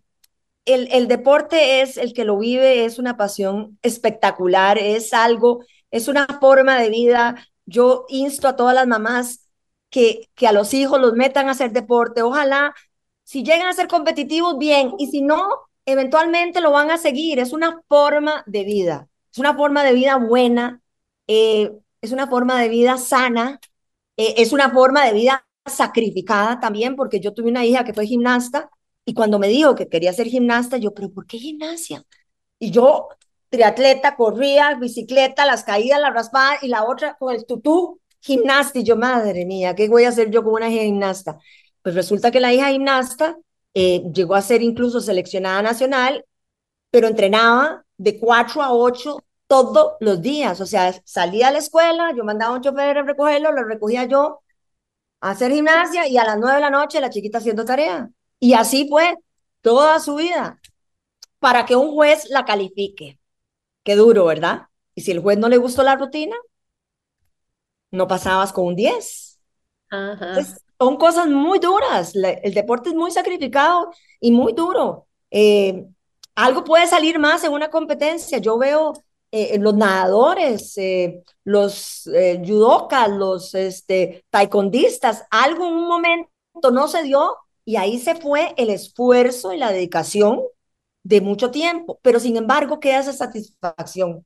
el, 0.65 0.87
el 0.91 1.07
deporte 1.07 1.81
es 1.81 1.97
el 1.97 2.13
que 2.13 2.25
lo 2.25 2.37
vive, 2.37 2.85
es 2.85 2.99
una 2.99 3.17
pasión 3.17 3.77
espectacular, 3.81 4.77
es 4.77 5.13
algo, 5.13 5.65
es 5.91 6.07
una 6.07 6.25
forma 6.39 6.79
de 6.79 6.89
vida. 6.89 7.35
Yo 7.65 8.05
insto 8.09 8.47
a 8.47 8.55
todas 8.55 8.75
las 8.75 8.87
mamás 8.87 9.49
que, 9.89 10.29
que 10.35 10.47
a 10.47 10.53
los 10.53 10.73
hijos 10.73 10.99
los 11.01 11.13
metan 11.13 11.49
a 11.49 11.51
hacer 11.51 11.71
deporte. 11.73 12.21
Ojalá, 12.21 12.73
si 13.23 13.43
llegan 13.43 13.67
a 13.67 13.73
ser 13.73 13.87
competitivos, 13.87 14.57
bien, 14.57 14.93
y 14.97 15.07
si 15.07 15.21
no, 15.21 15.49
eventualmente 15.85 16.61
lo 16.61 16.71
van 16.71 16.91
a 16.91 16.97
seguir. 16.97 17.39
Es 17.39 17.53
una 17.53 17.81
forma 17.89 18.43
de 18.47 18.63
vida. 18.63 19.09
Es 19.33 19.39
una 19.39 19.55
forma 19.55 19.83
de 19.83 19.93
vida 19.93 20.17
buena, 20.17 20.79
eh, 21.27 21.71
es 22.01 22.11
una 22.11 22.27
forma 22.27 22.61
de 22.61 22.69
vida 22.69 22.97
sana, 22.97 23.59
eh, 24.15 24.35
es 24.37 24.53
una 24.53 24.69
forma 24.69 25.05
de 25.05 25.13
vida 25.13 25.47
sacrificada 25.65 26.59
también, 26.59 26.95
porque 26.95 27.19
yo 27.19 27.33
tuve 27.33 27.49
una 27.49 27.65
hija 27.65 27.83
que 27.83 27.93
fue 27.93 28.05
gimnasta 28.05 28.69
y 29.05 29.15
cuando 29.15 29.39
me 29.39 29.47
dijo 29.47 29.73
que 29.75 29.89
quería 29.89 30.13
ser 30.13 30.27
gimnasta, 30.27 30.77
yo, 30.77 30.93
pero 30.93 31.11
¿por 31.11 31.25
qué 31.25 31.39
gimnasia? 31.39 32.05
Y 32.59 32.71
yo, 32.71 33.09
triatleta, 33.49 34.15
corría, 34.15 34.75
bicicleta, 34.75 35.45
las 35.45 35.63
caídas, 35.63 35.99
la 35.99 36.11
raspada 36.11 36.57
y 36.61 36.67
la 36.67 36.85
otra 36.85 37.15
con 37.17 37.33
el 37.35 37.45
tutú, 37.45 37.99
gimnasta. 38.21 38.79
Y 38.79 38.83
yo, 38.83 38.95
madre 38.97 39.45
mía, 39.45 39.75
¿qué 39.75 39.89
voy 39.89 40.03
a 40.05 40.09
hacer 40.09 40.29
yo 40.31 40.43
con 40.43 40.53
una 40.53 40.69
hija 40.69 40.83
gimnasta? 40.83 41.39
Pues 41.81 41.95
resulta 41.95 42.31
que 42.31 42.39
la 42.39 42.53
hija 42.53 42.69
gimnasta 42.69 43.37
eh, 43.73 44.03
llegó 44.13 44.35
a 44.35 44.41
ser 44.43 44.61
incluso 44.61 45.01
seleccionada 45.01 45.61
nacional, 45.63 46.25
pero 46.93 47.07
entrenaba 47.07 47.83
de 47.97 48.19
4 48.19 48.61
a 48.61 48.71
8 48.71 49.17
todos 49.47 49.93
los 49.99 50.21
días. 50.21 50.61
O 50.61 50.67
sea, 50.67 50.93
salía 51.05 51.47
a 51.47 51.51
la 51.51 51.57
escuela, 51.57 52.13
yo 52.15 52.23
mandaba 52.23 52.53
a 52.53 52.57
un 52.57 52.61
chofer 52.61 52.99
a 52.99 53.01
recogerlo, 53.01 53.51
lo 53.51 53.63
recogía 53.63 54.05
yo 54.05 54.41
a 55.19 55.31
hacer 55.31 55.51
gimnasia 55.51 56.07
y 56.07 56.19
a 56.19 56.23
las 56.23 56.37
9 56.37 56.53
de 56.53 56.61
la 56.61 56.69
noche 56.69 57.01
la 57.01 57.09
chiquita 57.09 57.39
haciendo 57.39 57.65
tarea. 57.65 58.11
Y 58.39 58.53
así 58.53 58.87
fue 58.87 59.15
toda 59.61 59.99
su 59.99 60.13
vida 60.17 60.61
para 61.39 61.65
que 61.65 61.75
un 61.75 61.93
juez 61.93 62.29
la 62.29 62.45
califique. 62.45 63.19
Qué 63.81 63.95
duro, 63.95 64.25
¿verdad? 64.25 64.67
Y 64.93 65.01
si 65.01 65.13
el 65.13 65.19
juez 65.19 65.39
no 65.39 65.49
le 65.49 65.57
gustó 65.57 65.81
la 65.81 65.95
rutina, 65.95 66.35
no 67.89 68.07
pasabas 68.07 68.53
con 68.53 68.67
un 68.67 68.75
10. 68.75 69.39
son 70.77 70.97
cosas 70.97 71.25
muy 71.25 71.57
duras. 71.57 72.13
el 72.13 72.53
deporte 72.53 72.89
es 72.89 72.95
muy 72.95 73.09
sacrificado 73.09 73.89
y 74.19 74.29
muy 74.29 74.53
duro. 74.53 75.07
Eh, 75.31 75.87
algo 76.35 76.63
puede 76.63 76.87
salir 76.87 77.19
más 77.19 77.43
en 77.43 77.53
una 77.53 77.69
competencia. 77.69 78.37
Yo 78.39 78.57
veo 78.57 78.93
eh, 79.31 79.57
los 79.59 79.73
nadadores, 79.75 80.77
eh, 80.77 81.23
los 81.43 82.07
eh, 82.07 82.41
los 82.45 83.55
este, 83.55 84.23
taekwondistas, 84.29 85.23
algo 85.31 85.67
en 85.67 85.73
un 85.73 85.87
momento 85.87 86.29
no 86.71 86.87
se 86.87 87.03
dio 87.03 87.35
y 87.65 87.77
ahí 87.77 87.99
se 87.99 88.15
fue 88.15 88.53
el 88.57 88.69
esfuerzo 88.69 89.53
y 89.53 89.57
la 89.57 89.71
dedicación 89.71 90.41
de 91.03 91.21
mucho 91.21 91.51
tiempo, 91.51 91.99
pero 92.01 92.19
sin 92.19 92.37
embargo 92.37 92.79
queda 92.79 92.99
esa 92.99 93.13
satisfacción, 93.13 94.25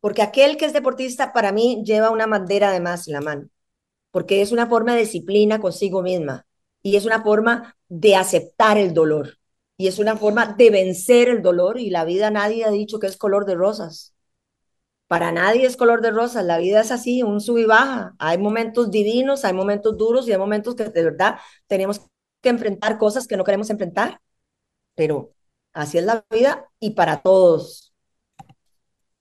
porque 0.00 0.22
aquel 0.22 0.56
que 0.56 0.66
es 0.66 0.72
deportista 0.72 1.32
para 1.32 1.52
mí 1.52 1.82
lleva 1.84 2.10
una 2.10 2.26
bandera 2.26 2.72
de 2.72 2.80
más 2.80 3.08
en 3.08 3.14
la 3.14 3.20
mano, 3.20 3.48
porque 4.10 4.42
es 4.42 4.52
una 4.52 4.66
forma 4.66 4.94
de 4.94 5.02
disciplina 5.02 5.60
consigo 5.60 6.02
misma 6.02 6.46
y 6.82 6.96
es 6.96 7.04
una 7.06 7.22
forma 7.22 7.76
de 7.88 8.16
aceptar 8.16 8.78
el 8.78 8.94
dolor 8.94 9.37
y 9.78 9.88
es 9.88 9.98
una 10.00 10.16
forma 10.16 10.54
de 10.58 10.70
vencer 10.70 11.28
el 11.28 11.42
dolor 11.42 11.78
y 11.80 11.90
la 11.90 12.04
vida 12.04 12.30
nadie 12.30 12.64
ha 12.64 12.70
dicho 12.70 12.98
que 12.98 13.06
es 13.06 13.16
color 13.16 13.46
de 13.46 13.54
rosas. 13.54 14.14
Para 15.06 15.32
nadie 15.32 15.66
es 15.66 15.76
color 15.76 16.02
de 16.02 16.10
rosas, 16.10 16.44
la 16.44 16.58
vida 16.58 16.80
es 16.82 16.90
así, 16.92 17.22
un 17.22 17.40
sub 17.40 17.58
y 17.58 17.64
baja. 17.64 18.14
Hay 18.18 18.38
momentos 18.38 18.90
divinos, 18.90 19.44
hay 19.44 19.54
momentos 19.54 19.96
duros 19.96 20.28
y 20.28 20.32
hay 20.32 20.38
momentos 20.38 20.74
que 20.74 20.84
de 20.84 21.04
verdad 21.04 21.38
tenemos 21.66 22.02
que 22.42 22.50
enfrentar 22.50 22.98
cosas 22.98 23.26
que 23.26 23.36
no 23.36 23.44
queremos 23.44 23.70
enfrentar, 23.70 24.20
pero 24.94 25.34
así 25.72 25.98
es 25.98 26.04
la 26.04 26.24
vida 26.30 26.68
y 26.80 26.90
para 26.90 27.22
todos. 27.22 27.94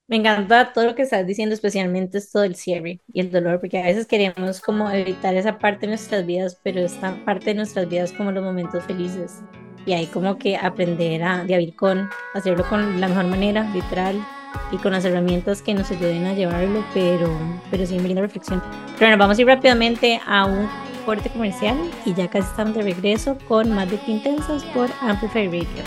Me 0.07 0.17
encanta 0.17 0.73
todo 0.73 0.85
lo 0.85 0.95
que 0.95 1.03
estás 1.03 1.25
diciendo, 1.27 1.53
especialmente 1.53 2.17
esto 2.17 2.39
del 2.39 2.55
cierre 2.55 3.01
y 3.07 3.19
el 3.21 3.31
dolor, 3.31 3.59
porque 3.59 3.79
a 3.79 3.85
veces 3.85 4.07
queremos 4.07 4.61
como 4.61 4.89
evitar 4.89 5.35
esa 5.35 5.59
parte 5.59 5.81
de 5.81 5.87
nuestras 5.89 6.25
vidas, 6.25 6.59
pero 6.63 6.79
esta 6.79 7.23
parte 7.25 7.47
de 7.47 7.55
nuestras 7.55 7.89
vidas 7.89 8.13
como 8.13 8.31
los 8.31 8.43
momentos 8.43 8.83
felices 8.85 9.41
y 9.87 9.93
hay 9.93 10.05
como 10.07 10.37
que 10.37 10.57
aprender 10.57 11.23
a, 11.23 11.43
vivir 11.43 11.75
con, 11.75 12.09
hacerlo 12.33 12.67
con 12.69 12.99
la 12.99 13.07
mejor 13.07 13.25
manera, 13.25 13.63
literal, 13.73 14.23
y 14.71 14.77
con 14.77 14.91
las 14.91 15.05
herramientas 15.05 15.61
que 15.61 15.73
nos 15.73 15.89
ayuden 15.89 16.25
a 16.25 16.33
llevarlo, 16.33 16.83
pero, 16.93 17.29
pero 17.71 17.85
sí, 17.85 17.97
me 17.97 18.09
linda 18.09 18.21
reflexión. 18.21 18.61
Pero 18.85 19.07
bueno, 19.07 19.17
vamos 19.17 19.37
a 19.37 19.41
ir 19.41 19.47
rápidamente 19.47 20.19
a 20.27 20.45
un 20.45 20.67
corte 21.05 21.29
comercial 21.29 21.77
y 22.05 22.13
ya 22.13 22.29
casi 22.29 22.49
estamos 22.49 22.75
de 22.75 22.81
regreso 22.81 23.37
con 23.47 23.71
más 23.71 23.89
de 23.89 23.97
que 23.97 24.11
intensas 24.11 24.63
por 24.65 24.89
Amplify 24.99 25.47
Radio. 25.47 25.83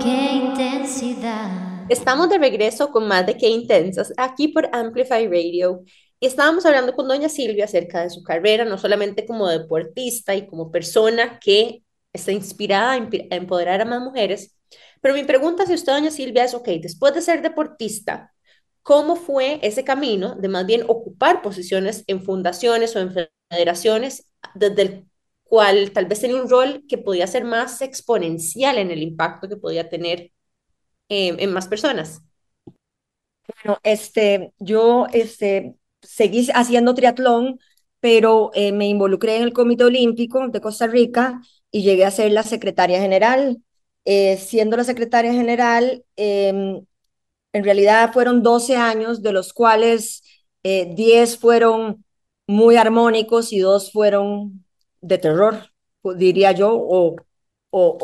Qué 0.00 0.34
intensidad. 0.34 1.50
Estamos 1.88 2.28
de 2.28 2.38
regreso 2.38 2.90
con 2.90 3.08
más 3.08 3.26
de 3.26 3.36
qué 3.36 3.48
intensas 3.48 4.12
aquí 4.16 4.48
por 4.48 4.68
Amplify 4.72 5.26
Radio. 5.26 5.82
Y 6.20 6.26
estábamos 6.26 6.64
hablando 6.64 6.94
con 6.94 7.08
doña 7.08 7.28
Silvia 7.28 7.64
acerca 7.64 8.02
de 8.02 8.10
su 8.10 8.22
carrera, 8.22 8.64
no 8.64 8.78
solamente 8.78 9.26
como 9.26 9.48
deportista 9.48 10.36
y 10.36 10.46
como 10.46 10.70
persona 10.70 11.40
que 11.40 11.82
está 12.14 12.32
inspirada 12.32 12.92
a 12.92 13.36
empoderar 13.36 13.82
a 13.82 13.84
más 13.84 14.00
mujeres. 14.00 14.56
Pero 15.02 15.14
mi 15.14 15.24
pregunta 15.24 15.66
si 15.66 15.74
usted, 15.74 15.92
doña 15.92 16.10
Silvia, 16.10 16.44
es, 16.44 16.54
ok, 16.54 16.66
después 16.80 17.14
de 17.14 17.20
ser 17.20 17.42
deportista, 17.42 18.32
cómo 18.82 19.16
fue 19.16 19.58
ese 19.62 19.84
camino 19.84 20.34
de 20.36 20.48
más 20.48 20.66
bien 20.66 20.84
ocupar 20.88 21.42
posiciones 21.42 22.04
en 22.06 22.22
fundaciones 22.22 22.96
o 22.96 23.00
en 23.00 23.12
federaciones 23.50 24.30
desde 24.54 24.82
el 24.82 25.06
cual 25.42 25.92
tal 25.92 26.06
vez 26.06 26.20
tenía 26.20 26.40
un 26.40 26.48
rol 26.48 26.84
que 26.88 26.98
podía 26.98 27.26
ser 27.26 27.44
más 27.44 27.82
exponencial 27.82 28.78
en 28.78 28.90
el 28.90 29.02
impacto 29.02 29.48
que 29.48 29.56
podía 29.56 29.88
tener 29.88 30.32
eh, 31.08 31.36
en 31.38 31.52
más 31.52 31.68
personas. 31.68 32.22
Bueno, 33.62 33.78
este, 33.82 34.52
yo 34.58 35.06
este, 35.12 35.76
seguí 36.02 36.48
haciendo 36.54 36.94
triatlón, 36.94 37.58
pero 38.00 38.50
eh, 38.54 38.72
me 38.72 38.88
involucré 38.88 39.36
en 39.36 39.42
el 39.42 39.52
Comité 39.52 39.84
Olímpico 39.84 40.48
de 40.48 40.60
Costa 40.60 40.86
Rica 40.86 41.40
y 41.74 41.82
llegué 41.82 42.04
a 42.04 42.10
ser 42.12 42.30
la 42.32 42.44
secretaria 42.44 43.00
general. 43.00 43.58
Eh, 44.04 44.36
siendo 44.36 44.76
la 44.76 44.84
secretaria 44.84 45.32
general, 45.32 46.04
em, 46.16 46.86
en 47.52 47.64
realidad 47.64 48.12
fueron 48.12 48.42
12 48.42 48.76
años, 48.76 49.22
de 49.22 49.32
los 49.32 49.52
cuales 49.52 50.22
10 50.64 51.38
fueron 51.38 52.04
muy 52.46 52.76
armónicos 52.76 53.52
y 53.52 53.58
dos 53.60 53.92
fueron 53.92 54.64
de 55.00 55.18
terror, 55.18 55.70
diría 56.16 56.52
yo, 56.52 56.72
o, 56.74 57.16
o, 57.70 57.98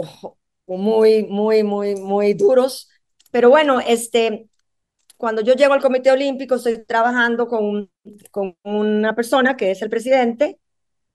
o 0.66 0.76
muy, 0.76 1.24
muy, 1.26 1.62
muy, 1.62 1.96
muy 1.96 2.34
duros. 2.34 2.88
Pero 3.30 3.50
bueno, 3.50 3.80
este, 3.80 4.48
cuando 5.16 5.42
yo 5.42 5.54
llego 5.54 5.74
al 5.74 5.82
Comité 5.82 6.10
Olímpico, 6.12 6.56
estoy 6.56 6.84
trabajando 6.84 7.48
con, 7.48 7.90
con 8.30 8.56
una 8.64 9.14
persona 9.14 9.56
que 9.56 9.70
es 9.72 9.82
el 9.82 9.90
presidente 9.90 10.58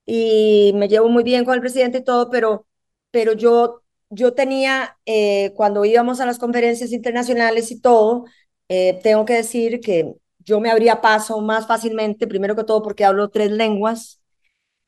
y 0.06 0.72
me 0.76 0.88
llevo 0.88 1.10
muy 1.10 1.24
bien 1.24 1.46
con 1.46 1.56
el 1.56 1.62
presidente 1.62 2.00
y 2.00 2.04
todo, 2.04 2.30
pero, 2.30 2.68
pero 3.12 3.34
yo, 3.34 3.82
yo 4.10 4.34
tenía, 4.34 4.98
eh, 5.06 5.54
cuando 5.56 5.86
íbamos 5.86 6.20
a 6.22 6.26
las 6.26 6.40
conferencias 6.40 6.92
internacionales 6.92 7.72
y 7.72 7.80
todo, 7.82 8.26
eh, 8.70 9.00
tengo 9.04 9.26
que 9.26 9.34
decir 9.36 9.80
que 9.82 10.14
yo 10.40 10.60
me 10.60 10.70
abría 10.72 11.02
paso 11.02 11.42
más 11.42 11.68
fácilmente, 11.68 12.28
primero 12.28 12.56
que 12.56 12.64
todo 12.64 12.82
porque 12.84 13.06
hablo 13.06 13.30
tres 13.30 13.52
lenguas 13.52 14.22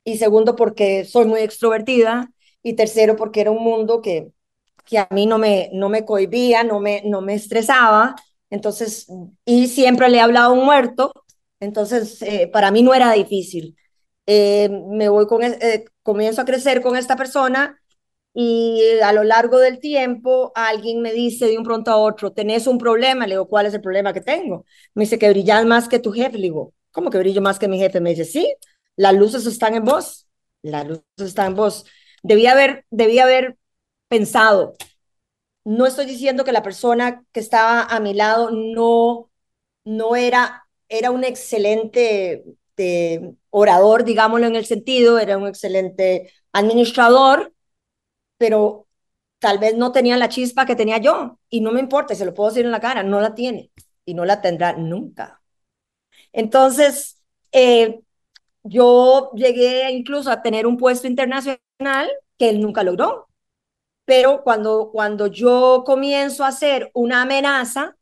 y 0.03 0.17
segundo 0.17 0.55
porque 0.55 1.05
soy 1.05 1.25
muy 1.25 1.41
extrovertida 1.41 2.31
y 2.63 2.73
tercero 2.75 3.15
porque 3.15 3.41
era 3.41 3.51
un 3.51 3.63
mundo 3.63 4.01
que, 4.01 4.31
que 4.85 4.99
a 4.99 5.07
mí 5.11 5.25
no 5.25 5.37
me, 5.37 5.69
no 5.73 5.89
me 5.89 6.05
cohibía, 6.05 6.63
no 6.63 6.79
me, 6.79 7.01
no 7.05 7.21
me 7.21 7.35
estresaba 7.35 8.15
entonces, 8.49 9.07
y 9.45 9.67
siempre 9.67 10.09
le 10.09 10.17
he 10.17 10.21
hablado 10.21 10.51
a 10.51 10.53
un 10.53 10.65
muerto, 10.65 11.11
entonces 11.59 12.21
eh, 12.21 12.49
para 12.51 12.71
mí 12.71 12.83
no 12.83 12.93
era 12.93 13.11
difícil. 13.13 13.75
Eh, 14.27 14.69
me 14.69 15.09
voy 15.09 15.27
con, 15.27 15.43
eh, 15.43 15.85
comienzo 16.03 16.41
a 16.41 16.45
crecer 16.45 16.81
con 16.81 16.97
esta 16.97 17.15
persona 17.15 17.81
y 18.33 18.81
a 19.03 19.13
lo 19.13 19.23
largo 19.23 19.59
del 19.59 19.79
tiempo 19.79 20.51
alguien 20.55 21.01
me 21.01 21.13
dice 21.13 21.47
de 21.47 21.57
un 21.57 21.63
pronto 21.63 21.91
a 21.91 21.97
otro, 21.97 22.33
tenés 22.33 22.67
un 22.67 22.77
problema, 22.77 23.25
le 23.27 23.35
digo, 23.35 23.47
¿cuál 23.47 23.65
es 23.67 23.73
el 23.73 23.81
problema 23.81 24.13
que 24.13 24.21
tengo? 24.21 24.65
Me 24.93 25.03
dice 25.05 25.19
que 25.19 25.29
brillas 25.29 25.65
más 25.65 25.87
que 25.89 25.99
tu 25.99 26.11
jefe, 26.11 26.33
le 26.37 26.43
digo, 26.43 26.73
¿cómo 26.91 27.09
que 27.09 27.17
brillo 27.19 27.41
más 27.41 27.59
que 27.59 27.67
mi 27.69 27.79
jefe? 27.79 28.01
Me 28.01 28.11
dice, 28.11 28.25
sí, 28.25 28.53
las 28.97 29.15
luces 29.15 29.45
están 29.47 29.75
en 29.75 29.85
vos, 29.85 30.27
las 30.61 30.87
luces 30.87 31.03
están 31.19 31.47
en 31.49 31.55
vos. 31.55 31.85
Debía 32.23 32.51
haber, 32.53 32.85
debía 32.91 33.23
haber 33.23 33.57
pensado, 34.09 34.75
no 35.65 35.85
estoy 35.85 36.05
diciendo 36.05 36.43
que 36.43 36.51
la 36.51 36.63
persona 36.63 37.23
que 37.31 37.39
estaba 37.39 37.83
a 37.83 37.99
mi 37.99 38.13
lado 38.13 38.51
no, 38.51 39.29
no 39.85 40.15
era, 40.15 40.67
era 40.89 41.11
un 41.11 41.23
excelente 41.23 42.45
eh, 42.77 43.33
orador, 43.49 44.03
digámoslo 44.03 44.47
en 44.47 44.55
el 44.55 44.65
sentido, 44.65 45.19
era 45.19 45.37
un 45.37 45.47
excelente 45.47 46.31
administrador, 46.53 47.53
pero 48.37 48.87
tal 49.39 49.59
vez 49.59 49.75
no 49.77 49.91
tenía 49.91 50.17
la 50.17 50.29
chispa 50.29 50.65
que 50.65 50.75
tenía 50.75 50.97
yo. 50.99 51.39
Y 51.49 51.61
no 51.61 51.71
me 51.71 51.79
importa, 51.81 52.15
se 52.15 52.25
lo 52.25 52.33
puedo 52.33 52.49
decir 52.51 52.65
en 52.65 52.71
la 52.71 52.79
cara, 52.81 53.03
no 53.03 53.21
la 53.21 53.35
tiene 53.35 53.71
y 54.05 54.13
no 54.13 54.25
la 54.25 54.41
tendrá 54.41 54.73
nunca. 54.73 55.41
Entonces, 56.33 57.21
eh, 57.51 58.01
yo 58.63 59.31
llegué 59.35 59.91
incluso 59.91 60.31
a 60.31 60.41
tener 60.41 60.67
un 60.67 60.77
puesto 60.77 61.07
internacional 61.07 61.59
que 62.37 62.49
él 62.49 62.61
nunca 62.61 62.83
logró 62.83 63.27
pero 64.05 64.41
cuando, 64.43 64.89
cuando 64.91 65.27
yo 65.27 65.83
comienzo 65.85 66.45
a 66.45 66.49
hacer 66.49 66.89
una 66.93 67.23
amenaza, 67.23 67.97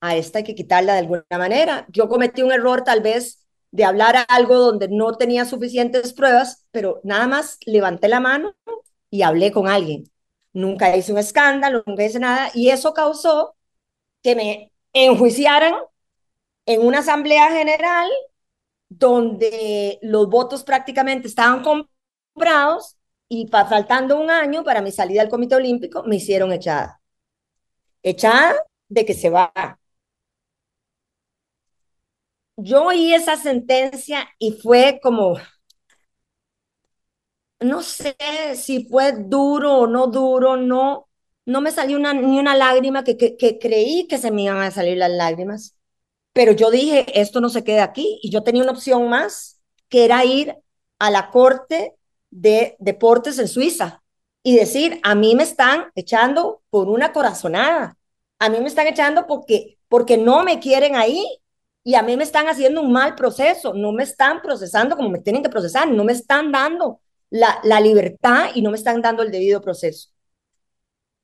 a 0.00 0.16
esta 0.16 0.38
hay 0.38 0.44
que 0.44 0.54
quitarla 0.54 0.94
de 0.94 1.00
alguna 1.00 1.24
manera. 1.32 1.86
Yo 1.90 2.08
cometí 2.08 2.42
un 2.42 2.52
error 2.52 2.84
tal 2.84 3.02
vez 3.02 3.39
de 3.72 3.84
hablar 3.84 4.26
algo 4.28 4.56
donde 4.56 4.88
no 4.88 5.14
tenía 5.16 5.44
suficientes 5.44 6.12
pruebas, 6.12 6.66
pero 6.72 7.00
nada 7.04 7.26
más 7.28 7.58
levanté 7.66 8.08
la 8.08 8.20
mano 8.20 8.54
y 9.10 9.22
hablé 9.22 9.52
con 9.52 9.68
alguien. 9.68 10.04
Nunca 10.52 10.96
hice 10.96 11.12
un 11.12 11.18
escándalo, 11.18 11.82
nunca 11.86 12.04
hice 12.04 12.18
nada, 12.20 12.50
y 12.54 12.70
eso 12.70 12.94
causó 12.94 13.56
que 14.22 14.36
me 14.36 14.72
enjuiciaran 14.94 15.74
en 16.66 16.86
una 16.86 17.00
asamblea 17.00 17.50
general 17.50 18.08
donde 18.88 19.98
los 20.02 20.28
votos 20.28 20.64
prácticamente 20.64 21.28
estaban 21.28 21.62
comprados 22.34 22.96
y 23.28 23.48
faltando 23.48 24.20
un 24.20 24.30
año 24.30 24.64
para 24.64 24.82
mi 24.82 24.92
salida 24.92 25.22
al 25.22 25.28
Comité 25.28 25.56
Olímpico, 25.56 26.02
me 26.04 26.16
hicieron 26.16 26.52
echada. 26.52 27.00
Echada 28.02 28.54
de 28.88 29.04
que 29.06 29.14
se 29.14 29.30
va. 29.30 29.79
Yo 32.62 32.84
oí 32.84 33.14
esa 33.14 33.36
sentencia 33.36 34.28
y 34.38 34.52
fue 34.52 35.00
como, 35.02 35.36
no 37.60 37.82
sé 37.82 38.16
si 38.56 38.84
fue 38.86 39.12
duro 39.12 39.80
o 39.80 39.86
no 39.86 40.06
duro, 40.08 40.56
no, 40.56 41.08
no 41.46 41.60
me 41.60 41.70
salió 41.70 41.96
una, 41.96 42.14
ni 42.14 42.38
una 42.38 42.56
lágrima 42.56 43.04
que, 43.04 43.16
que, 43.16 43.58
creí 43.58 44.06
que 44.08 44.18
se 44.18 44.30
me 44.30 44.42
iban 44.42 44.58
a 44.58 44.70
salir 44.70 44.96
las 44.98 45.10
lágrimas. 45.10 45.76
Pero 46.32 46.52
yo 46.52 46.70
dije, 46.70 47.06
esto 47.20 47.40
no 47.40 47.48
se 47.48 47.64
queda 47.64 47.84
aquí. 47.84 48.20
Y 48.22 48.30
yo 48.30 48.42
tenía 48.42 48.62
una 48.62 48.72
opción 48.72 49.08
más, 49.08 49.60
que 49.88 50.04
era 50.04 50.24
ir 50.24 50.56
a 50.98 51.10
la 51.10 51.30
corte 51.30 51.96
de 52.30 52.76
deportes 52.78 53.38
en 53.38 53.48
Suiza 53.48 54.02
y 54.42 54.56
decir, 54.56 55.00
a 55.02 55.14
mí 55.14 55.34
me 55.34 55.42
están 55.42 55.90
echando 55.94 56.62
por 56.70 56.88
una 56.88 57.12
corazonada, 57.12 57.98
a 58.38 58.48
mí 58.48 58.60
me 58.60 58.68
están 58.68 58.86
echando 58.86 59.26
porque, 59.26 59.78
porque 59.88 60.16
no 60.16 60.44
me 60.44 60.60
quieren 60.60 60.96
ahí 60.96 61.40
y 61.84 61.94
a 61.94 62.02
mí 62.02 62.16
me 62.16 62.24
están 62.24 62.48
haciendo 62.48 62.82
un 62.82 62.92
mal 62.92 63.14
proceso, 63.14 63.74
no 63.74 63.92
me 63.92 64.02
están 64.02 64.42
procesando 64.42 64.96
como 64.96 65.08
me 65.10 65.20
tienen 65.20 65.42
que 65.42 65.48
procesar, 65.48 65.88
no 65.88 66.04
me 66.04 66.12
están 66.12 66.52
dando 66.52 67.00
la, 67.30 67.60
la 67.64 67.80
libertad 67.80 68.50
y 68.54 68.62
no 68.62 68.70
me 68.70 68.76
están 68.76 69.00
dando 69.02 69.22
el 69.22 69.30
debido 69.30 69.60
proceso. 69.60 70.10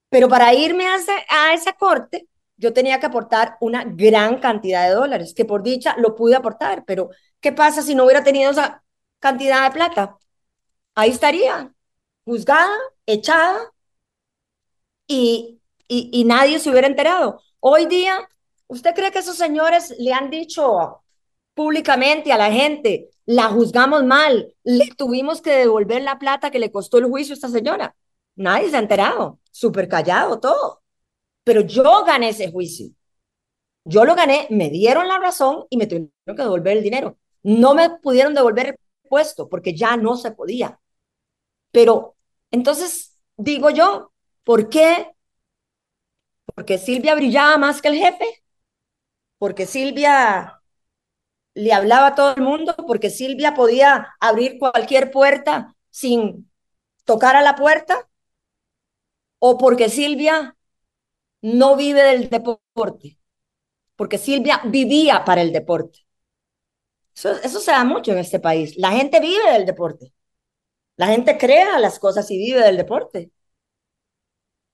Pero 0.09 0.29
para 0.29 0.55
irme 0.55 0.87
a, 0.87 0.97
a 1.31 1.55
esa 1.55 1.73
corte, 1.73 2.29
yo 2.57 2.73
tenía 2.73 2.99
que 3.01 3.07
aportar 3.07 3.57
una 3.61 3.85
gran 3.85 4.39
cantidad 4.41 4.89
de 4.89 4.95
dólares, 4.95 5.35
que 5.35 5.45
por 5.45 5.63
dicha 5.63 5.95
lo 5.99 6.15
pude 6.15 6.37
aportar, 6.37 6.85
pero 6.87 7.11
¿qué 7.41 7.53
pasa 7.53 7.83
si 7.83 7.95
no 7.95 8.05
hubiera 8.05 8.25
tenido 8.25 8.51
esa 8.51 8.83
cantidad 9.19 9.65
de 9.65 9.75
plata? 9.75 10.17
ahí 10.97 11.11
estaría, 11.11 11.73
juzgada, 12.25 12.77
echada, 13.07 13.73
y, 15.07 15.61
y, 15.89 16.25
nadie 16.25 16.59
se 16.59 16.71
hubiera 16.71 16.89
enterado. 16.89 17.41
Hoy 17.61 17.87
día, 17.87 18.29
¿usted 18.69 18.95
cree 18.95 19.11
que 19.11 19.21
esos 19.21 19.37
señores 19.37 19.95
le 19.99 20.13
han 20.13 20.31
dicho 20.31 21.03
públicamente 21.55 22.33
a 22.33 22.39
la 22.39 22.51
gente, 22.53 23.11
la 23.25 23.45
juzgamos 23.45 24.05
mal, 24.05 24.55
le 24.65 24.89
tuvimos 24.97 25.41
que 25.41 25.51
devolver 25.51 26.03
la 26.03 26.19
plata 26.19 26.51
que 26.51 26.59
le 26.59 26.71
costó 26.71 26.99
el 26.99 27.07
juicio 27.07 27.33
a 27.33 27.37
esta 27.37 27.49
señora? 27.49 27.97
Nadie 28.37 28.71
se 28.71 28.77
ha 28.77 28.81
enterado, 28.81 29.41
súper 29.51 29.89
callado 29.89 30.39
todo. 30.41 30.83
Pero 31.45 31.63
yo 31.63 32.05
gané 32.05 32.31
ese 32.31 32.51
juicio. 32.51 32.91
Yo 33.85 34.05
lo 34.05 34.15
gané, 34.15 34.49
me 34.51 34.69
dieron 34.71 35.09
la 35.09 35.19
razón 35.19 35.65
y 35.71 35.77
me 35.77 35.87
tuvieron 35.87 36.11
que 36.27 36.35
devolver 36.35 36.77
el 36.77 36.83
dinero. 36.83 37.19
No 37.43 37.75
me 37.75 37.91
pudieron 37.91 38.35
devolver 38.35 38.67
el 38.69 38.77
puesto 39.09 39.49
porque 39.49 39.75
ya 39.75 39.97
no 39.97 40.17
se 40.17 40.33
podía. 40.33 40.81
Pero 41.71 42.17
entonces 42.51 43.17
digo 43.37 43.71
yo, 43.71 44.13
¿por 44.45 44.69
qué? 44.69 45.15
Porque 46.55 46.79
Silvia 46.79 47.15
brillaba 47.15 47.59
más 47.59 47.81
que 47.81 47.89
el 47.89 47.97
jefe, 47.97 48.25
porque 49.39 49.67
Silvia 49.67 50.61
le 51.55 51.73
hablaba 51.73 52.09
a 52.09 52.15
todo 52.15 52.35
el 52.37 52.43
mundo, 52.43 52.75
porque 52.87 53.11
Silvia 53.11 53.55
podía 53.55 54.15
abrir 54.21 54.59
cualquier 54.59 55.11
puerta 55.11 55.75
sin 55.91 56.51
tocar 57.05 57.37
a 57.37 57.43
la 57.43 57.55
puerta, 57.57 58.09
o 59.39 59.59
porque 59.59 59.89
Silvia 59.89 60.57
no 61.43 61.77
vive 61.77 62.03
del 62.03 62.29
deporte, 62.29 63.19
porque 63.97 64.19
Silvia 64.19 64.63
vivía 64.67 65.25
para 65.25 65.43
el 65.43 65.53
deporte. 65.53 66.01
Eso, 67.15 67.61
se 67.61 67.71
da 67.71 67.85
mucho 67.85 68.13
en 68.13 68.19
este 68.19 68.41
país. 68.41 68.77
La 68.77 68.93
gente 68.93 69.21
vive 69.21 69.53
del 69.53 69.65
deporte. 69.65 70.13
La 70.97 71.09
gente 71.09 71.39
crea 71.39 71.79
las 71.79 71.99
cosas 71.99 72.31
y 72.31 72.39
vive 72.39 72.63
del 72.63 72.77
deporte. 72.77 73.31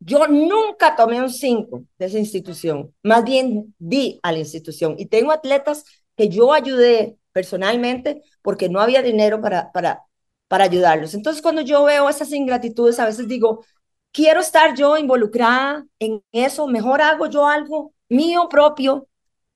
Yo 0.04 0.26
nunca 0.26 0.96
tomé 0.96 1.20
un 1.20 1.30
5 1.30 1.84
de 1.98 2.06
esa 2.06 2.18
institución, 2.18 2.94
más 3.02 3.24
bien 3.24 3.74
di 3.78 4.18
a 4.22 4.32
la 4.32 4.38
institución. 4.38 4.96
Y 4.98 5.06
tengo 5.06 5.32
atletas 5.32 5.84
que 6.16 6.28
yo 6.28 6.52
ayudé 6.52 7.18
personalmente 7.32 8.22
porque 8.42 8.68
no 8.68 8.80
había 8.80 9.02
dinero 9.02 9.40
para, 9.40 9.70
para, 9.72 10.02
para 10.48 10.64
ayudarlos. 10.64 11.14
Entonces, 11.14 11.40
cuando 11.42 11.62
yo 11.62 11.84
veo 11.84 12.08
esas 12.08 12.32
ingratitudes, 12.32 12.98
a 12.98 13.06
veces 13.06 13.28
digo, 13.28 13.64
quiero 14.10 14.40
estar 14.40 14.74
yo 14.74 14.96
involucrada 14.98 15.86
en 15.98 16.22
eso, 16.32 16.66
mejor 16.66 17.00
hago 17.00 17.26
yo 17.28 17.46
algo 17.46 17.94
mío 18.08 18.48
propio 18.48 19.08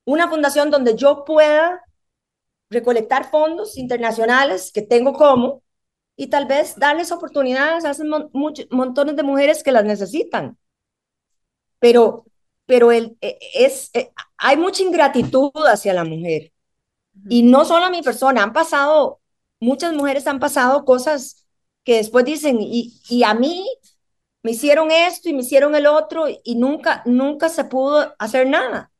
una 0.05 0.28
fundación 0.28 0.70
donde 0.70 0.94
yo 0.97 1.24
pueda 1.24 1.82
recolectar 2.70 3.30
fondos 3.30 3.76
internacionales 3.78 4.70
que 4.72 4.82
tengo 4.82 5.12
como 5.12 5.62
y 6.16 6.28
tal 6.28 6.46
vez 6.46 6.76
darles 6.78 7.12
oportunidades 7.12 7.84
a 7.84 7.90
esos 7.92 8.06
montones 8.70 9.16
de 9.16 9.22
mujeres 9.22 9.62
que 9.62 9.72
las 9.72 9.84
necesitan. 9.84 10.58
Pero, 11.78 12.24
pero 12.66 12.92
el, 12.92 13.16
e, 13.20 13.38
es, 13.54 13.90
e, 13.94 14.12
hay 14.38 14.56
mucha 14.56 14.82
ingratitud 14.82 15.50
hacia 15.66 15.94
la 15.94 16.04
mujer. 16.04 16.52
Y 17.28 17.42
no 17.42 17.64
solo 17.64 17.86
a 17.86 17.90
mi 17.90 18.02
persona, 18.02 18.42
han 18.42 18.52
pasado, 18.52 19.20
muchas 19.60 19.94
mujeres 19.94 20.26
han 20.26 20.40
pasado 20.40 20.84
cosas 20.84 21.46
que 21.84 21.96
después 21.96 22.24
dicen, 22.24 22.58
y, 22.60 23.00
y 23.10 23.24
a 23.24 23.34
mí 23.34 23.66
me 24.42 24.52
hicieron 24.52 24.90
esto 24.92 25.28
y 25.28 25.34
me 25.34 25.42
hicieron 25.42 25.74
el 25.76 25.86
otro 25.86 26.26
y 26.44 26.56
nunca, 26.56 27.02
nunca 27.06 27.48
se 27.50 27.64
pudo 27.64 28.14
hacer 28.18 28.48
nada, 28.48 28.92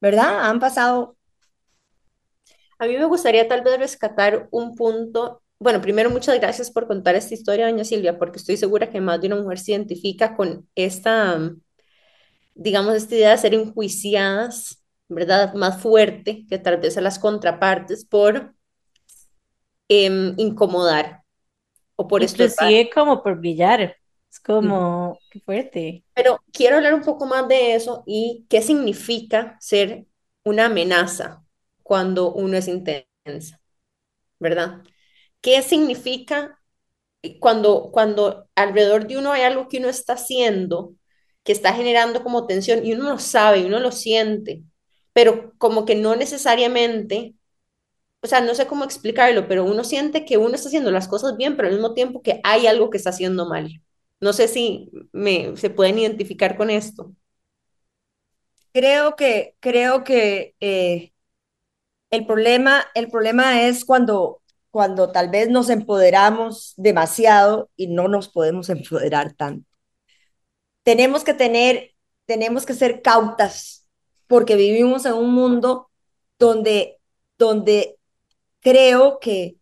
¿verdad? 0.00 0.48
Han 0.50 0.60
pasado. 0.60 1.16
A 2.78 2.86
mí 2.86 2.96
me 2.96 3.04
gustaría 3.04 3.46
tal 3.48 3.62
vez 3.62 3.78
rescatar 3.78 4.48
un 4.50 4.74
punto. 4.74 5.42
Bueno, 5.60 5.80
primero, 5.80 6.08
muchas 6.10 6.38
gracias 6.38 6.70
por 6.70 6.86
contar 6.86 7.16
esta 7.16 7.34
historia, 7.34 7.66
doña 7.68 7.84
Silvia, 7.84 8.16
porque 8.16 8.38
estoy 8.38 8.56
segura 8.56 8.90
que 8.90 9.00
más 9.00 9.20
de 9.20 9.26
una 9.26 9.36
mujer 9.36 9.58
se 9.58 9.72
identifica 9.72 10.36
con 10.36 10.68
esta, 10.76 11.50
digamos, 12.54 12.94
esta 12.94 13.14
idea 13.16 13.30
de 13.32 13.38
ser 13.38 13.54
enjuiciadas, 13.54 14.84
¿verdad? 15.08 15.54
Más 15.54 15.82
fuerte 15.82 16.46
que 16.48 16.58
tal 16.58 16.76
vez 16.76 16.96
a 16.96 17.00
las 17.00 17.18
contrapartes 17.18 18.04
por 18.04 18.54
em, 19.88 20.34
incomodar 20.38 21.22
o 21.96 22.06
por 22.06 22.22
Inclusive 22.22 22.90
como 22.94 23.22
por 23.22 23.38
brillar. 23.38 23.96
Es 24.30 24.38
como, 24.38 25.18
qué 25.30 25.40
fuerte. 25.40 26.04
Pero 26.14 26.40
quiero 26.52 26.76
hablar 26.76 26.94
un 26.94 27.02
poco 27.02 27.26
más 27.26 27.48
de 27.48 27.74
eso 27.74 28.04
y 28.06 28.46
qué 28.48 28.62
significa 28.62 29.56
ser 29.60 30.06
una 30.44 30.66
amenaza 30.66 31.44
cuando 31.82 32.32
uno 32.32 32.56
es 32.56 32.68
intensa, 32.68 33.60
¿verdad? 34.38 34.82
¿Qué 35.40 35.62
significa 35.62 36.60
cuando, 37.40 37.90
cuando 37.92 38.48
alrededor 38.54 39.06
de 39.06 39.18
uno 39.18 39.32
hay 39.32 39.42
algo 39.42 39.68
que 39.68 39.78
uno 39.78 39.88
está 39.88 40.14
haciendo 40.14 40.94
que 41.44 41.52
está 41.52 41.72
generando 41.74 42.22
como 42.22 42.46
tensión 42.46 42.84
y 42.86 42.92
uno 42.94 43.10
lo 43.10 43.18
sabe, 43.18 43.64
uno 43.66 43.80
lo 43.80 43.92
siente, 43.92 44.62
pero 45.14 45.54
como 45.58 45.86
que 45.86 45.94
no 45.94 46.14
necesariamente, 46.16 47.34
o 48.22 48.26
sea, 48.28 48.40
no 48.42 48.54
sé 48.54 48.66
cómo 48.66 48.84
explicarlo, 48.84 49.48
pero 49.48 49.64
uno 49.64 49.84
siente 49.84 50.24
que 50.24 50.38
uno 50.38 50.54
está 50.56 50.68
haciendo 50.68 50.90
las 50.92 51.08
cosas 51.08 51.36
bien, 51.36 51.56
pero 51.56 51.68
al 51.68 51.74
mismo 51.74 51.94
tiempo 51.94 52.22
que 52.22 52.40
hay 52.44 52.66
algo 52.66 52.90
que 52.90 52.98
está 52.98 53.10
haciendo 53.10 53.46
mal. 53.48 53.82
No 54.20 54.32
sé 54.34 54.48
si 54.48 54.90
me, 55.12 55.56
se 55.56 55.70
pueden 55.70 55.98
identificar 55.98 56.56
con 56.56 56.70
esto. 56.70 57.12
Creo 58.72 59.16
que, 59.16 59.56
creo 59.60 60.04
que 60.04 60.54
eh, 60.60 61.12
el, 62.10 62.26
problema, 62.26 62.84
el 62.94 63.08
problema 63.10 63.62
es 63.62 63.84
cuando, 63.84 64.42
cuando 64.70 65.10
tal 65.12 65.30
vez 65.30 65.48
nos 65.48 65.70
empoderamos 65.70 66.74
demasiado 66.76 67.70
y 67.76 67.88
no 67.88 68.08
nos 68.08 68.28
podemos 68.28 68.68
empoderar 68.68 69.32
tanto. 69.32 69.66
Tenemos 70.82 71.24
que 71.24 71.34
tener, 71.34 71.94
tenemos 72.26 72.66
que 72.66 72.74
ser 72.74 73.02
cautas 73.02 73.86
porque 74.26 74.56
vivimos 74.56 75.06
en 75.06 75.14
un 75.14 75.32
mundo 75.32 75.90
donde, 76.38 77.00
donde 77.38 77.98
creo 78.60 79.18
que 79.18 79.56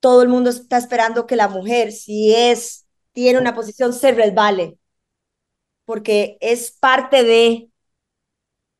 todo 0.00 0.22
el 0.22 0.28
mundo 0.28 0.50
está 0.50 0.78
esperando 0.78 1.26
que 1.26 1.36
la 1.36 1.48
mujer, 1.48 1.92
si 1.92 2.34
es 2.34 2.86
tiene 3.12 3.38
una 3.38 3.54
posición 3.54 3.92
se 3.92 4.12
resbale, 4.12 4.78
porque 5.84 6.38
es 6.40 6.70
parte 6.72 7.24
de 7.24 7.70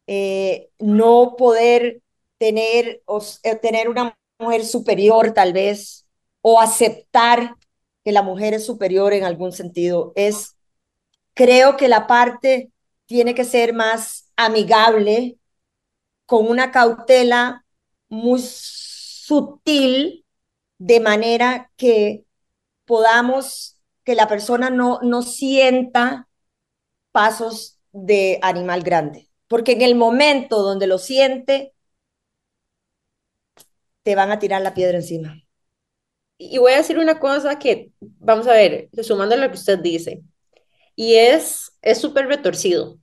eh, 0.07 0.71
no 0.79 1.37
poder 1.37 2.03
tener, 2.39 3.03
o, 3.07 3.23
eh, 3.43 3.57
tener 3.57 3.89
una 3.89 4.17
mujer 4.41 4.65
superior 4.65 5.33
tal 5.33 5.53
vez, 5.53 6.07
o 6.41 6.61
aceptar 6.61 7.57
que 8.05 8.13
la 8.13 8.23
mujer 8.23 8.55
es 8.55 8.67
superior 8.67 9.13
en 9.13 9.25
algún 9.25 9.53
sentido. 9.53 10.13
Es, 10.17 10.57
creo 11.35 11.77
que 11.77 11.89
la 11.89 12.07
parte 12.07 12.71
tiene 13.07 13.35
que 13.35 13.45
ser 13.45 13.75
más 13.75 14.31
amigable, 14.37 15.37
con 16.27 16.49
una 16.49 16.71
cautela 16.71 17.65
muy 18.09 18.41
sutil, 18.43 20.25
de 20.79 21.01
manera 21.01 21.71
que 21.77 22.25
podamos 22.85 23.77
que 24.05 24.15
la 24.15 24.29
persona 24.29 24.71
no, 24.71 25.01
no 25.03 25.23
sienta 25.23 26.29
pasos 27.13 27.79
de 27.93 28.39
animal 28.43 28.83
grande, 28.83 29.29
porque 29.49 29.73
en 29.73 29.83
el 29.83 29.95
momento 29.95 30.63
donde 30.63 30.87
lo 30.87 30.99
siente, 30.99 31.75
te 34.11 34.17
van 34.17 34.33
a 34.33 34.41
tirar 34.41 34.61
la 34.61 34.75
piedra 34.75 34.97
encima. 34.99 35.41
Y 36.37 36.59
voy 36.59 36.73
a 36.73 36.79
decir 36.79 36.99
una 36.99 37.21
cosa 37.21 37.61
que, 37.61 37.93
vamos 38.01 38.49
a 38.49 38.55
ver, 38.55 38.89
sumando 39.05 39.37
lo 39.37 39.47
que 39.49 39.55
usted 39.55 39.79
dice, 39.79 40.23
y 40.97 41.15
es 41.15 41.73
súper 41.95 42.27
retorcido 42.27 42.99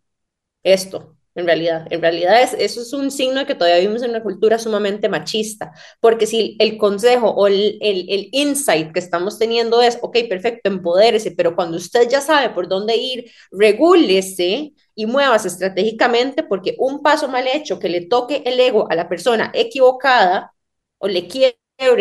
esto, 0.63 1.15
en 1.35 1.45
realidad. 1.45 1.87
En 1.91 2.01
realidad 2.01 2.43
es, 2.43 2.55
eso 2.55 2.81
es 2.81 2.91
un 2.91 3.09
signo 3.09 3.39
de 3.39 3.45
que 3.45 3.55
todavía 3.55 3.79
vivimos 3.79 4.03
en 4.03 4.09
una 4.09 4.21
cultura 4.21 4.59
sumamente 4.59 5.07
machista, 5.07 5.71
porque 6.01 6.27
si 6.27 6.57
el 6.59 6.77
consejo 6.77 7.29
o 7.29 7.47
el, 7.47 7.77
el, 7.81 8.09
el 8.09 8.29
insight 8.33 8.91
que 8.91 8.99
estamos 8.99 9.39
teniendo 9.39 9.81
es, 9.81 9.97
ok, 10.01 10.17
perfecto, 10.27 10.69
empodérese, 10.69 11.31
pero 11.31 11.55
cuando 11.55 11.77
usted 11.77 12.09
ya 12.09 12.19
sabe 12.19 12.49
por 12.49 12.67
dónde 12.67 12.97
ir, 12.97 13.31
regúlese 13.51 14.73
y 14.93 15.05
muévase 15.05 15.47
estratégicamente, 15.47 16.43
porque 16.43 16.75
un 16.79 17.01
paso 17.01 17.29
mal 17.29 17.47
hecho 17.47 17.79
que 17.79 17.87
le 17.87 18.07
toque 18.07 18.43
el 18.45 18.59
ego 18.59 18.91
a 18.91 18.95
la 18.95 19.07
persona 19.07 19.51
equivocada 19.53 20.53
o 20.99 21.07
le 21.07 21.27
quiebre 21.27 21.57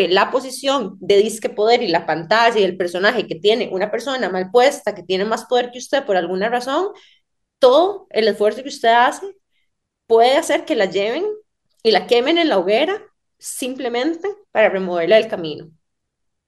la 0.09 0.31
posición 0.31 0.97
de 0.99 1.17
disque 1.17 1.49
poder 1.49 1.83
y 1.83 1.87
la 1.87 2.05
pantalla 2.05 2.59
y 2.59 2.63
el 2.63 2.77
personaje 2.77 3.27
que 3.27 3.35
tiene 3.35 3.69
una 3.71 3.91
persona 3.91 4.29
mal 4.29 4.49
puesta, 4.51 4.95
que 4.95 5.03
tiene 5.03 5.25
más 5.25 5.45
poder 5.45 5.71
que 5.71 5.79
usted 5.79 6.05
por 6.05 6.17
alguna 6.17 6.49
razón, 6.49 6.87
todo 7.59 8.07
el 8.11 8.27
esfuerzo 8.27 8.63
que 8.63 8.69
usted 8.69 8.89
hace 8.89 9.25
puede 10.07 10.37
hacer 10.37 10.65
que 10.65 10.75
la 10.75 10.85
lleven 10.85 11.25
y 11.83 11.91
la 11.91 12.07
quemen 12.07 12.37
en 12.37 12.49
la 12.49 12.59
hoguera 12.59 13.01
simplemente 13.39 14.27
para 14.51 14.69
removerla 14.69 15.17
del 15.17 15.27
camino. 15.27 15.69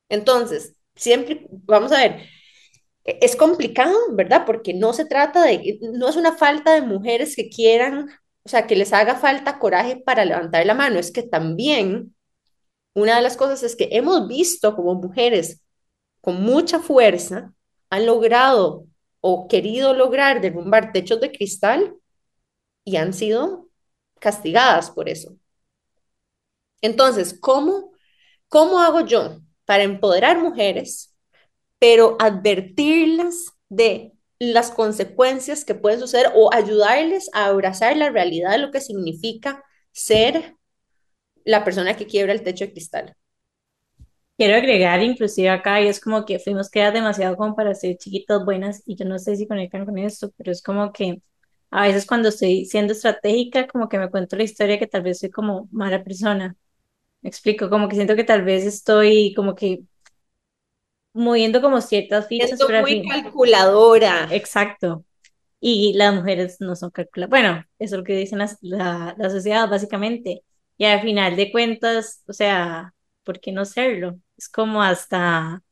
Entonces, 0.10 0.76
siempre, 0.96 1.48
vamos 1.50 1.92
a 1.92 1.98
ver, 1.98 2.22
e, 3.06 3.20
es 3.22 3.36
complicado, 3.36 3.96
¿verdad? 4.12 4.46
Porque 4.46 4.74
no 4.74 4.94
se 4.94 5.06
trata 5.06 5.44
de, 5.44 5.80
no 5.82 6.10
es 6.10 6.16
una 6.16 6.36
falta 6.38 6.74
de 6.74 6.82
mujeres 6.82 7.36
que 7.36 7.50
quieran, 7.50 8.10
o 8.44 8.50
sea, 8.50 8.68
que 8.68 8.76
les 8.76 8.94
haga 8.94 9.16
falta 9.16 9.60
coraje 9.60 9.98
para 9.98 10.26
levantar 10.26 10.66
la 10.66 10.74
mano, 10.74 11.00
es 11.00 11.12
que 11.12 11.24
también 11.24 12.16
una 12.94 13.16
de 13.16 13.22
las 13.22 13.38
cosas 13.38 13.64
es 13.64 13.76
que 13.76 13.90
hemos 13.92 14.28
visto 14.28 14.76
como 14.76 14.96
mujeres 14.96 15.62
con 16.22 16.42
mucha 16.42 16.80
fuerza 16.80 17.54
han 17.90 18.06
logrado 18.06 18.86
o 19.22 19.48
querido 19.48 19.94
lograr 19.94 20.42
derrumbar 20.42 20.92
techos 20.92 21.20
de 21.22 21.32
cristal 21.32 21.96
y 22.84 22.98
han 22.98 23.14
sido 23.14 23.70
castigadas 24.20 24.92
por 24.92 25.10
eso. 25.10 25.36
Entonces, 26.82 27.38
¿cómo, 27.40 27.92
cómo 28.48 28.80
hago 28.80 29.02
yo 29.02 29.40
para 29.66 29.84
empoderar 29.84 30.40
mujeres, 30.40 31.16
pero 31.78 32.18
advertirlas 32.20 33.54
de 33.70 34.14
las 34.40 34.72
consecuencias 34.72 35.66
que 35.66 35.76
pueden 35.76 36.00
suceder 36.00 36.32
o 36.36 36.54
ayudarles 36.54 37.30
a 37.34 37.48
abrazar 37.48 37.96
la 37.98 38.10
realidad 38.10 38.52
de 38.52 38.58
lo 38.60 38.72
que 38.72 38.82
significa 38.82 39.64
ser 39.92 40.56
la 41.50 41.64
persona 41.64 41.96
que 41.96 42.06
quiebra 42.06 42.34
el 42.34 42.44
techo 42.44 42.66
de 42.66 42.72
cristal? 42.72 43.16
Quiero 44.38 44.56
agregar 44.56 45.02
inclusive 45.04 45.50
acá, 45.50 45.82
y 45.82 45.88
es 45.88 46.00
como 46.00 46.24
que 46.26 46.40
fuimos 46.40 46.70
quedas 46.70 46.94
demasiado 46.94 47.36
como 47.36 47.56
para 47.56 47.76
ser 47.76 47.98
chiquitas 47.98 48.46
buenas, 48.46 48.84
y 48.86 48.96
yo 48.96 49.06
no 49.06 49.20
sé 49.20 49.36
si 49.36 49.48
conectan 49.48 49.86
con 49.86 49.98
esto, 49.98 50.32
pero 50.38 50.52
es 50.52 50.62
como 50.62 50.94
que 50.94 51.22
a 51.72 51.84
veces 51.84 52.06
cuando 52.06 52.30
estoy 52.30 52.66
siendo 52.66 52.94
estratégica, 52.94 53.68
como 53.68 53.90
que 53.90 54.00
me 54.00 54.10
cuento 54.10 54.36
la 54.38 54.44
historia 54.44 54.80
que 54.80 54.88
tal 54.88 55.02
vez 55.02 55.20
soy 55.20 55.30
como 55.30 55.68
mala 55.72 56.04
persona. 56.04 56.56
Me 57.22 57.30
explico, 57.30 57.70
como 57.70 57.90
que 57.90 57.96
siento 57.96 58.16
que 58.16 58.24
tal 58.24 58.44
vez 58.44 58.66
estoy 58.66 59.34
como 59.36 59.56
que 59.56 59.82
moviendo 61.14 61.62
como 61.62 61.82
ciertas 61.82 62.28
fichas. 62.28 62.58
Siento 62.58 62.82
muy 62.82 63.08
calculadora. 63.08 64.30
Exacto. 64.32 65.04
Y 65.60 65.94
las 65.96 66.16
mujeres 66.16 66.58
no 66.62 66.76
son 66.76 66.92
calculadoras. 66.92 67.30
Bueno, 67.30 67.66
eso 67.78 67.96
es 67.96 68.00
lo 68.00 68.04
que 68.06 68.16
dicen 68.16 68.40
la, 68.40 69.16
la 69.18 69.30
sociedad 69.30 69.70
básicamente. 69.70 70.44
Y 70.80 70.86
al 70.86 71.02
final 71.04 71.38
de 71.38 71.52
cuentas, 71.54 72.24
o 72.28 72.34
sea, 72.34 72.96
¿por 73.26 73.42
qué 73.42 73.54
no 73.54 73.66
serlo? 73.66 74.20
Es 74.38 74.50
como 74.50 74.84
hasta, 74.84 75.64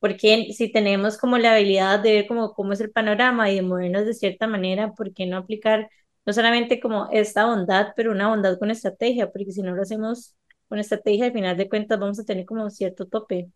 porque 0.00 0.52
si 0.56 0.72
tenemos 0.72 1.18
como 1.18 1.38
la 1.38 1.54
habilidad 1.54 2.00
de 2.00 2.12
ver 2.14 2.28
como 2.28 2.54
cómo 2.54 2.72
es 2.74 2.80
el 2.80 2.92
panorama 2.92 3.50
y 3.50 3.56
de 3.56 3.62
movernos 3.62 4.06
de 4.06 4.14
cierta 4.14 4.46
manera, 4.48 4.92
¿por 4.94 5.14
qué 5.14 5.26
no 5.26 5.38
aplicar 5.38 5.90
no 6.26 6.32
solamente 6.34 6.80
como 6.80 7.08
esta 7.12 7.46
bondad, 7.46 7.92
pero 7.96 8.12
una 8.12 8.28
bondad 8.28 8.58
con 8.58 8.70
estrategia? 8.72 9.32
Porque 9.32 9.52
si 9.52 9.62
no 9.62 9.74
lo 9.76 9.82
hacemos 9.82 10.36
con 10.68 10.78
estrategia, 10.80 11.26
al 11.26 11.32
final 11.34 11.56
de 11.58 11.68
cuentas 11.70 12.00
vamos 12.00 12.20
a 12.20 12.24
tener 12.24 12.46
como 12.46 12.70
cierto 12.70 13.06
tope. 13.08 13.50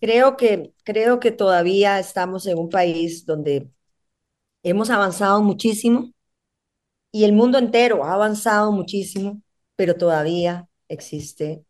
Creo 0.00 0.36
que, 0.36 0.72
creo 0.84 1.20
que 1.20 1.30
todavía 1.32 1.98
estamos 1.98 2.46
en 2.46 2.58
un 2.58 2.68
país 2.70 3.24
donde 3.26 3.70
hemos 4.64 4.90
avanzado 4.90 5.42
muchísimo, 5.42 6.12
y 7.12 7.24
el 7.24 7.32
mundo 7.32 7.58
entero 7.58 8.04
ha 8.04 8.14
avanzado 8.14 8.72
muchísimo, 8.72 9.42
pero 9.76 9.96
todavía 9.96 10.68
existe 10.88 11.64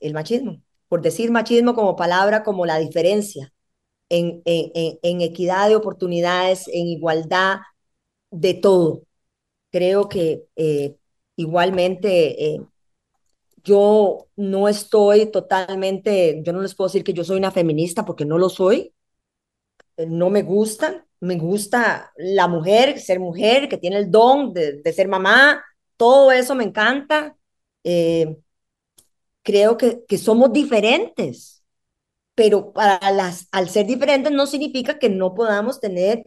el 0.00 0.14
machismo. 0.14 0.62
Por 0.88 1.02
decir 1.02 1.30
machismo 1.30 1.74
como 1.74 1.96
palabra, 1.96 2.42
como 2.44 2.66
la 2.66 2.78
diferencia 2.78 3.52
en, 4.08 4.42
equidad 5.20 5.68
de 5.68 5.76
oportunidades, 5.76 6.68
en 6.68 6.86
igualdad 6.86 7.58
de 8.30 8.54
todo. 8.54 9.02
Creo 9.70 10.08
que 10.08 10.46
eh, 10.56 10.96
igualmente 11.36 12.54
eh, 12.54 12.60
yo 13.64 14.28
no 14.36 14.68
estoy 14.68 15.30
totalmente, 15.30 16.40
yo 16.44 16.52
no 16.52 16.62
les 16.62 16.74
puedo 16.74 16.88
decir 16.88 17.04
que 17.04 17.12
yo 17.12 17.24
soy 17.24 17.38
una 17.38 17.50
feminista 17.50 18.04
porque 18.04 18.24
no 18.24 18.38
lo 18.38 18.48
soy, 18.48 18.94
eh, 19.96 20.06
no 20.06 20.30
me 20.30 20.42
gusta, 20.42 21.06
me 21.20 21.36
gusta 21.36 22.12
la 22.16 22.48
mujer, 22.48 23.00
ser 23.00 23.20
mujer, 23.20 23.68
que 23.68 23.78
tiene 23.78 23.98
el 23.98 24.10
don 24.10 24.52
de, 24.52 24.80
de 24.82 24.92
ser 24.92 25.08
mamá, 25.08 25.64
todo 25.96 26.32
eso 26.32 26.54
me 26.54 26.64
encanta. 26.64 27.36
Eh, 27.84 28.36
creo 29.42 29.76
que, 29.76 30.04
que 30.06 30.18
somos 30.18 30.52
diferentes, 30.52 31.62
pero 32.34 32.72
para 32.72 33.12
las, 33.12 33.48
al 33.52 33.68
ser 33.70 33.86
diferentes 33.86 34.32
no 34.32 34.46
significa 34.46 34.98
que 34.98 35.10
no 35.10 35.34
podamos 35.34 35.80
tener 35.80 36.24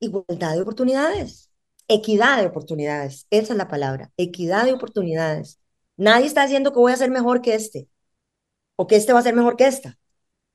igualdad 0.00 0.54
de 0.54 0.62
oportunidades, 0.62 1.50
equidad 1.88 2.40
de 2.40 2.48
oportunidades, 2.48 3.26
esa 3.30 3.52
es 3.54 3.58
la 3.58 3.68
palabra, 3.68 4.12
equidad 4.16 4.64
de 4.66 4.72
oportunidades. 4.74 5.60
Nadie 5.96 6.26
está 6.26 6.44
diciendo 6.44 6.72
que 6.72 6.78
voy 6.80 6.92
a 6.92 6.96
ser 6.96 7.10
mejor 7.10 7.42
que 7.42 7.54
este 7.54 7.88
o 8.76 8.86
que 8.86 8.96
este 8.96 9.12
va 9.12 9.20
a 9.20 9.22
ser 9.22 9.34
mejor 9.34 9.56
que 9.56 9.66
esta, 9.66 9.98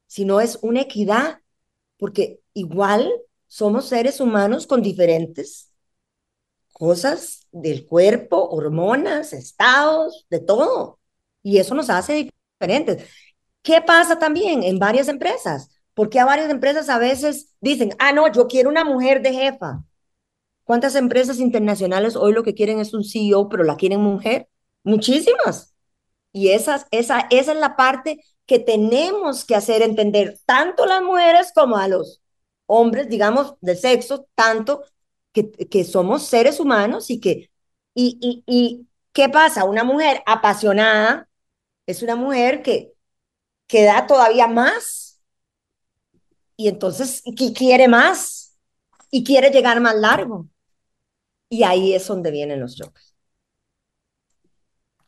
sino 0.07 0.41
es 0.41 0.59
una 0.61 0.82
equidad, 0.82 1.39
porque 1.97 2.41
igual 2.53 3.11
somos 3.54 3.86
seres 3.86 4.20
humanos 4.20 4.66
con 4.66 4.82
diferentes 4.82 5.72
cosas 6.72 7.47
del 7.51 7.86
cuerpo, 7.86 8.49
hormonas, 8.49 9.32
estados, 9.32 10.26
de 10.32 10.39
todo. 10.39 10.99
Y 11.43 11.60
eso 11.60 11.76
nos 11.76 11.91
hace 11.91 12.32
diferentes. 12.60 13.08
¿Qué 13.62 13.80
pasa 13.80 14.18
también 14.18 14.64
en 14.64 14.80
varias 14.80 15.08
empresas? 15.08 15.70
Porque 15.93 16.20
a 16.20 16.26
varias 16.26 16.49
empresas 16.49 16.89
a 16.89 16.97
veces 16.97 17.54
dicen, 17.62 17.91
ah, 17.99 18.12
no, 18.12 18.32
yo 18.32 18.47
quiero 18.47 18.72
una 18.72 18.84
mujer 18.84 19.22
de 19.22 19.34
jefa. 19.34 19.84
¿Cuántas 20.64 20.95
empresas 20.95 21.38
internacionales 21.38 22.16
hoy 22.16 22.34
lo 22.34 22.41
que 22.41 22.56
quieren 22.56 22.80
es 22.80 22.91
un 22.95 23.04
CEO, 23.04 23.49
pero 23.49 23.64
la 23.64 23.76
quieren 23.76 24.01
mujer? 24.01 24.49
Muchísimas. 24.84 25.76
Y 26.32 26.49
esa, 26.49 26.88
esa 26.89 27.28
es 27.30 27.47
la 27.56 27.76
parte 27.76 28.20
que 28.47 28.58
tenemos 28.58 29.45
que 29.45 29.54
hacer 29.56 29.84
entender 29.84 30.39
tanto 30.47 30.88
las 30.88 31.04
mujeres 31.04 31.51
como 31.54 31.78
a 31.78 31.88
los 31.88 32.22
hombres, 32.74 33.09
digamos, 33.09 33.55
de 33.61 33.76
sexo, 33.76 34.28
tanto 34.36 34.84
que, 35.34 35.51
que 35.51 35.84
somos 35.84 36.24
seres 36.28 36.59
humanos 36.59 37.09
y 37.09 37.19
que, 37.19 37.51
y, 37.95 38.43
y, 38.47 38.88
¿qué 39.13 39.30
pasa? 39.30 39.65
Una 39.65 39.84
mujer 39.84 40.24
apasionada 40.26 41.30
es 41.88 42.03
una 42.03 42.15
mujer 42.15 42.63
que, 42.63 42.93
que 43.67 43.86
da 43.86 44.07
todavía 44.07 44.47
más 44.47 45.21
y 46.57 46.67
entonces 46.67 47.24
quiere 47.55 47.88
más 47.88 48.57
y 49.11 49.24
quiere 49.24 49.49
llegar 49.51 49.80
más 49.82 49.95
largo. 49.95 50.47
Y 51.49 51.63
ahí 51.63 51.93
es 51.93 52.07
donde 52.07 52.32
vienen 52.32 52.59
los 52.59 52.76
choques. 52.76 53.15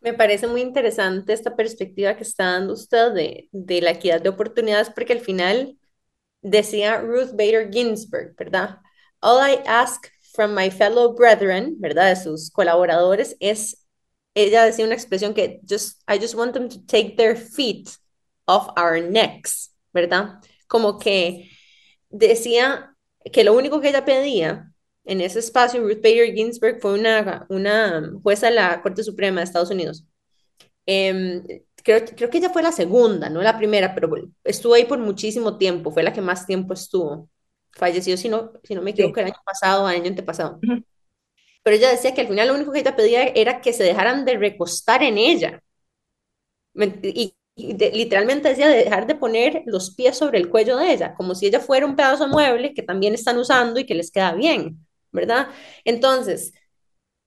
Me 0.01 0.13
parece 0.13 0.47
muy 0.47 0.61
interesante 0.61 1.34
esta 1.34 1.55
perspectiva 1.55 2.16
que 2.16 2.24
está 2.24 2.45
dando 2.51 2.74
usted 2.74 3.11
de, 3.13 3.49
de 3.51 3.82
la 3.82 3.91
equidad 3.91 4.22
de 4.22 4.30
oportunidades, 4.30 4.89
porque 4.91 5.13
al 5.13 5.20
final 5.20 5.78
decía 6.46 7.02
Ruth 7.02 7.32
Bader 7.34 7.72
Ginsburg, 7.72 8.36
¿verdad? 8.38 8.78
All 9.20 9.39
I 9.41 9.64
ask 9.66 10.08
from 10.36 10.54
my 10.54 10.70
fellow 10.70 11.14
brethren, 11.14 11.76
¿verdad? 11.80 12.10
De 12.10 12.16
sus 12.16 12.52
colaboradores, 12.52 13.36
es, 13.39 13.84
ella 14.36 14.64
decía 14.64 14.86
una 14.86 14.93
expresión 14.93 15.34
que 15.34 15.60
just, 15.68 16.02
I 16.08 16.20
just 16.20 16.36
want 16.36 16.54
them 16.54 16.70
to 16.70 16.78
take 16.86 17.16
their 17.18 17.36
feet 17.36 17.89
off 18.46 18.70
our 18.78 19.02
necks, 19.02 19.76
¿verdad? 19.91 20.39
Como 20.68 21.00
que 21.00 21.50
decía 22.10 22.96
que 23.32 23.43
lo 23.43 23.56
único 23.56 23.82
que 23.82 23.89
ella 23.89 24.06
pedía 24.06 24.72
en 25.04 25.22
ese 25.22 25.39
espacio, 25.39 25.82
Ruth 25.82 26.02
Bader 26.04 26.32
Ginsburg 26.34 26.80
fue 26.80 26.93
una, 26.93 27.48
una 27.50 28.12
jueza 28.22 28.48
de 28.48 28.56
la 28.56 28.82
Corte 28.84 29.04
Suprema 29.04 29.39
de 29.39 29.46
Estados 29.46 29.72
Unidos. 29.72 30.06
Eh, 30.86 31.64
creo, 31.86 32.04
creo 32.04 32.30
que 32.30 32.40
ella 32.40 32.50
fue 32.50 32.64
la 32.64 32.72
segunda, 32.72 33.30
no 33.30 33.42
la 33.42 33.58
primera, 33.58 33.94
pero 33.94 34.10
estuvo 34.44 34.74
ahí 34.74 34.86
por 34.86 35.00
muchísimo 35.00 35.58
tiempo, 35.58 35.92
fue 35.92 36.04
la 36.04 36.12
que 36.12 36.22
más 36.22 36.46
tiempo 36.46 36.74
estuvo. 36.74 37.30
Falleció, 37.72 38.18
si 38.18 38.28
no, 38.28 38.52
si 38.64 38.76
no 38.76 38.82
me 38.82 38.92
equivoco, 38.92 39.16
sí. 39.16 39.22
el 39.22 39.28
año 39.28 39.42
pasado, 39.46 39.86
año 39.86 40.08
antepasado. 40.08 40.56
Uh 40.64 40.68
-huh. 40.68 40.86
Pero 41.64 41.76
ella 41.78 41.92
decía 41.92 42.14
que 42.14 42.22
al 42.22 42.28
final 42.28 42.48
lo 42.48 42.56
único 42.56 42.72
que 42.72 42.80
ella 42.80 42.96
pedía 42.96 43.24
era 43.28 43.62
que 43.62 43.74
se 43.74 43.84
dejaran 43.84 44.26
de 44.26 44.38
recostar 44.38 45.04
en 45.04 45.18
ella. 45.18 45.62
Y, 47.04 47.36
y 47.56 47.74
de, 47.74 47.92
literalmente 47.92 48.50
decía 48.50 48.68
de 48.68 48.78
dejar 48.78 49.08
de 49.08 49.16
poner 49.16 49.64
los 49.66 49.96
pies 49.96 50.18
sobre 50.18 50.40
el 50.40 50.50
cuello 50.50 50.78
de 50.78 50.92
ella, 50.94 51.16
como 51.16 51.36
si 51.36 51.48
ella 51.48 51.60
fuera 51.60 51.86
un 51.86 51.96
pedazo 51.96 52.26
de 52.26 52.32
mueble 52.32 52.74
que 52.74 52.84
también 52.84 53.14
están 53.14 53.38
usando 53.38 53.80
y 53.80 53.86
que 53.86 53.96
les 53.96 54.12
queda 54.12 54.34
bien. 54.34 54.86
¿verdad? 55.16 55.48
Entonces, 55.86 56.54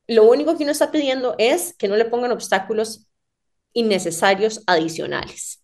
lo 0.07 0.25
único 0.25 0.57
que 0.57 0.63
uno 0.63 0.73
está 0.73 0.93
pidiendo 0.93 1.35
es 1.39 1.75
que 1.77 1.89
no 1.89 1.97
le 1.97 2.05
pongan 2.05 2.33
obstáculos 2.33 3.08
innecesarios 3.73 4.63
adicionales. 4.67 5.63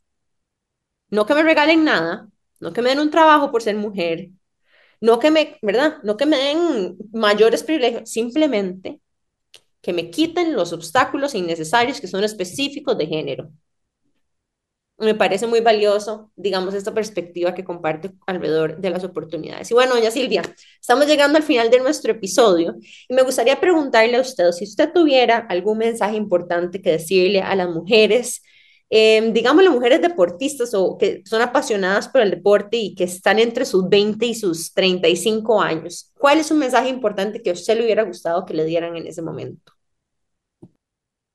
No 1.11 1.27
que 1.27 1.35
me 1.35 1.43
regalen 1.43 1.85
nada, 1.85 2.29
no 2.61 2.73
que 2.73 2.83
me 2.83 2.91
den 2.91 3.01
un 3.01 3.11
trabajo 3.11 3.51
por 3.51 3.63
ser 3.63 3.77
mujer, 3.77 4.31
no 5.01 5.19
que 5.19 5.31
me, 5.31 5.59
¿verdad? 5.63 5.99
No 6.03 6.17
que 6.17 6.27
me 6.27 6.37
den 6.37 6.97
mayores 7.13 7.63
privilegios, 7.63 8.11
simplemente 8.11 9.01
que 9.83 9.93
me 9.93 10.11
quiten 10.11 10.55
los 10.55 10.73
obstáculos 10.73 11.35
innecesarios 11.35 12.01
que 12.01 12.07
son 12.09 12.25
específicos 12.25 12.97
de 12.97 13.07
género 13.07 13.51
me 14.99 15.15
parece 15.15 15.47
muy 15.47 15.61
valioso, 15.61 16.31
digamos, 16.37 16.75
esta 16.75 16.95
perspectiva 16.95 17.55
que 17.55 17.65
comparte 17.65 18.13
alrededor 18.27 18.81
de 18.81 18.91
las 18.91 19.03
oportunidades. 19.05 19.71
Y 19.71 19.75
bueno, 19.75 19.95
doña 19.95 20.11
Silvia, 20.11 20.43
estamos 20.81 21.07
llegando 21.07 21.37
al 21.37 21.43
final 21.43 21.71
de 21.71 21.81
nuestro 21.81 22.13
episodio 22.13 22.77
y 23.09 23.15
me 23.15 23.23
gustaría 23.23 23.61
preguntarle 23.61 24.17
a 24.17 24.21
usted 24.21 24.53
si 24.53 24.65
usted 24.65 24.93
tuviera 24.93 25.39
algún 25.49 25.79
mensaje 25.79 26.17
importante 26.17 26.81
que 26.81 26.93
decirle 26.93 27.41
a 27.43 27.57
las 27.57 27.69
mujeres, 27.71 28.43
eh, 28.89 29.31
digamos, 29.33 29.65
las 29.65 29.73
mujeres 29.75 30.01
deportistas 30.01 30.73
o 30.75 30.97
que 30.97 31.23
son 31.25 31.43
apasionadas 31.43 32.09
por 32.09 32.21
el 32.21 32.31
deporte 32.31 32.77
y 32.77 32.95
que 32.95 33.05
están 33.05 33.41
entre 33.41 33.65
sus 33.65 33.89
20 33.89 34.25
y 34.27 34.35
sus 34.35 34.73
35 34.75 35.61
años. 35.61 36.13
¿Cuál 36.17 36.39
es 36.39 36.53
un 36.53 36.59
mensaje 36.59 36.89
importante 36.89 37.43
que 37.43 37.51
a 37.51 37.55
usted 37.55 37.77
le 37.77 37.85
hubiera 37.85 38.05
gustado 38.05 38.47
que 38.47 38.55
le 38.55 38.65
dieran 38.65 38.97
en 38.97 39.09
ese 39.09 39.23
momento? 39.23 39.73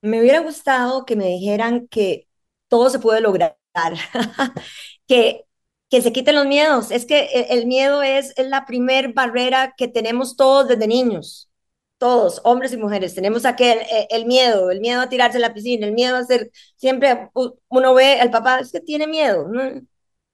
Me 0.02 0.22
hubiera 0.22 0.40
gustado 0.40 1.06
que 1.06 1.18
me 1.18 1.28
dijeran 1.28 1.88
que 1.90 2.29
todo 2.70 2.90
se 2.90 3.00
puede 3.00 3.22
lograr. 3.22 3.58
que, 5.08 5.46
que 5.90 6.02
se 6.02 6.12
quiten 6.14 6.36
los 6.36 6.46
miedos. 6.48 6.92
Es 6.92 7.06
que 7.06 7.26
el, 7.34 7.60
el 7.60 7.68
miedo 7.68 8.02
es, 8.04 8.34
la 8.38 8.66
primer 8.66 9.14
barrera 9.14 9.74
que 9.78 9.88
tenemos 9.88 10.36
todos 10.36 10.68
desde 10.68 10.88
niños. 10.88 11.50
Todos, 11.98 12.40
hombres 12.46 12.72
y 12.72 12.78
mujeres, 12.78 13.14
tenemos 13.14 13.44
aquel, 13.46 13.80
el, 13.92 14.08
el 14.10 14.26
miedo, 14.26 14.72
el 14.72 14.80
miedo 14.80 15.02
a 15.02 15.10
tirarse 15.10 15.38
a 15.38 15.42
la 15.42 15.54
piscina, 15.54 15.86
el 15.86 15.92
miedo 15.94 16.16
a 16.16 16.24
ser, 16.24 16.50
siempre 16.78 17.30
uno 17.68 17.94
ve 17.94 18.22
al 18.22 18.32
papá, 18.32 18.60
es 18.62 18.72
que 18.72 18.80
tiene 18.80 19.06
miedo, 19.06 19.46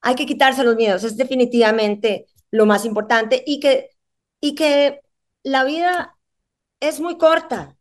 hay 0.02 0.16
que 0.16 0.28
quitarse 0.28 0.64
los 0.64 0.76
miedos, 0.76 1.04
es 1.04 1.18
definitivamente 1.18 2.28
lo 2.52 2.68
más 2.68 2.86
importante 2.86 3.44
y 3.48 3.60
que, 3.60 3.90
y 4.40 4.54
que 4.56 5.02
la 5.44 5.64
vida 5.64 6.16
es 6.80 7.00
muy 7.00 7.18
corta. 7.18 7.78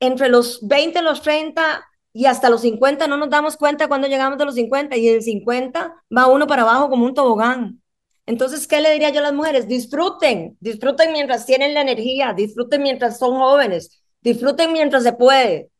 Entre 0.00 0.28
los 0.28 0.66
20 0.66 0.98
y 0.98 1.02
los 1.02 1.22
30 1.22 1.89
y 2.12 2.26
hasta 2.26 2.50
los 2.50 2.62
50 2.62 3.06
no 3.06 3.16
nos 3.16 3.30
damos 3.30 3.56
cuenta 3.56 3.88
cuando 3.88 4.08
llegamos 4.08 4.38
de 4.38 4.44
los 4.44 4.54
50 4.54 4.96
y 4.96 5.08
el 5.08 5.22
50 5.22 5.94
va 6.16 6.26
uno 6.26 6.46
para 6.46 6.62
abajo 6.62 6.90
como 6.90 7.06
un 7.06 7.14
tobogán. 7.14 7.82
Entonces, 8.26 8.66
¿qué 8.66 8.80
le 8.80 8.92
diría 8.92 9.10
yo 9.10 9.20
a 9.20 9.24
las 9.24 9.32
mujeres? 9.32 9.68
Disfruten, 9.68 10.56
disfruten 10.60 11.12
mientras 11.12 11.46
tienen 11.46 11.74
la 11.74 11.82
energía, 11.82 12.32
disfruten 12.32 12.82
mientras 12.82 13.18
son 13.18 13.38
jóvenes, 13.38 14.02
disfruten 14.20 14.72
mientras 14.72 15.02
se 15.02 15.12
puede. 15.12 15.70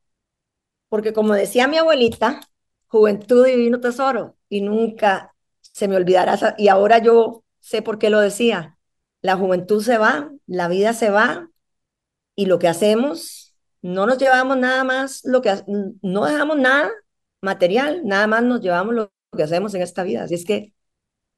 Porque 0.88 1.12
como 1.12 1.34
decía 1.34 1.68
mi 1.68 1.78
abuelita, 1.78 2.40
juventud 2.88 3.46
divino 3.46 3.80
tesoro, 3.80 4.36
y 4.48 4.62
nunca 4.62 5.34
se 5.60 5.86
me 5.86 5.96
olvidará, 5.96 6.56
y 6.58 6.68
ahora 6.68 6.98
yo 6.98 7.44
sé 7.60 7.82
por 7.82 7.98
qué 7.98 8.10
lo 8.10 8.20
decía, 8.20 8.78
la 9.22 9.36
juventud 9.36 9.82
se 9.82 9.98
va, 9.98 10.32
la 10.46 10.68
vida 10.68 10.92
se 10.92 11.10
va, 11.10 11.48
y 12.34 12.46
lo 12.46 12.58
que 12.58 12.68
hacemos 12.68 13.39
no 13.82 14.06
nos 14.06 14.18
llevamos 14.18 14.56
nada 14.58 14.84
más 14.84 15.22
lo 15.24 15.42
que 15.42 15.52
no 16.02 16.24
dejamos 16.26 16.58
nada 16.58 16.90
material, 17.40 18.02
nada 18.04 18.26
más 18.26 18.42
nos 18.42 18.60
llevamos 18.60 18.94
lo 18.94 19.12
que 19.36 19.42
hacemos 19.42 19.74
en 19.74 19.82
esta 19.82 20.02
vida. 20.02 20.24
Así 20.24 20.34
es 20.34 20.44
que 20.44 20.74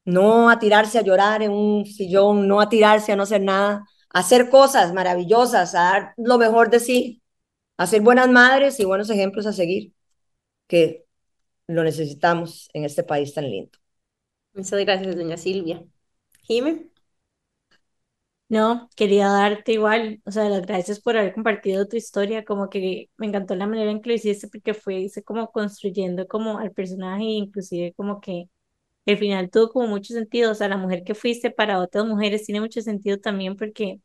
no 0.05 0.51
a 0.51 0.59
tirarse 0.59 0.99
a 0.99 1.03
llorar 1.03 1.43
en 1.43 1.53
un 1.53 1.87
sillón, 1.87 2.49
no 2.49 2.61
a 2.61 2.69
tirarse 2.69 3.13
a 3.13 3.17
no 3.17 3.23
hacer 3.25 3.43
nada, 3.43 3.85
a 4.11 4.19
hacer 4.21 4.51
cosas 4.51 4.93
maravillosas, 4.93 5.75
a 5.75 5.83
dar 5.83 6.15
lo 6.17 6.39
mejor 6.39 6.71
de 6.71 6.81
sí, 6.81 7.23
a 7.77 7.87
ser 7.87 8.03
buenas 8.03 8.29
madres 8.29 8.81
y 8.81 8.85
buenos 8.85 9.11
ejemplos 9.11 9.47
a 9.47 9.53
seguir, 9.53 9.93
que 10.67 11.07
lo 11.67 11.85
necesitamos 11.85 12.69
en 12.73 12.85
este 12.85 13.05
país 13.05 13.35
tan 13.35 13.45
lindo. 13.51 13.79
Muchas 14.55 14.81
gracias, 14.81 15.17
doña 15.17 15.37
Silvia. 15.37 15.85
Jimé. 16.43 16.92
No, 18.53 18.91
quería 18.97 19.29
darte 19.29 19.73
igual, 19.73 20.21
o 20.27 20.31
sea, 20.31 20.47
las 20.51 20.61
gracias 20.67 21.01
por 21.01 21.17
haber 21.17 21.33
compartido 21.33 21.89
tu 21.89 21.97
historia, 21.97 22.45
como 22.45 22.69
que 22.69 23.09
me 23.17 23.27
encantó 23.27 23.55
la 23.57 23.67
manera 23.67 23.91
en 23.91 24.03
que 24.03 24.11
lo 24.11 24.15
hiciste 24.15 24.47
porque 24.49 24.75
fue, 24.75 25.07
como 25.25 25.51
construyendo 25.51 26.29
como 26.29 26.59
al 26.59 26.71
personaje, 26.71 27.25
inclusive 27.25 27.95
como 27.95 28.21
que 28.21 28.51
el 29.07 29.19
final 29.19 29.51
tuvo 29.51 29.71
como 29.71 29.89
mucho 29.89 30.15
sentido, 30.15 30.53
o 30.53 30.55
sea, 30.55 30.69
la 30.69 30.77
mujer 30.79 31.05
que 31.05 31.15
fuiste 31.15 31.51
para 31.51 31.81
otras 31.81 32.07
mujeres 32.07 32.45
tiene 32.47 32.61
mucho 32.61 32.83
sentido 32.83 33.19
también 33.19 33.57
porque 33.57 34.01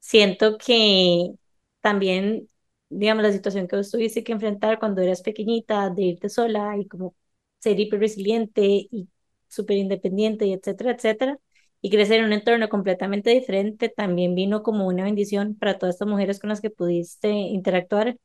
siento 0.00 0.58
que 0.58 1.32
también, 1.80 2.48
digamos, 2.88 3.22
la 3.22 3.32
situación 3.32 3.68
que 3.68 3.76
vos 3.76 3.90
tuviste 3.90 4.24
que 4.24 4.32
enfrentar 4.32 4.78
cuando 4.78 5.02
eras 5.02 5.22
pequeñita, 5.22 5.90
de 5.90 6.02
irte 6.04 6.28
sola 6.28 6.76
y 6.78 6.86
como 6.88 7.14
ser 7.60 7.78
hiper 7.80 8.00
resiliente 8.00 8.62
y 8.90 9.08
súper 9.48 9.76
independiente 9.78 10.46
y 10.46 10.52
etcétera, 10.54 10.92
etcétera, 10.92 11.38
y 11.84 11.90
crecer 11.90 12.20
en 12.20 12.26
un 12.26 12.32
entorno 12.32 12.70
completamente 12.70 13.28
diferente, 13.30 13.90
también 13.90 14.34
vino 14.34 14.62
como 14.62 14.86
una 14.86 15.04
bendición 15.04 15.54
para 15.54 15.76
todas 15.78 15.96
estas 15.96 16.08
mujeres 16.08 16.40
con 16.40 16.48
las 16.48 16.62
que 16.62 16.70
pudiste 16.70 17.28
interactuar, 17.30 18.16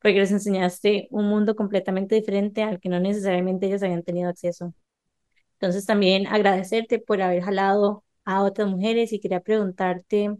porque 0.00 0.20
les 0.20 0.30
enseñaste 0.30 1.08
un 1.10 1.28
mundo 1.28 1.56
completamente 1.56 2.14
diferente 2.14 2.62
al 2.62 2.78
que 2.78 2.88
no 2.88 3.00
necesariamente 3.00 3.66
ellas 3.66 3.82
habían 3.82 4.04
tenido 4.04 4.28
acceso. 4.30 4.72
Entonces 5.54 5.84
también 5.84 6.28
agradecerte 6.28 7.00
por 7.00 7.20
haber 7.20 7.42
jalado 7.42 8.04
a 8.24 8.44
otras 8.44 8.68
mujeres 8.68 9.12
y 9.12 9.18
quería 9.20 9.40
preguntarte 9.40 10.36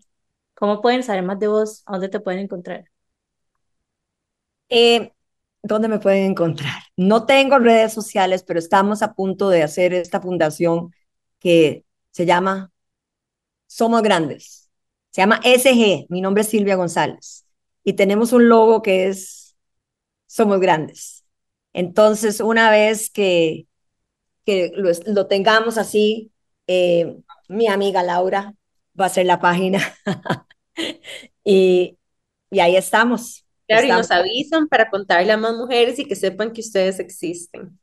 cómo 0.54 0.80
pueden 0.80 1.02
saber 1.02 1.24
más 1.24 1.40
de 1.40 1.48
vos, 1.48 1.82
a 1.86 1.94
dónde 1.94 2.08
te 2.10 2.20
pueden 2.20 2.42
encontrar. 2.42 2.84
Eh, 4.68 5.12
¿Dónde 5.64 5.88
me 5.88 5.98
pueden 5.98 6.30
encontrar? 6.30 6.80
No 6.96 7.26
tengo 7.26 7.58
redes 7.58 7.92
sociales, 7.92 8.44
pero 8.44 8.60
estamos 8.60 9.02
a 9.02 9.14
punto 9.14 9.50
de 9.50 9.64
hacer 9.64 9.92
esta 9.94 10.20
fundación 10.20 10.92
que 11.40 11.84
se 12.10 12.26
llama 12.26 12.72
Somos 13.66 14.02
Grandes. 14.02 14.70
Se 15.10 15.22
llama 15.22 15.40
SG. 15.44 16.06
Mi 16.08 16.20
nombre 16.20 16.42
es 16.42 16.48
Silvia 16.48 16.76
González. 16.76 17.46
Y 17.84 17.94
tenemos 17.94 18.32
un 18.32 18.48
logo 18.48 18.82
que 18.82 19.08
es 19.08 19.56
Somos 20.26 20.60
Grandes. 20.60 21.24
Entonces, 21.72 22.40
una 22.40 22.70
vez 22.70 23.10
que, 23.10 23.66
que 24.46 24.72
lo, 24.74 24.90
lo 25.06 25.26
tengamos 25.26 25.78
así, 25.78 26.32
eh, 26.66 27.16
mi 27.48 27.68
amiga 27.68 28.02
Laura 28.02 28.54
va 28.98 29.04
a 29.04 29.08
hacer 29.08 29.26
la 29.26 29.40
página. 29.40 29.80
y, 31.44 31.98
y 32.50 32.60
ahí 32.60 32.76
estamos. 32.76 33.44
Claro, 33.66 33.86
y 33.86 33.90
nos 33.90 34.10
avisan 34.10 34.68
para 34.68 34.88
contarle 34.88 35.32
a 35.32 35.36
más 35.36 35.54
mujeres 35.54 35.98
y 35.98 36.06
que 36.06 36.16
sepan 36.16 36.52
que 36.52 36.62
ustedes 36.62 36.98
existen. 37.00 37.78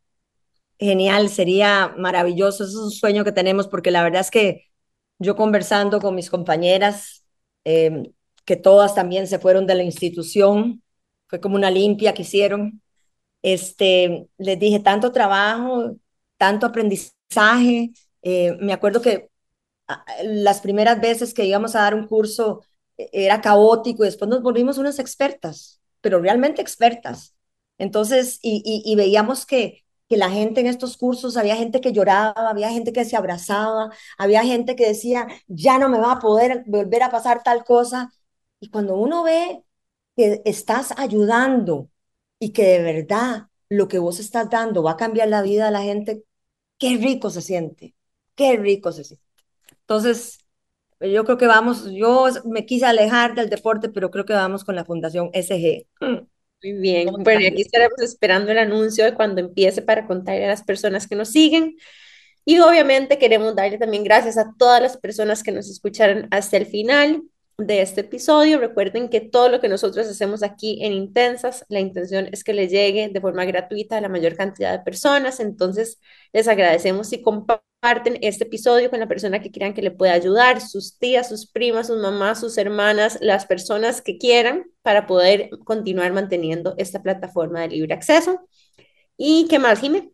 Genial, 0.79 1.29
sería 1.29 1.93
maravilloso. 1.97 2.63
Es 2.65 2.75
un 2.75 2.91
sueño 2.91 3.23
que 3.23 3.31
tenemos 3.31 3.67
porque 3.67 3.91
la 3.91 4.03
verdad 4.03 4.21
es 4.21 4.31
que 4.31 4.65
yo 5.19 5.35
conversando 5.35 6.01
con 6.01 6.15
mis 6.15 6.29
compañeras, 6.29 7.25
eh, 7.63 8.11
que 8.45 8.55
todas 8.57 8.93
también 8.95 9.27
se 9.27 9.39
fueron 9.39 9.65
de 9.67 9.75
la 9.75 9.83
institución, 9.83 10.83
fue 11.27 11.39
como 11.39 11.55
una 11.55 11.71
limpia 11.71 12.13
que 12.13 12.23
hicieron, 12.23 12.81
este, 13.43 14.27
les 14.37 14.59
dije 14.59 14.79
tanto 14.81 15.11
trabajo, 15.13 15.97
tanto 16.37 16.67
aprendizaje. 16.67 17.91
Eh, 18.23 18.57
me 18.61 18.73
acuerdo 18.73 19.01
que 19.01 19.29
las 20.23 20.61
primeras 20.61 20.99
veces 21.01 21.33
que 21.33 21.45
íbamos 21.45 21.75
a 21.75 21.81
dar 21.81 21.95
un 21.95 22.07
curso, 22.07 22.61
era 22.97 23.41
caótico 23.41 24.03
y 24.03 24.07
después 24.07 24.29
nos 24.29 24.41
volvimos 24.41 24.77
unas 24.77 24.99
expertas, 24.99 25.81
pero 26.01 26.19
realmente 26.19 26.61
expertas. 26.61 27.35
Entonces, 27.77 28.39
y 28.41 28.95
veíamos 28.95 29.45
que, 29.45 29.84
que 30.09 30.17
la 30.17 30.29
gente 30.29 30.61
en 30.61 30.67
estos 30.67 30.97
cursos, 30.97 31.37
había 31.37 31.55
gente 31.55 31.81
que 31.81 31.91
lloraba, 31.93 32.49
había 32.49 32.69
gente 32.69 32.93
que 32.93 33.05
se 33.05 33.15
abrazaba, 33.17 33.91
había 34.17 34.43
gente 34.43 34.75
que 34.75 34.87
decía, 34.87 35.27
ya 35.47 35.79
no 35.79 35.89
me 35.89 35.99
va 35.99 36.13
a 36.13 36.19
poder 36.19 36.63
volver 36.67 37.03
a 37.03 37.09
pasar 37.11 37.43
tal 37.43 37.63
cosa. 37.63 38.11
Y 38.59 38.69
cuando 38.69 38.95
uno 38.97 39.23
ve 39.23 39.63
que 40.15 40.41
estás 40.45 40.93
ayudando 40.97 41.89
y 42.39 42.51
que 42.53 42.63
de 42.65 42.81
verdad 42.83 43.49
lo 43.69 43.87
que 43.87 43.99
vos 43.99 44.19
estás 44.19 44.49
dando 44.49 44.83
va 44.83 44.91
a 44.91 44.97
cambiar 44.97 45.27
la 45.29 45.41
vida 45.41 45.65
de 45.65 45.71
la 45.71 45.81
gente, 45.81 46.23
qué 46.77 46.97
rico 46.97 47.29
se 47.29 47.41
siente, 47.41 47.95
qué 48.35 48.57
rico 48.57 48.91
se 48.91 49.03
siente. 49.05 49.25
Entonces, 49.81 50.39
yo 50.99 51.25
creo 51.25 51.37
que 51.37 51.47
vamos, 51.47 51.85
yo 51.91 52.27
me 52.45 52.65
quise 52.65 52.85
alejar 52.85 53.35
del 53.35 53.49
deporte, 53.49 53.89
pero 53.89 54.11
creo 54.11 54.25
que 54.25 54.33
vamos 54.33 54.63
con 54.63 54.75
la 54.75 54.85
Fundación 54.85 55.29
SG. 55.33 55.87
Muy 56.65 56.73
bien, 56.73 57.09
bueno, 57.19 57.41
y 57.41 57.45
aquí 57.45 57.61
estaremos 57.61 58.01
esperando 58.01 58.51
el 58.51 58.57
anuncio 58.57 59.05
de 59.05 59.13
cuando 59.13 59.39
empiece 59.39 59.83
para 59.83 60.07
contarle 60.07 60.45
a 60.45 60.47
las 60.47 60.63
personas 60.63 61.07
que 61.07 61.15
nos 61.15 61.29
siguen. 61.29 61.75
Y 62.43 62.57
obviamente 62.57 63.19
queremos 63.19 63.55
darle 63.55 63.77
también 63.77 64.03
gracias 64.03 64.35
a 64.39 64.51
todas 64.57 64.81
las 64.81 64.97
personas 64.97 65.43
que 65.43 65.51
nos 65.51 65.69
escucharon 65.69 66.27
hasta 66.31 66.57
el 66.57 66.65
final 66.65 67.21
de 67.59 67.83
este 67.83 68.01
episodio. 68.01 68.59
Recuerden 68.59 69.09
que 69.09 69.21
todo 69.21 69.49
lo 69.49 69.61
que 69.61 69.69
nosotros 69.69 70.07
hacemos 70.07 70.41
aquí 70.41 70.83
en 70.83 70.93
Intensas, 70.93 71.65
la 71.69 71.79
intención 71.79 72.29
es 72.31 72.43
que 72.43 72.53
le 72.53 72.67
llegue 72.67 73.09
de 73.09 73.21
forma 73.21 73.45
gratuita 73.45 73.97
a 73.97 74.01
la 74.01 74.09
mayor 74.09 74.35
cantidad 74.35 74.71
de 74.75 74.83
personas. 74.83 75.39
Entonces, 75.39 75.99
les 76.33 76.47
agradecemos 76.47 77.09
si 77.09 77.21
comparten 77.21 77.63
este 78.21 78.45
episodio 78.45 78.89
con 78.89 78.99
la 78.99 79.07
persona 79.07 79.41
que 79.41 79.51
quieran 79.51 79.73
que 79.73 79.81
le 79.81 79.91
pueda 79.91 80.13
ayudar, 80.13 80.61
sus 80.61 80.97
tías, 80.97 81.29
sus 81.29 81.47
primas, 81.47 81.87
sus 81.87 82.01
mamás, 82.01 82.39
sus 82.39 82.57
hermanas, 82.57 83.17
las 83.21 83.45
personas 83.45 84.01
que 84.01 84.17
quieran 84.17 84.65
para 84.81 85.07
poder 85.07 85.49
continuar 85.65 86.13
manteniendo 86.13 86.75
esta 86.77 87.01
plataforma 87.01 87.61
de 87.61 87.69
libre 87.69 87.93
acceso. 87.93 88.47
¿Y 89.17 89.47
qué 89.49 89.59
más, 89.59 89.79
Jimé? 89.79 90.11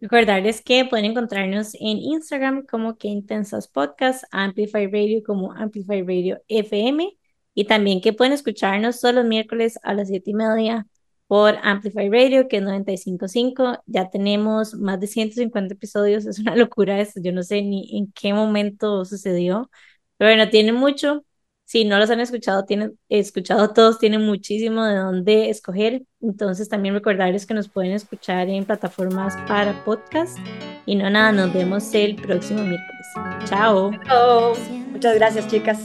Recordarles 0.00 0.60
que 0.62 0.84
pueden 0.84 1.06
encontrarnos 1.06 1.74
en 1.74 1.98
Instagram 1.98 2.64
como 2.66 2.96
que 2.96 3.08
Intensas 3.08 3.66
Podcast, 3.66 4.24
Amplify 4.30 4.86
Radio 4.86 5.22
como 5.24 5.52
Amplify 5.52 6.02
Radio 6.02 6.40
FM 6.48 7.16
y 7.54 7.64
también 7.64 8.00
que 8.00 8.12
pueden 8.12 8.32
escucharnos 8.32 9.00
todos 9.00 9.14
los 9.16 9.24
miércoles 9.24 9.78
a 9.82 9.94
las 9.94 10.08
7 10.08 10.30
y 10.30 10.34
media 10.34 10.86
por 11.28 11.56
Amplify 11.62 12.10
Radio, 12.10 12.48
que 12.48 12.56
es 12.56 12.62
95.5. 12.64 13.82
Ya 13.86 14.10
tenemos 14.10 14.74
más 14.74 14.98
de 14.98 15.06
150 15.06 15.74
episodios, 15.74 16.26
es 16.26 16.40
una 16.40 16.56
locura 16.56 17.00
esto, 17.00 17.20
yo 17.22 17.32
no 17.32 17.44
sé 17.44 17.62
ni 17.62 17.96
en 17.96 18.10
qué 18.12 18.32
momento 18.32 19.04
sucedió, 19.04 19.70
pero 20.16 20.30
bueno, 20.30 20.50
tiene 20.50 20.72
mucho 20.72 21.24
si 21.68 21.84
no 21.84 21.98
los 21.98 22.08
han 22.08 22.20
escuchado, 22.20 22.64
tienen 22.64 22.98
escuchado 23.10 23.74
todos, 23.74 23.98
tienen 23.98 24.22
muchísimo 24.22 24.86
de 24.86 24.96
dónde 24.96 25.50
escoger. 25.50 26.04
Entonces 26.22 26.70
también 26.70 26.94
recordarles 26.94 27.44
que 27.44 27.52
nos 27.52 27.68
pueden 27.68 27.92
escuchar 27.92 28.48
en 28.48 28.64
plataformas 28.64 29.36
para 29.46 29.84
podcast. 29.84 30.38
Y 30.86 30.96
no 30.96 31.10
nada, 31.10 31.30
nos 31.30 31.52
vemos 31.52 31.92
el 31.92 32.16
próximo 32.16 32.62
miércoles. 32.62 33.06
Chao. 33.44 33.90
Muchas 34.92 35.14
gracias, 35.16 35.46
chicas. 35.48 35.84